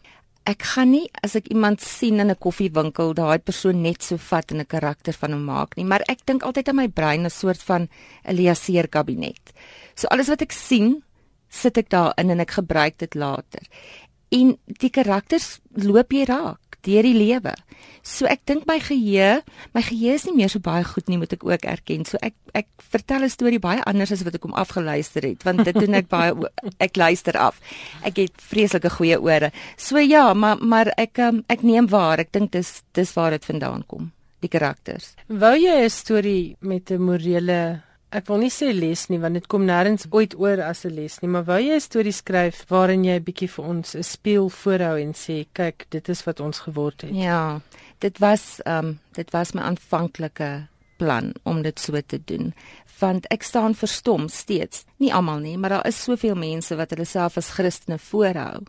ek 0.50 0.64
gaan 0.74 0.92
nie 0.92 1.08
as 1.24 1.36
ek 1.36 1.52
iemand 1.54 1.82
sien 1.82 2.20
in 2.20 2.32
'n 2.32 2.40
koffiewinkel 2.40 3.14
daai 3.14 3.40
persoon 3.40 3.82
net 3.82 4.02
so 4.04 4.18
vat 4.18 4.52
en 4.52 4.60
'n 4.60 4.66
karakter 4.66 5.14
van 5.14 5.32
hom 5.34 5.46
maak 5.46 5.76
nie, 5.78 5.86
maar 5.86 6.02
ek 6.08 6.26
dink 6.26 6.44
altyd 6.44 6.70
aan 6.70 6.76
my 6.76 6.88
brein 6.88 7.26
'n 7.26 7.30
soort 7.30 7.62
van 7.62 7.90
'n 8.26 8.36
liaseer 8.36 8.88
kabinet. 8.88 9.54
So 9.96 10.08
alles 10.08 10.28
wat 10.28 10.42
ek 10.42 10.52
sien, 10.52 11.04
sit 11.50 11.78
ek 11.78 11.90
daarin 11.90 12.30
en 12.32 12.40
ek 12.40 12.52
gebruik 12.52 12.98
dit 12.98 13.16
later. 13.16 13.62
En 14.32 14.58
die 14.66 14.90
karakters 14.90 15.60
loop 15.76 16.12
jy 16.12 16.24
raak 16.24 16.61
deur 16.88 17.04
die 17.04 17.18
lewe. 17.18 17.54
So 18.02 18.26
ek 18.26 18.46
dink 18.50 18.66
my 18.66 18.80
geheue, 18.82 19.42
my 19.76 19.84
geheue 19.86 20.16
is 20.18 20.26
nie 20.26 20.34
meer 20.40 20.50
so 20.50 20.62
baie 20.64 20.84
goed 20.88 21.10
nie, 21.10 21.20
moet 21.22 21.36
ek 21.36 21.46
ook 21.46 21.66
erken. 21.70 22.06
So 22.10 22.18
ek 22.22 22.34
ek 22.58 22.68
vertel 22.92 23.24
'n 23.24 23.30
storie 23.30 23.62
baie 23.62 23.84
anders 23.86 24.12
as 24.12 24.24
wat 24.26 24.36
ek 24.36 24.44
hom 24.44 24.58
afgeluister 24.58 25.24
het, 25.24 25.44
want 25.44 25.64
dit 25.66 25.76
doen 25.76 25.94
ek 25.94 26.10
baie 26.16 26.34
ek 26.80 26.98
luister 26.98 27.38
af. 27.38 27.62
Ek 28.04 28.18
het 28.18 28.34
vreeslike 28.42 28.90
goeie 28.90 29.20
ore. 29.22 29.52
So 29.78 30.00
ja, 30.00 30.34
maar 30.34 30.58
maar 30.58 30.92
ek 30.98 31.18
um, 31.20 31.44
ek 31.48 31.64
neem 31.64 31.88
waar. 31.88 32.20
Ek 32.20 32.32
dink 32.32 32.52
dis 32.52 32.82
dis 32.94 33.14
waar 33.14 33.32
dit 33.32 33.46
vandaan 33.46 33.86
kom, 33.88 34.12
die 34.42 34.50
karakters. 34.50 35.14
Wou 35.28 35.56
jy 35.56 35.86
'n 35.86 35.90
storie 35.90 36.58
met 36.60 36.92
'n 36.92 37.02
morele 37.02 37.82
Ek 38.12 38.28
wil 38.28 38.38
nie 38.44 38.52
sê 38.52 38.74
les 38.76 39.08
nie 39.10 39.20
want 39.20 39.34
dit 39.34 39.48
kom 39.48 39.64
nêrens 39.66 40.08
ooit 40.12 40.36
oor 40.36 40.60
as 40.62 40.86
'n 40.86 40.96
les 40.96 41.22
nie, 41.22 41.30
maar 41.30 41.46
wou 41.46 41.60
jy 41.60 41.76
'n 41.76 41.80
storie 41.80 42.12
skryf 42.12 42.66
waarin 42.70 43.06
jy 43.06 43.16
'n 43.16 43.24
bietjie 43.24 43.48
vir 43.48 43.66
ons 43.66 43.96
'n 43.96 44.04
speel 44.04 44.50
voorhou 44.50 44.98
en 45.00 45.14
sê 45.14 45.46
kyk, 45.54 45.86
dit 45.90 46.10
is 46.10 46.24
wat 46.26 46.40
ons 46.40 46.60
geword 46.60 47.02
het. 47.02 47.16
Ja, 47.16 47.62
dit 48.00 48.20
was 48.20 48.60
ehm 48.66 48.86
um, 48.86 49.00
dit 49.14 49.32
was 49.32 49.54
my 49.54 49.62
aanvanklike 49.62 50.68
plan 50.98 51.34
om 51.44 51.62
dit 51.62 51.80
so 51.80 52.02
te 52.02 52.20
doen 52.26 52.54
want 53.00 53.26
ek 53.34 53.44
staan 53.44 53.74
verstom 53.74 54.28
steeds 54.30 54.86
nie 55.02 55.14
almal 55.14 55.40
nie 55.42 55.58
maar 55.58 55.70
daar 55.70 55.88
is 55.88 56.04
soveel 56.04 56.36
mense 56.36 56.76
wat 56.76 56.94
hulle 56.94 57.06
self 57.06 57.38
as 57.38 57.54
Christene 57.58 57.98
voorhou 57.98 58.64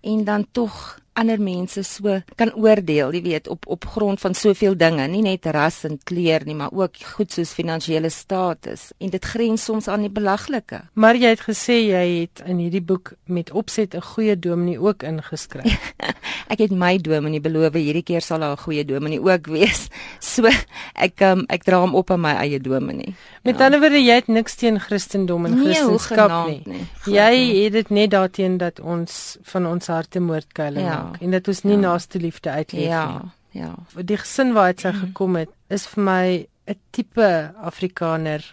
en 0.00 0.24
dan 0.24 0.46
tog 0.52 0.99
ander 1.18 1.40
mense 1.40 1.82
so 1.84 2.20
kan 2.36 2.52
oordeel, 2.54 3.12
jy 3.14 3.22
weet, 3.22 3.48
op 3.48 3.66
op 3.70 3.86
grond 3.94 4.20
van 4.20 4.34
soveel 4.34 4.76
dinge, 4.78 5.06
nie 5.10 5.22
net 5.22 5.46
ras 5.46 5.82
en 5.88 5.98
kleur 6.04 6.44
nie, 6.46 6.54
maar 6.54 6.72
ook 6.72 6.96
goed 7.14 7.32
soos 7.32 7.52
finansiële 7.56 8.10
status 8.10 8.90
en 8.98 9.10
dit 9.10 9.24
grens 9.24 9.64
soms 9.64 9.88
aan 9.88 10.06
die 10.06 10.12
belaglike. 10.12 10.82
Maar 10.94 11.18
jy 11.20 11.34
het 11.34 11.44
gesê 11.46 11.78
jy 11.90 12.04
het 12.22 12.44
in 12.46 12.62
hierdie 12.62 12.84
boek 12.84 13.14
met 13.26 13.50
opset 13.50 13.94
'n 13.94 14.02
goeie 14.02 14.38
dominee 14.38 14.78
ook 14.80 15.02
ingeskryf. 15.02 15.92
ek 16.52 16.58
het 16.58 16.70
my 16.70 16.98
dominee 16.98 17.40
beloof 17.40 17.74
hierdie 17.74 18.02
keer 18.02 18.22
sal 18.22 18.40
daar 18.40 18.56
'n 18.56 18.64
goeie 18.64 18.84
dominee 18.84 19.20
ook 19.20 19.46
wees. 19.46 19.88
So 20.30 20.48
ek 20.94 21.20
um, 21.20 21.44
ek 21.48 21.64
dra 21.64 21.80
hom 21.80 21.94
op 21.94 22.10
aan 22.10 22.20
my 22.20 22.34
eie 22.44 22.60
dominee. 22.60 23.14
Met 23.42 23.58
ja. 23.58 23.64
ander 23.64 23.80
woorde, 23.80 23.98
jy 23.98 24.14
het 24.14 24.28
niks 24.28 24.54
teen 24.54 24.78
Christendom 24.80 25.44
en 25.44 25.54
nee, 25.58 25.74
Christendom 25.74 26.46
nie. 26.46 26.62
nie. 26.64 26.86
Jy 27.06 27.64
het 27.64 27.72
dit 27.72 27.90
net 27.90 28.10
daarteen 28.10 28.58
dat 28.58 28.80
ons 28.80 29.38
van 29.42 29.66
ons 29.66 29.86
harte 29.86 30.20
moordkuile 30.20 30.80
ja. 30.80 30.99
Maak 31.02 31.20
en 31.20 31.36
dat 31.36 31.48
ons 31.48 31.62
nie 31.66 31.76
ja. 31.76 31.80
naaste 31.80 32.20
liefde 32.22 32.50
uitleef 32.50 32.88
ja. 32.88 33.04
nie. 33.10 33.30
Ja. 33.62 33.74
Die 34.06 34.16
gesin 34.16 34.52
waar 34.54 34.70
hy 34.70 34.92
gekom 34.94 35.36
het, 35.40 35.50
is 35.68 35.86
vir 35.90 36.04
my 36.04 36.46
'n 36.70 36.78
tipe 36.94 37.52
Afrikaner 37.58 38.44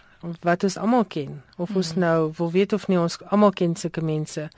wat 0.42 0.64
ons 0.64 0.76
almal 0.76 1.04
ken. 1.04 1.42
Of 1.56 1.74
ons 1.76 1.94
mm. 1.94 2.00
nou 2.00 2.32
wil 2.36 2.50
weet 2.50 2.72
of 2.72 2.88
nie 2.88 2.98
ons 2.98 3.18
almal 3.30 3.52
ken 3.54 3.76
sulke 3.76 4.02
mense. 4.02 4.48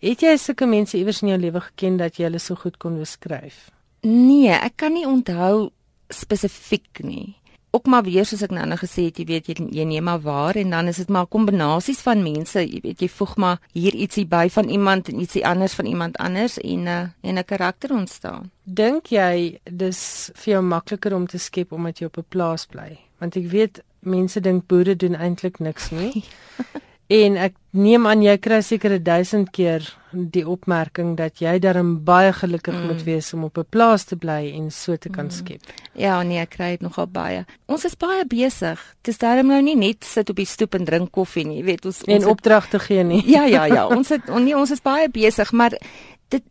Het 0.00 0.24
jy 0.24 0.36
sulke 0.40 0.66
mense 0.66 0.96
iewers 0.96 1.22
in 1.22 1.28
jou 1.28 1.38
lewe 1.38 1.60
geken 1.60 1.96
dat 2.00 2.16
jy 2.16 2.24
hulle 2.24 2.40
so 2.40 2.56
goed 2.56 2.78
kon 2.80 2.96
beskryf? 2.98 3.68
Nee, 4.00 4.50
ek 4.50 4.76
kan 4.76 4.92
nie 4.96 5.06
onthou 5.06 5.70
spesifiek 6.12 7.02
nie. 7.04 7.36
Ook 7.74 7.86
maar 7.86 8.02
weer 8.04 8.26
soos 8.28 8.42
ek 8.44 8.50
nou 8.52 8.66
net 8.68 8.82
gesê 8.82 9.06
het, 9.06 9.16
jy 9.16 9.24
weet 9.24 9.46
jy, 9.48 9.54
jy 9.72 9.84
neem 9.88 10.04
maar 10.04 10.20
waar 10.20 10.58
en 10.60 10.74
dan 10.74 10.90
is 10.90 10.98
dit 11.00 11.08
maar 11.08 11.24
kombinasies 11.32 12.02
van 12.04 12.20
mense, 12.20 12.60
jy 12.60 12.82
weet 12.84 13.00
jy 13.00 13.08
voeg 13.08 13.32
maar 13.40 13.62
hier 13.72 13.96
ietsie 13.96 14.26
by 14.28 14.42
van 14.52 14.68
iemand 14.68 15.08
en 15.08 15.22
ietsie 15.24 15.44
anders 15.48 15.78
van 15.78 15.88
iemand 15.88 16.18
anders 16.20 16.58
en 16.60 16.86
uh, 16.86 16.98
en 17.22 17.38
'n 17.38 17.44
karakter 17.44 17.94
ontstaan. 17.96 18.50
Dink 18.64 19.08
jy 19.08 19.58
dis 19.64 20.30
vir 20.34 20.52
jou 20.52 20.62
makliker 20.62 21.16
om 21.16 21.26
te 21.26 21.38
skep 21.38 21.72
omdat 21.72 21.98
jy 21.98 22.06
op 22.12 22.18
'n 22.18 22.28
plaas 22.28 22.66
bly? 22.66 22.98
Want 23.18 23.36
ek 23.36 23.48
weet 23.48 23.82
mense 24.00 24.40
dink 24.40 24.66
boere 24.66 24.96
doen 24.96 25.14
eintlik 25.14 25.58
niks 25.58 25.90
nie. 25.90 26.24
En 27.12 27.36
ek 27.36 27.56
neem 27.76 28.06
aan 28.08 28.22
jy 28.24 28.34
kry 28.40 28.60
seker 28.64 28.94
1000 29.04 29.50
keer 29.52 29.84
die 30.12 30.44
opmerking 30.48 31.14
dat 31.16 31.40
jy 31.40 31.54
darm 31.60 31.94
baie 32.04 32.32
gelukkig 32.36 32.74
mm. 32.76 32.86
moet 32.88 33.02
wees 33.04 33.32
om 33.36 33.44
op 33.48 33.58
'n 33.58 33.66
plaas 33.68 34.04
te 34.04 34.16
bly 34.16 34.52
en 34.52 34.70
so 34.70 34.96
te 34.96 35.08
kan 35.08 35.28
mm. 35.28 35.30
skep. 35.30 35.60
Ja, 35.92 36.22
nee, 36.22 36.40
ek 36.40 36.54
kry 36.56 36.70
dit 36.76 36.84
nogal 36.84 37.06
baie. 37.06 37.44
Ons 37.66 37.84
is 37.84 37.96
baie 37.96 38.24
besig. 38.24 38.80
Dis 39.02 39.18
darm 39.18 39.48
nou 39.48 39.60
nie 39.62 39.76
net 39.76 40.04
sit 40.04 40.30
op 40.30 40.36
die 40.36 40.48
stoep 40.48 40.74
en 40.74 40.84
drink 40.84 41.10
koffie 41.10 41.44
nie, 41.44 41.64
weet 41.64 41.84
ons 41.84 42.02
en 42.04 42.26
opdragte 42.26 42.78
gee 42.78 43.04
nie. 43.04 43.22
Ja, 43.26 43.44
ja, 43.44 43.64
ja. 43.64 43.86
ons 43.96 44.08
het 44.08 44.28
on, 44.28 44.44
nee, 44.44 44.56
ons 44.56 44.70
is 44.70 44.82
baie 44.82 45.08
besig, 45.08 45.52
maar 45.52 45.76
dit 46.28 46.42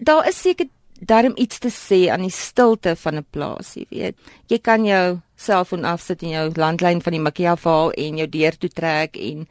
daar 0.00 0.28
is 0.28 0.40
seker 0.40 0.66
darm 1.00 1.32
iets 1.36 1.58
te 1.58 1.70
sê 1.70 2.08
aan 2.10 2.26
die 2.26 2.34
stilte 2.34 2.96
van 2.96 3.16
'n 3.16 3.26
plaas, 3.30 3.74
jy 3.74 3.86
weet. 3.90 4.16
Jy 4.48 4.58
kan 4.58 4.84
jou 4.84 5.20
selfoon 5.36 5.84
afsit 5.84 6.22
en 6.22 6.28
jou 6.28 6.50
landlyn 6.54 7.02
van 7.02 7.12
die 7.12 7.22
Makia 7.22 7.56
val 7.56 7.92
en 7.92 8.16
jou 8.16 8.28
deur 8.28 8.58
toe 8.58 8.70
trek 8.70 9.16
en 9.16 9.46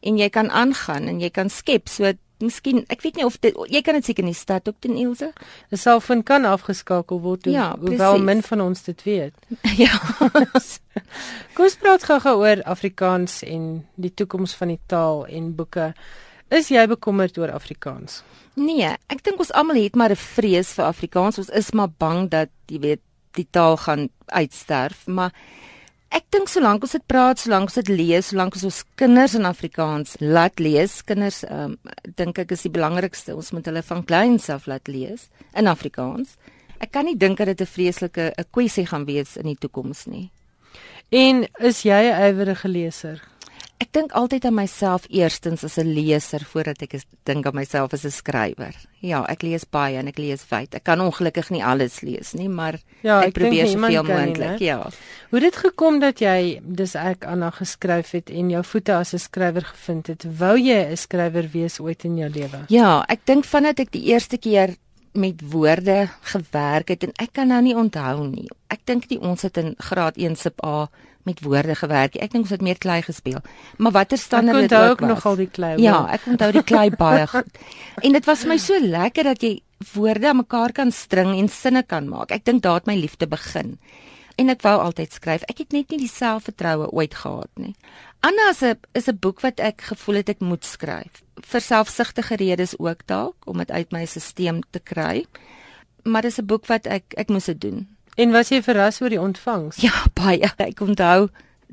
en 0.00 0.18
jy 0.18 0.28
kan 0.32 0.50
aangaan 0.50 1.08
en 1.08 1.20
jy 1.20 1.30
kan 1.30 1.50
skep. 1.50 1.88
So 1.88 2.12
miskien 2.40 2.84
ek 2.92 3.02
weet 3.04 3.18
nie 3.20 3.26
of 3.26 3.36
dit 3.44 3.56
jy 3.68 3.82
kan 3.84 3.98
dit 3.98 4.06
seker 4.08 4.24
in 4.24 4.32
die 4.32 4.38
stad 4.38 4.68
ook 4.68 4.80
doen 4.80 4.96
Ilse. 4.96 5.32
'n 5.70 5.76
Selfoon 5.76 6.22
kan 6.22 6.44
afgeskakel 6.44 7.20
word 7.20 7.44
ja, 7.44 7.76
hoewel 7.78 8.18
min 8.18 8.42
van 8.42 8.60
ons 8.60 8.82
dit 8.82 9.02
weet. 9.02 9.34
ja. 9.84 9.92
Kom 11.54 11.64
ons 11.64 11.76
praat 11.76 12.04
gou-gou 12.04 12.36
oor 12.40 12.62
Afrikaans 12.64 13.42
en 13.42 13.86
die 13.96 14.14
toekoms 14.14 14.54
van 14.54 14.68
die 14.68 14.80
taal 14.86 15.26
en 15.26 15.54
boeke. 15.54 15.92
Is 16.50 16.68
jy 16.68 16.86
bekommerd 16.86 17.38
oor 17.38 17.52
Afrikaans? 17.54 18.22
Nee, 18.58 18.96
ek 19.08 19.22
dink 19.22 19.38
ons 19.38 19.52
almal 19.52 19.78
het 19.78 19.94
maar 19.94 20.10
'n 20.10 20.16
vrees 20.16 20.72
vir 20.74 20.84
Afrikaans. 20.84 21.38
Ons 21.38 21.50
is 21.50 21.70
maar 21.72 21.92
bang 21.98 22.28
dat 22.28 22.50
jy 22.66 22.80
weet 22.80 23.02
die 23.38 23.46
taal 23.50 23.76
gaan 23.76 24.08
uitsterf, 24.26 25.06
maar 25.06 25.32
Ek 26.10 26.24
dink 26.34 26.48
solank 26.50 26.82
ons 26.82 26.96
dit 26.96 27.04
praat, 27.06 27.38
solank 27.38 27.70
ons 27.70 27.78
dit 27.78 27.90
lees, 27.92 28.26
solank 28.32 28.56
ons 28.58 28.64
ons 28.66 28.78
kinders 28.98 29.36
in 29.38 29.46
Afrikaans 29.46 30.16
laat 30.20 30.58
lees, 30.58 30.96
kinders 31.06 31.44
ehm 31.46 31.76
um, 31.76 31.96
dink 32.18 32.40
ek 32.42 32.50
is 32.56 32.64
die 32.66 32.72
belangrikste. 32.74 33.36
Ons 33.38 33.52
moet 33.54 33.66
hulle 33.70 33.82
van 33.86 34.02
kleins 34.04 34.48
af 34.50 34.66
laat 34.66 34.90
lees 34.90 35.28
in 35.54 35.70
Afrikaans. 35.70 36.34
Ek 36.82 36.90
kan 36.96 37.06
nie 37.06 37.14
dink 37.14 37.38
dat 37.38 37.46
dit 37.46 37.60
'n 37.60 37.74
vreeslike 37.76 38.32
'n 38.36 38.50
kwessie 38.50 38.86
gaan 38.86 39.06
wees 39.06 39.36
in 39.36 39.46
die 39.46 39.60
toekoms 39.60 40.06
nie. 40.06 40.30
En 41.10 41.46
is 41.58 41.82
jy 41.82 42.02
'n 42.10 42.34
ywerige 42.34 42.68
leser? 42.68 43.29
Ek 43.80 43.88
dink 43.96 44.12
altyd 44.12 44.44
aan 44.44 44.58
myself 44.58 45.06
eerstens 45.08 45.62
as 45.64 45.78
'n 45.80 45.88
leser 45.88 46.42
voordat 46.44 46.82
ek 46.82 47.00
dink 47.24 47.46
aan 47.46 47.54
myself 47.54 47.94
as 47.94 48.04
'n 48.04 48.10
skrywer. 48.10 48.74
Ja, 49.00 49.24
ek 49.24 49.42
lees 49.42 49.64
baie 49.64 49.96
en 49.96 50.08
ek 50.08 50.18
lees 50.18 50.44
wyd. 50.50 50.74
Ek 50.74 50.84
kan 50.84 51.00
ongelukkig 51.00 51.50
nie 51.50 51.64
alles 51.64 52.02
lees 52.02 52.34
nie, 52.34 52.48
maar 52.48 52.78
ja, 53.02 53.20
ek, 53.20 53.28
ek 53.28 53.32
probeer 53.32 53.66
soveel 53.66 54.04
moontlik, 54.04 54.60
ja. 54.60 54.90
Hoe 55.30 55.40
dit 55.40 55.56
gekom 55.56 55.98
dat 56.00 56.20
jy 56.20 56.60
dis 56.62 56.94
ek 56.94 57.24
Anna 57.24 57.50
geskryf 57.50 58.10
het 58.10 58.30
en 58.30 58.50
jou 58.50 58.62
voete 58.62 58.92
as 58.92 59.14
'n 59.14 59.18
skrywer 59.18 59.64
gevind 59.64 60.06
het? 60.06 60.26
Wou 60.38 60.56
jy 60.58 60.90
'n 60.92 60.96
skrywer 60.96 61.48
wees 61.50 61.80
ooit 61.80 62.04
in 62.04 62.16
jou 62.18 62.28
lewe? 62.28 62.64
Ja, 62.68 63.02
ek 63.08 63.24
dink 63.24 63.44
vandat 63.44 63.80
ek 63.80 63.92
die 63.92 64.12
eerste 64.12 64.36
keer 64.36 64.76
met 65.12 65.42
woorde 65.52 66.08
gewerk 66.32 66.88
het 66.88 67.04
en 67.06 67.12
ek 67.18 67.32
kan 67.32 67.50
nou 67.50 67.60
nie 67.62 67.76
onthou 67.76 68.26
nie. 68.28 68.48
Ek 68.70 68.82
dink 68.86 69.08
die 69.10 69.20
ons 69.20 69.42
het 69.42 69.56
in 69.58 69.74
graad 69.78 70.16
1 70.16 70.36
sub 70.38 70.62
A 70.66 70.88
met 71.28 71.40
woorde 71.44 71.74
gewerk. 71.74 72.16
Ek 72.16 72.32
dink 72.32 72.46
ons 72.46 72.54
het 72.54 72.62
meer 72.64 72.78
klei 72.78 73.00
gespeel. 73.02 73.40
Maar 73.78 73.92
watter 73.92 74.18
stande 74.18 74.52
dit 74.52 74.62
ook 74.62 74.70
was. 74.70 74.72
Ek 74.72 74.78
onthou 74.78 74.90
ook 74.90 75.06
nogal 75.14 75.40
die 75.40 75.48
klei. 75.50 75.72
Ja, 75.82 75.98
ek 76.14 76.28
onthou 76.30 76.50
die 76.52 76.64
klei 76.64 76.90
baie 76.90 77.26
goed. 77.34 77.58
En 78.00 78.16
dit 78.16 78.30
was 78.30 78.44
vir 78.44 78.54
my 78.54 78.58
so 78.62 78.78
lekker 78.80 79.32
dat 79.32 79.42
jy 79.44 79.58
woorde 79.94 80.28
aan 80.28 80.40
mekaar 80.42 80.72
kan 80.76 80.92
string 80.92 81.34
en 81.38 81.48
sinne 81.48 81.82
kan 81.82 82.08
maak. 82.08 82.32
Ek 82.32 82.44
dink 82.44 82.62
daar 82.62 82.80
het 82.80 82.88
my 82.88 82.96
liefde 82.96 83.28
begin. 83.28 83.78
En 84.40 84.48
ek 84.48 84.62
wou 84.64 84.76
altyd 84.80 85.12
skryf. 85.12 85.44
Ek 85.52 85.64
het 85.64 85.74
net 85.76 85.90
nie 85.92 86.04
die 86.06 86.12
selfvertroue 86.12 86.88
ooit 86.96 87.14
gehad 87.14 87.50
nie. 87.60 87.74
Anna 88.20 88.50
is 88.50 88.62
'n 88.62 88.78
is 88.92 89.08
'n 89.08 89.18
boek 89.18 89.40
wat 89.40 89.60
ek 89.60 89.80
gevoel 89.80 90.14
het 90.14 90.28
ek 90.28 90.40
moet 90.40 90.64
skryf. 90.64 91.22
Vir 91.40 91.60
selfsugtige 91.60 92.36
redes 92.36 92.78
ook 92.78 93.06
dalk 93.06 93.36
om 93.46 93.56
dit 93.58 93.70
uit 93.70 93.92
my 93.92 94.04
stelsel 94.06 94.60
te 94.70 94.80
kry. 94.80 95.24
Maar 96.04 96.22
dis 96.22 96.38
'n 96.38 96.46
boek 96.46 96.66
wat 96.66 96.86
ek 96.86 97.04
ek 97.16 97.28
moes 97.28 97.44
dit 97.44 97.60
doen. 97.60 97.88
En 98.16 98.30
was 98.30 98.48
jy 98.48 98.62
verras 98.62 99.00
oor 99.00 99.08
die 99.08 99.20
ontvangs? 99.20 99.76
Ja, 99.76 100.04
baie. 100.22 100.52
Ek 100.56 100.80
onthou 100.80 101.28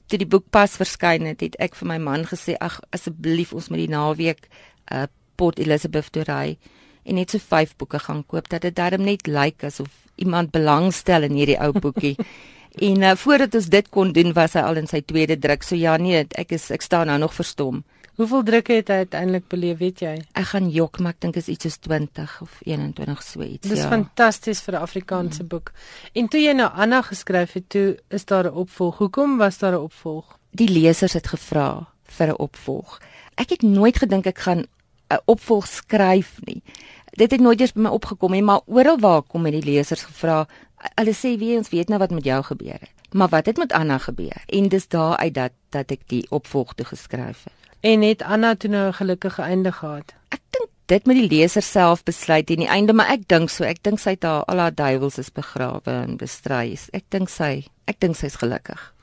toe 0.08 0.18
die 0.18 0.28
boek 0.28 0.50
pas 0.50 0.76
verskyn 0.76 1.26
het, 1.26 1.42
het 1.42 1.56
ek 1.60 1.76
vir 1.76 1.88
my 1.88 1.98
man 1.98 2.26
gesê, 2.26 2.56
"Ag, 2.60 2.80
asseblief 2.92 3.54
ons 3.54 3.70
moet 3.70 3.80
die 3.80 3.90
naweek 3.90 4.48
uh, 4.92 5.04
Port 5.36 5.60
Elizabeth 5.60 6.12
toery 6.12 6.58
en 7.04 7.16
net 7.16 7.30
so 7.30 7.38
5 7.38 7.76
boeke 7.76 8.00
gaan 8.00 8.26
koop 8.26 8.50
dat 8.50 8.62
dit 8.62 8.76
darm 8.76 9.04
net 9.04 9.28
lyk 9.28 9.64
asof 9.64 9.90
iemand 10.16 10.52
belangstel 10.52 11.24
in 11.24 11.34
hierdie 11.34 11.60
ou 11.60 11.72
boekie." 11.72 12.16
en 12.80 13.02
uh, 13.02 13.16
voordat 13.16 13.56
ons 13.56 13.66
dit 13.66 13.90
kon 13.90 14.12
doen, 14.12 14.34
was 14.34 14.54
hy 14.54 14.60
al 14.60 14.76
in 14.78 14.88
sy 14.88 15.02
tweede 15.02 15.38
druk. 15.38 15.64
So 15.64 15.76
ja, 15.76 15.98
nee, 15.98 16.26
ek 16.32 16.52
is 16.52 16.72
ek 16.72 16.82
staan 16.82 17.08
nou 17.08 17.18
nog 17.20 17.34
verstom. 17.34 17.84
Hoeveel 18.18 18.44
drukke 18.44 18.74
het 18.74 18.88
hy 18.90 18.96
uiteindelik 19.06 19.44
beleef, 19.52 19.78
weet 19.78 20.00
jy? 20.02 20.14
Ek 20.34 20.48
gaan 20.50 20.72
jok, 20.74 20.98
maar 21.06 21.14
ek 21.14 21.20
dink 21.22 21.36
is 21.38 21.50
iets 21.54 21.68
soos 21.68 21.76
20 21.86 22.32
of 22.42 22.56
21 22.66 23.20
so 23.22 23.44
iets. 23.46 23.70
Dis 23.70 23.84
ja. 23.84 23.92
fantasties 23.92 24.64
vir 24.66 24.74
'n 24.74 24.82
Afrikaanse 24.82 25.44
mm. 25.44 25.50
boek. 25.52 25.70
En 26.18 26.28
toe 26.28 26.42
jy 26.42 26.56
nou 26.58 26.70
Anna 26.74 27.04
geskryf 27.06 27.54
het, 27.54 27.70
toe 27.70 28.00
is 28.10 28.26
daar 28.26 28.50
'n 28.50 28.58
opvolg. 28.58 28.98
Hoekom 28.98 29.38
was 29.38 29.58
daar 29.58 29.78
'n 29.78 29.86
opvolg? 29.86 30.40
Die 30.50 30.70
lesers 30.70 31.14
het 31.14 31.28
gevra 31.28 31.86
vir 32.18 32.28
'n 32.28 32.42
opvolg. 32.42 33.00
Ek 33.36 33.50
het 33.50 33.62
nooit 33.62 33.98
gedink 33.98 34.26
ek 34.26 34.40
gaan 34.40 34.66
'n 35.14 35.22
opvolg 35.26 35.68
skryf 35.68 36.40
nie. 36.46 36.62
Dit 37.18 37.32
het 37.32 37.42
nooit 37.42 37.60
eers 37.60 37.74
by 37.74 37.82
my 37.82 37.90
opgekom 37.90 38.32
nie, 38.32 38.44
maar 38.44 38.62
oral 38.66 39.00
waar 39.00 39.22
kom 39.22 39.46
het 39.46 39.54
die 39.54 39.74
lesers 39.74 40.04
gevra, 40.04 40.48
hulle 40.78 41.14
sê 41.14 41.38
wie 41.42 41.58
ons 41.58 41.70
weet 41.70 41.90
nou 41.90 42.00
wat 42.00 42.12
met 42.12 42.26
jou 42.26 42.44
gebeur 42.44 42.80
het. 42.80 42.94
Maar 43.12 43.30
wat 43.30 43.46
het 43.46 43.58
met 43.58 43.72
Anna 43.72 43.98
gebeur? 43.98 44.44
En 44.46 44.70
dis 44.70 44.88
daar 44.88 45.18
uit 45.18 45.34
dat 45.34 45.52
dat 45.70 45.92
ek 45.92 46.08
die 46.08 46.26
opvolg 46.30 46.74
toe 46.74 46.86
geskryf 46.86 47.44
het. 47.44 47.54
En 47.80 48.02
het 48.02 48.22
Anna 48.22 48.56
toe 48.56 48.70
nou 48.70 48.88
'n 48.88 48.94
gelukkige 48.94 49.42
einde 49.42 49.72
gehad? 49.72 50.14
Ek 50.30 50.42
dink 50.50 50.70
dit 50.86 51.06
moet 51.06 51.16
die 51.16 51.38
leser 51.38 51.62
self 51.62 52.04
besluit 52.04 52.50
in 52.50 52.60
die 52.60 52.68
einde, 52.68 52.94
maar 52.94 53.10
ek 53.10 53.28
dink 53.28 53.50
so. 53.50 53.64
Ek 53.64 53.84
dink 53.84 54.00
sy 54.00 54.10
het 54.10 54.24
haar 54.24 54.44
al 54.44 54.58
haar 54.58 54.76
duiwels 54.76 55.18
is 55.18 55.32
begrawe 55.32 55.92
en 55.92 56.18
bestry. 56.18 56.78
Ek 56.92 57.04
dink 57.10 57.30
sy, 57.30 57.66
ek 57.86 58.00
dink 58.00 58.16
sy's 58.16 58.36
gelukkig. 58.36 58.94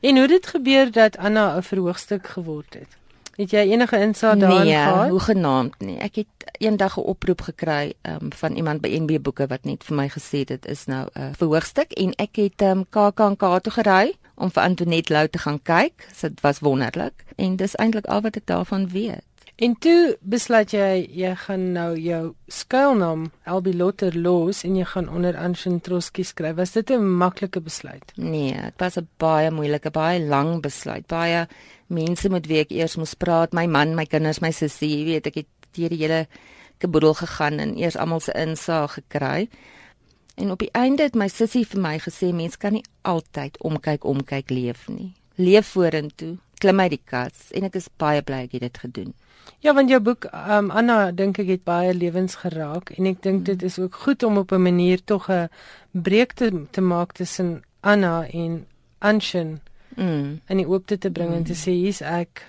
En 0.00 0.16
hoe 0.16 0.28
dit 0.28 0.46
gebeur 0.46 0.90
dat 0.90 1.16
Anna 1.16 1.56
'n 1.56 1.62
verhoogstuk 1.62 2.26
geword 2.26 2.74
het? 2.74 2.96
Het 3.36 3.50
jy 3.50 3.64
enige 3.74 3.98
insig 3.98 4.38
daarin 4.38 4.64
nee, 4.64 4.74
gehad? 4.74 5.00
Nee, 5.00 5.10
hoe 5.10 5.20
genaamd 5.20 5.78
nie. 5.78 5.98
Ek 5.98 6.14
het 6.14 6.26
eendag 6.58 6.96
'n 6.96 7.00
oproep 7.00 7.40
gekry 7.40 7.94
um, 8.02 8.32
van 8.32 8.54
iemand 8.54 8.80
by 8.80 8.88
NB 8.88 9.22
Boeke 9.22 9.46
wat 9.46 9.64
net 9.64 9.84
vir 9.84 9.96
my 9.96 10.08
gesê 10.08 10.38
het 10.38 10.48
dit 10.48 10.66
is 10.66 10.84
nou 10.86 11.06
'n 11.12 11.20
uh, 11.20 11.30
verhoogstuk 11.36 11.92
en 11.92 12.12
ek 12.16 12.36
het 12.36 12.62
um, 12.62 12.68
ehm, 12.68 12.82
KAKNK 12.90 13.62
toe 13.62 13.72
gery 13.72 14.14
om 14.34 14.50
vir 14.50 14.62
Antoinette 14.62 15.12
Lou 15.12 15.28
te 15.28 15.38
gaan 15.38 15.62
kyk. 15.62 16.08
Dit 16.20 16.40
was 16.40 16.58
wonderlik 16.58 17.24
en 17.36 17.56
dis 17.56 17.74
eintlik 17.74 18.06
al 18.06 18.20
wat 18.20 18.36
ek 18.36 18.46
daarvan 18.46 18.88
weet. 18.88 19.24
En 19.54 19.76
toe 19.78 20.16
besluit 20.20 20.72
jy 20.74 21.04
jy 21.14 21.30
gaan 21.44 21.68
nou 21.76 21.92
jou 21.94 22.32
skuilnaam 22.50 23.28
Elbi 23.46 23.76
Lotter 23.76 24.16
los 24.18 24.64
en 24.66 24.74
jy 24.74 24.86
gaan 24.90 25.06
onder 25.08 25.36
Anshin 25.38 25.78
Troski 25.80 26.24
skryf. 26.26 26.56
Was 26.56 26.72
dit 26.72 26.90
'n 26.90 27.16
maklike 27.18 27.60
besluit? 27.60 28.12
Nee, 28.16 28.52
dit 28.52 28.78
was 28.78 28.96
'n 28.98 29.08
baie 29.16 29.50
moeilike, 29.50 29.90
baie 29.90 30.20
lang 30.20 30.60
besluit. 30.62 31.06
Baie 31.06 31.46
mense 31.86 32.28
met 32.28 32.46
wie 32.46 32.60
ek 32.62 32.72
eers 32.72 32.96
moes 32.96 33.14
praat, 33.14 33.52
my 33.52 33.66
man, 33.66 33.94
my 33.94 34.06
kinders, 34.06 34.40
my 34.40 34.50
sussie, 34.52 34.90
jy 34.90 35.04
weet, 35.04 35.26
ek 35.26 35.42
het 35.42 35.50
deur 35.76 35.92
die 35.92 36.02
hele 36.02 36.26
keboedel 36.82 37.14
gegaan 37.14 37.60
en 37.62 37.76
eers 37.78 37.96
almal 37.96 38.20
se 38.20 38.32
insaag 38.38 38.98
gekry. 38.98 39.48
En 40.34 40.50
op 40.50 40.58
die 40.58 40.70
einde 40.72 41.06
het 41.06 41.14
my 41.14 41.28
sussie 41.30 41.64
vir 41.66 41.80
my 41.80 41.98
gesê 42.02 42.32
mens 42.34 42.56
kan 42.58 42.74
nie 42.74 42.84
altyd 43.02 43.58
omkyk 43.62 44.04
omkyk 44.04 44.50
leef 44.50 44.88
nie. 44.90 45.12
Leef 45.36 45.74
vorentoe, 45.74 46.36
klim 46.58 46.80
uit 46.80 46.96
die 46.96 47.04
kas 47.04 47.50
en 47.54 47.68
ek 47.68 47.78
is 47.78 47.90
baie 47.98 48.22
bly 48.22 48.44
ek 48.48 48.56
het 48.58 48.66
dit 48.66 48.80
gedoen. 48.86 49.14
Ja, 49.60 49.74
want 49.74 49.90
jou 49.92 50.00
boek 50.00 50.26
um, 50.32 50.70
Anna 50.72 51.10
dink 51.12 51.38
ek 51.42 51.50
het 51.52 51.64
baie 51.68 51.94
lewens 51.94 52.38
geraak 52.42 52.94
en 52.96 53.08
ek 53.10 53.22
dink 53.22 53.44
dit 53.48 53.62
is 53.62 53.78
ook 53.78 53.94
goed 54.06 54.22
om 54.26 54.40
op 54.42 54.52
'n 54.52 54.62
manier 54.62 55.04
tog 55.04 55.28
'n 55.30 55.48
breek 55.92 56.32
te, 56.32 56.50
te 56.70 56.80
maak 56.80 57.12
tussen 57.12 57.62
Anna 57.80 58.26
en 58.26 58.66
Anshin. 58.98 59.60
Mm. 59.96 60.40
En 60.46 60.56
die 60.56 60.66
oop 60.68 60.86
te 60.86 61.10
bring 61.10 61.30
mm. 61.30 61.36
en 61.36 61.44
te 61.44 61.54
sê 61.54 61.70
hier's 61.70 62.02
ek 62.02 62.44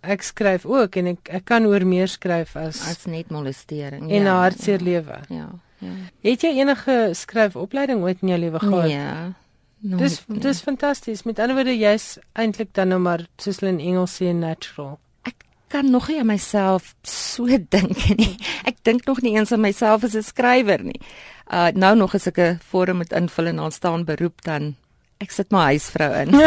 ek 0.00 0.22
skryf 0.24 0.64
ook 0.64 0.96
en 0.96 1.12
ek 1.14 1.28
ek 1.40 1.44
kan 1.44 1.66
oor 1.68 1.84
meer 1.84 2.08
skryf 2.08 2.56
as 2.56 2.80
as 2.88 3.04
net 3.06 3.28
molestering 3.30 4.08
en 4.08 4.24
ja, 4.24 4.38
hartseer 4.40 4.80
ja, 4.80 4.84
lewe. 4.84 5.18
Ja. 5.28 5.48
Ja. 5.80 5.92
Het 6.24 6.42
jy 6.44 6.56
enige 6.60 6.96
skryfopleiding 7.16 8.02
ooit 8.04 8.20
in 8.20 8.32
jou 8.34 8.40
lewe 8.40 8.60
gehad? 8.60 8.88
Nee. 8.88 9.36
Dis 9.80 10.18
nie. 10.28 10.40
dis 10.44 10.60
fantasties. 10.60 11.22
Met 11.24 11.38
ander 11.40 11.56
woorde, 11.56 11.76
jy's 11.76 12.18
eintlik 12.36 12.74
dan 12.76 12.92
nou 12.92 13.00
maar 13.00 13.24
soos 13.40 13.62
hulle 13.62 13.72
in 13.72 13.80
Engels 13.92 14.18
sê 14.20 14.34
natural. 14.36 14.98
Ek 15.24 15.46
kan 15.72 15.88
nog 15.88 16.10
nie 16.12 16.18
aan 16.20 16.28
myself 16.28 16.92
so 17.08 17.48
dink 17.76 17.96
nie. 18.20 18.34
Ek 18.68 18.82
dink 18.84 19.08
nog 19.08 19.22
nie 19.24 19.38
eens 19.38 19.52
aan 19.56 19.64
myself 19.64 20.04
as 20.04 20.16
'n 20.16 20.26
skrywer 20.26 20.84
nie. 20.84 21.00
Uh 21.48 21.72
nou 21.72 21.96
nog 21.96 22.14
as 22.14 22.28
ek 22.28 22.38
'n 22.38 22.60
vorm 22.60 23.00
moet 23.00 23.12
invul 23.12 23.46
en 23.46 23.56
dan 23.56 23.72
staan 23.72 24.04
beroep 24.04 24.42
dan 24.44 24.76
ek 25.20 25.30
sit 25.30 25.52
my 25.52 25.70
huisvrou 25.72 26.10
in. 26.22 26.36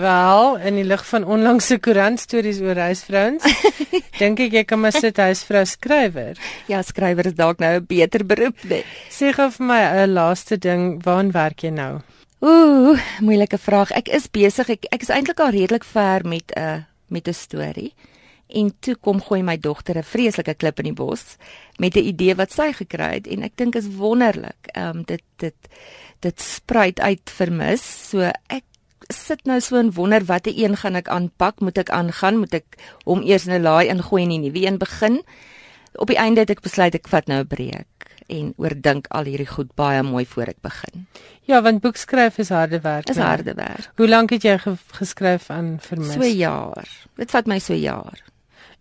Wel, 0.00 0.56
in 0.64 0.78
die 0.78 0.84
lig 0.86 1.02
van 1.08 1.26
onlangse 1.26 1.76
koerant 1.82 2.20
stories 2.22 2.60
oor 2.64 2.78
huisvrouens, 2.78 3.44
dink 4.20 4.40
ek 4.46 4.54
jy 4.60 4.62
kan 4.64 4.80
maar 4.80 4.94
sit 4.94 5.18
huisvrou 5.20 5.64
skrywer. 5.68 6.38
Ja, 6.70 6.80
skrywer 6.86 7.28
is 7.28 7.36
dalk 7.36 7.60
nou 7.60 7.74
'n 7.76 7.86
beter 7.86 8.24
beroep, 8.24 8.62
nee. 8.70 8.84
Sê 9.10 9.34
gou 9.36 9.50
vir 9.50 9.66
my 9.66 9.82
'n 10.06 10.14
laaste 10.14 10.56
ding, 10.56 11.02
waaraan 11.04 11.32
werk 11.32 11.66
jy 11.66 11.70
nou? 11.74 12.00
Ooh, 12.40 12.96
moeilike 13.20 13.58
vraag. 13.58 13.90
Ek 13.92 14.08
is 14.08 14.30
besig. 14.32 14.70
Ek 14.70 14.86
ek 14.90 15.02
is 15.02 15.12
eintlik 15.12 15.40
al 15.40 15.52
redelik 15.52 15.84
ver 15.84 16.24
met 16.24 16.52
'n 16.56 16.60
uh, 16.60 16.78
met 17.08 17.28
'n 17.28 17.34
storie. 17.34 17.92
En 18.48 18.72
toe 18.80 18.96
kom 18.96 19.20
gooi 19.22 19.42
my 19.42 19.58
dogter 19.58 19.98
'n 19.98 20.02
vreeslike 20.02 20.54
klip 20.54 20.78
in 20.78 20.84
die 20.84 20.96
bos 21.02 21.36
met 21.78 21.96
'n 21.96 22.06
idee 22.06 22.34
wat 22.34 22.52
sy 22.52 22.72
gekry 22.72 23.12
het 23.14 23.26
en 23.26 23.42
ek 23.42 23.56
dink 23.56 23.74
is 23.74 23.86
wonderlik. 23.96 24.70
Ehm 24.72 24.96
um, 24.96 25.02
dit 25.02 25.22
dit 25.36 25.54
dit 26.20 26.40
spruit 26.40 27.00
uit 27.00 27.32
vermis. 27.36 27.84
So 28.10 28.30
ek 28.48 28.64
sit 29.10 29.46
nou 29.48 29.60
so 29.60 29.78
en 29.80 29.92
wonder 29.96 30.24
watter 30.24 30.52
een 30.56 30.76
gaan 30.76 30.98
ek 31.00 31.08
aanpak? 31.08 31.60
Moet 31.60 31.78
ek 31.78 31.90
aangaan? 31.90 32.42
Moet 32.42 32.60
ek 32.60 32.78
hom 33.04 33.22
eers 33.22 33.46
in 33.46 33.54
'n 33.54 33.62
laai 33.62 33.88
ingooi 33.88 34.22
en 34.22 34.28
die 34.28 34.38
nuwe 34.38 34.66
een 34.66 34.78
begin? 34.78 35.22
Op 35.94 36.06
die 36.06 36.18
einde 36.18 36.40
het 36.40 36.50
ek 36.50 36.62
besluit 36.62 36.94
ek 36.94 37.08
vat 37.08 37.26
nou 37.26 37.40
'n 37.40 37.46
breek 37.46 37.90
en 38.30 38.52
oordink 38.56 39.08
al 39.10 39.24
hierdie 39.24 39.48
goed 39.50 39.74
baie 39.74 40.02
mooi 40.02 40.24
voor 40.26 40.52
ek 40.52 40.60
begin. 40.62 41.06
Ja, 41.48 41.62
want 41.62 41.80
boekskryf 41.80 42.38
is 42.38 42.48
harde 42.48 42.80
werk. 42.80 43.08
Is 43.10 43.16
harde 43.16 43.54
werk. 43.54 43.90
Hoe 43.96 44.08
lank 44.08 44.30
het 44.30 44.42
jy 44.46 44.58
ge 44.58 44.76
geskryf 44.86 45.50
aan 45.50 45.78
vermis? 45.80 46.14
So 46.14 46.24
jaar. 46.24 46.88
Dit 47.16 47.30
vat 47.30 47.46
my 47.46 47.58
so 47.58 47.74
jaar. 47.74 48.22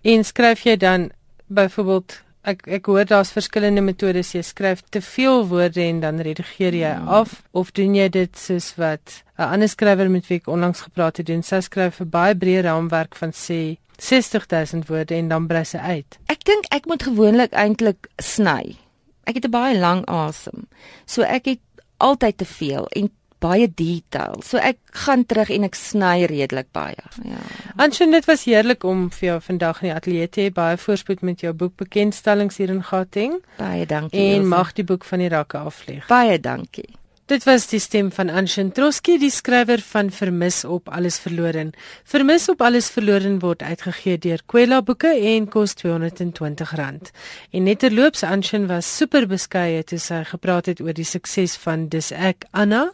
En 0.01 0.23
skryf 0.23 0.63
jy 0.63 0.77
dan 0.77 1.09
byvoorbeeld 1.47 2.21
ek 2.41 2.67
ek 2.67 2.85
hoor 2.85 3.05
daar's 3.05 3.31
verskillende 3.31 3.81
metodes. 3.81 4.33
Jy 4.33 4.41
skryf 4.41 4.81
te 4.89 5.01
veel 5.01 5.47
woorde 5.47 5.81
en 5.81 5.99
dan 5.99 6.21
redigeer 6.23 6.73
jy 6.73 6.93
hmm. 6.95 7.07
af. 7.07 7.41
Of 7.51 7.71
doen 7.71 7.95
jy 7.95 8.09
dit 8.09 8.37
soos 8.37 8.75
wat 8.75 9.23
'n 9.37 9.51
ander 9.53 9.69
skrywer 9.69 10.09
met 10.09 10.27
wie 10.27 10.39
ek 10.39 10.47
onlangs 10.47 10.81
gepraat 10.81 11.17
het 11.17 11.25
doen? 11.25 11.43
Sy 11.43 11.59
skryf 11.59 11.99
'n 11.99 12.09
baie 12.09 12.35
breë 12.35 12.61
raamwerk 12.63 13.15
van 13.15 13.31
sê 13.31 13.77
60000 13.97 14.87
woorde 14.87 15.15
en 15.15 15.27
dan 15.27 15.47
brei 15.47 15.65
sy 15.65 15.77
uit. 15.77 16.19
Ek 16.25 16.43
dink 16.43 16.65
ek 16.71 16.85
moet 16.85 17.03
gewoonlik 17.03 17.51
eintlik 17.51 18.07
sny. 18.17 18.75
Ek 19.23 19.35
het 19.35 19.45
'n 19.45 19.51
baie 19.51 19.79
lang 19.79 20.05
asem. 20.05 20.67
So 21.05 21.21
ek 21.21 21.45
het 21.45 21.59
altyd 21.97 22.37
te 22.37 22.45
veel 22.45 22.87
en 22.87 23.11
baie 23.39 23.67
detail. 23.67 24.41
So 24.43 24.57
ek 24.57 24.77
gaan 25.05 25.25
terug 25.29 25.51
en 25.53 25.67
ek 25.67 25.77
sny 25.79 26.27
redelik 26.29 26.69
baie. 26.75 26.99
Ja. 27.23 27.41
Anshin, 27.79 28.11
dit 28.15 28.27
was 28.29 28.45
heerlik 28.49 28.83
om 28.83 29.07
vir 29.15 29.31
jou 29.31 29.39
vandag 29.49 29.81
in 29.81 29.89
die 29.89 29.95
ateljee 29.95 30.29
te 30.29 30.45
hê. 30.45 30.53
Baie 30.53 30.77
voorspoed 30.77 31.23
met 31.25 31.43
jou 31.45 31.53
boek 31.53 31.77
bekendstellings 31.79 32.59
hier 32.59 32.73
in 32.73 32.83
Gauteng. 32.83 33.39
Baie 33.57 33.85
dankie. 33.89 34.19
En 34.19 34.41
Ilse. 34.43 34.53
mag 34.55 34.73
die 34.77 34.87
boek 34.87 35.07
van 35.07 35.23
die 35.25 35.31
rakke 35.31 35.61
afvlieg. 35.71 36.07
Baie 36.11 36.39
dankie. 36.39 36.89
Dit 37.29 37.43
was 37.45 37.67
die 37.69 37.77
stem 37.77 38.07
van 38.09 38.31
Anshin 38.33 38.71
Troski, 38.73 39.19
die 39.21 39.29
skrywer 39.29 39.83
van 39.85 40.07
Vermis 40.09 40.63
op 40.65 40.87
alles 40.89 41.19
verloren. 41.21 41.75
Vermis 42.09 42.47
op 42.49 42.63
alles 42.65 42.87
verloren 42.89 43.35
word 43.43 43.61
uitgegee 43.61 44.17
deur 44.17 44.41
Kwela 44.49 44.79
Boeke 44.81 45.11
en 45.13 45.45
kos 45.45 45.75
R220. 45.77 47.13
En 47.53 47.69
netterloops 47.69 48.25
Anshin 48.25 48.65
was 48.65 48.89
super 48.97 49.29
beskeie 49.29 49.83
toe 49.85 50.01
sy 50.01 50.23
gepraat 50.31 50.71
het 50.73 50.81
oor 50.81 50.97
die 50.97 51.05
sukses 51.05 51.53
van 51.61 51.85
Dis 51.93 52.09
ek 52.09 52.49
Anna 52.49 52.87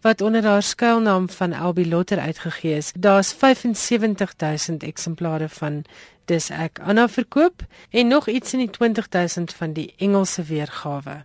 wat 0.00 0.20
onder 0.20 0.44
haar 0.44 0.62
skuilnaam 0.62 1.28
van 1.28 1.52
Elbi 1.52 1.88
Lotter 1.88 2.18
uitgegee 2.18 2.76
is. 2.76 2.92
Daar's 2.98 3.32
75000 3.32 4.82
eksemplare 4.82 5.48
van 5.48 5.84
Dis 6.24 6.50
ek 6.50 6.78
Anna 6.78 7.08
verkoop 7.08 7.62
en 7.90 8.06
nog 8.06 8.28
iets 8.28 8.52
in 8.52 8.58
die 8.58 8.70
20000 8.70 9.54
van 9.54 9.72
die 9.72 9.94
Engelse 9.98 10.42
weergawe. 10.42 11.24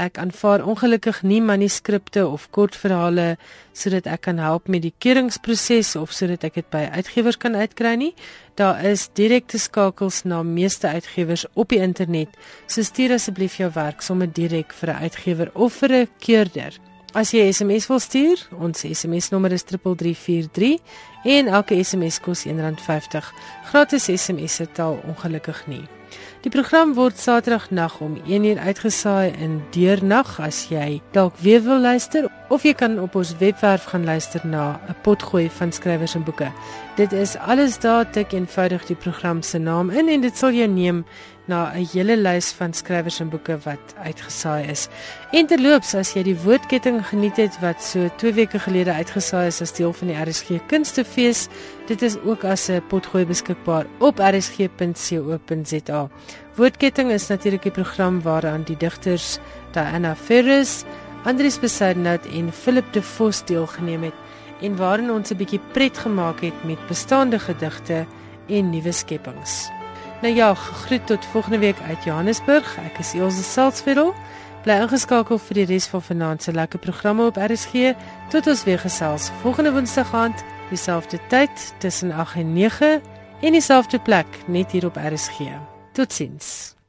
Ek 0.01 0.17
aanvaar 0.17 0.63
ongelukkig 0.65 1.19
nie 1.21 1.41
manuskripte 1.45 2.23
of 2.25 2.47
kortverhale 2.55 3.35
sodat 3.77 4.07
ek 4.09 4.23
kan 4.25 4.39
help 4.41 4.69
met 4.71 4.81
die 4.81 4.93
keuringsproses 5.03 5.93
of 5.99 6.15
sodat 6.15 6.47
ek 6.47 6.57
dit 6.57 6.69
by 6.73 6.87
uitgewers 6.95 7.37
kan 7.37 7.53
uitkry 7.53 7.93
nie. 8.01 8.09
Daar 8.57 8.81
is 8.81 9.09
direkte 9.13 9.61
skakels 9.61 10.23
na 10.25 10.41
meeste 10.41 10.89
uitgewers 10.89 11.45
op 11.53 11.69
die 11.69 11.83
internet. 11.85 12.33
So 12.65 12.81
stuur 12.81 13.13
asseblief 13.19 13.59
jou 13.61 13.69
werk 13.77 14.01
sommer 14.01 14.27
direk 14.27 14.73
vir 14.73 14.89
'n 14.89 15.03
uitgewer 15.05 15.51
of 15.53 15.73
vir 15.73 15.91
'n 15.93 16.07
keurder. 16.17 16.73
As 17.13 17.31
jy 17.31 17.51
SMS 17.51 17.87
wil 17.87 17.99
stuur, 17.99 18.47
ons 18.59 18.85
SMS 18.87 19.29
nommer 19.29 19.51
is 19.51 19.63
3343 19.63 20.79
en 21.23 21.47
elke 21.47 21.83
SMS 21.83 22.19
kos 22.19 22.45
R1.50. 22.45 23.33
Gratis 23.69 24.09
SMS 24.15 24.55
se 24.55 24.71
taal 24.71 25.01
ongelukkig 25.05 25.67
nie. 25.67 26.00
Die 26.41 26.49
program 26.49 26.95
word 26.97 27.19
Saterdag 27.21 27.67
nag 27.69 27.99
om 28.01 28.15
1uur 28.25 28.57
uitgesaai 28.57 29.29
in 29.37 29.59
deernag 29.75 30.39
as 30.41 30.63
jy 30.71 30.95
dalk 31.13 31.35
weer 31.37 31.61
wil 31.61 31.77
luister 31.83 32.25
of 32.49 32.65
jy 32.65 32.73
kan 32.73 32.95
op 32.97 33.13
ons 33.19 33.35
webwerf 33.37 33.85
gaan 33.91 34.07
luister 34.09 34.41
na 34.43 34.79
'n 34.89 34.95
potgooi 35.05 35.49
van 35.49 35.71
skrywers 35.71 36.15
en 36.15 36.23
boeke. 36.23 36.49
Dit 36.97 37.13
is 37.13 37.37
alles 37.37 37.77
daar 37.79 38.09
tik 38.09 38.33
eenvoudig 38.33 38.85
die 38.85 38.95
program 38.95 39.41
se 39.41 39.57
naam 39.57 39.89
in 39.89 40.09
en 40.09 40.21
dit 40.21 40.37
sal 40.37 40.51
jou 40.51 40.67
neem 40.67 41.05
na 41.51 41.71
'n 41.75 41.87
hele 41.93 42.15
lys 42.17 42.51
van 42.59 42.73
skrywers 42.73 43.19
en 43.19 43.29
boeke 43.29 43.57
wat 43.63 43.95
uitgesaai 44.03 44.63
is. 44.71 44.87
En 45.31 45.47
terloops, 45.47 45.93
as 45.95 46.13
jy 46.15 46.23
die 46.23 46.37
woordketting 46.43 47.01
geniet 47.07 47.37
het 47.37 47.59
wat 47.61 47.83
so 47.83 48.09
2 48.17 48.33
weke 48.33 48.59
gelede 48.59 48.93
uitgesaai 48.93 49.47
is 49.47 49.61
as 49.61 49.73
deel 49.73 49.93
van 49.93 50.07
die 50.07 50.17
RSG 50.17 50.59
Kunstefees, 50.67 51.47
dit 51.87 52.01
is 52.01 52.17
ook 52.23 52.43
as 52.43 52.69
'n 52.69 52.81
potgooi 52.87 53.25
beskikbaar 53.25 53.85
op 53.99 54.19
rsg.co.za. 54.19 56.09
Woordketting 56.55 57.11
is 57.11 57.27
natuurlik 57.27 57.63
die 57.63 57.71
program 57.71 58.21
waaraan 58.21 58.63
die 58.63 58.77
digters 58.77 59.39
Diana 59.71 60.15
Ferris, 60.15 60.83
Andries 61.23 61.59
Besaidnout 61.59 62.25
en 62.25 62.51
Philip 62.51 62.93
de 62.93 63.01
Vos 63.01 63.45
deelgeneem 63.45 64.03
het 64.03 64.13
en 64.61 64.75
waarin 64.75 65.11
ons 65.11 65.31
'n 65.31 65.37
bietjie 65.37 65.61
pret 65.71 65.97
gemaak 65.97 66.41
het 66.41 66.63
met 66.63 66.87
bestaande 66.87 67.39
gedigte 67.39 68.05
en 68.47 68.69
nuwe 68.69 68.91
skepings. 68.91 69.80
Nou 70.22 70.36
ja, 70.36 70.53
groet 70.53 71.07
tot 71.07 71.26
volgende 71.26 71.57
week 71.57 71.76
uit 71.88 72.03
Johannesburg. 72.03 72.78
Ek 72.78 72.97
is 72.97 73.13
Elsje 73.13 73.41
Salzveld. 73.41 74.13
Bly 74.61 74.76
ingeskakel 74.84 75.39
vir 75.41 75.57
die 75.57 75.65
res 75.72 75.88
van 75.89 76.03
vanaand 76.05 76.43
se 76.45 76.53
lekker 76.53 76.80
programme 76.80 77.26
op 77.26 77.39
RSG. 77.41 77.95
Tot 78.30 78.47
ons 78.47 78.61
weer 78.63 78.80
gesels 78.80 79.32
volgende 79.41 79.72
Woensdag 79.74 80.13
aand, 80.13 80.43
dieselfde 80.69 81.17
tyd 81.34 81.74
tussen 81.82 82.11
8 82.13 82.38
en 82.43 82.53
9 82.53 83.01
en 83.41 83.57
dieselfde 83.57 83.99
plek 83.99 84.38
net 84.45 84.72
hier 84.72 84.86
op 84.86 85.01
RSG. 85.01 85.57
Totsiens. 85.97 86.80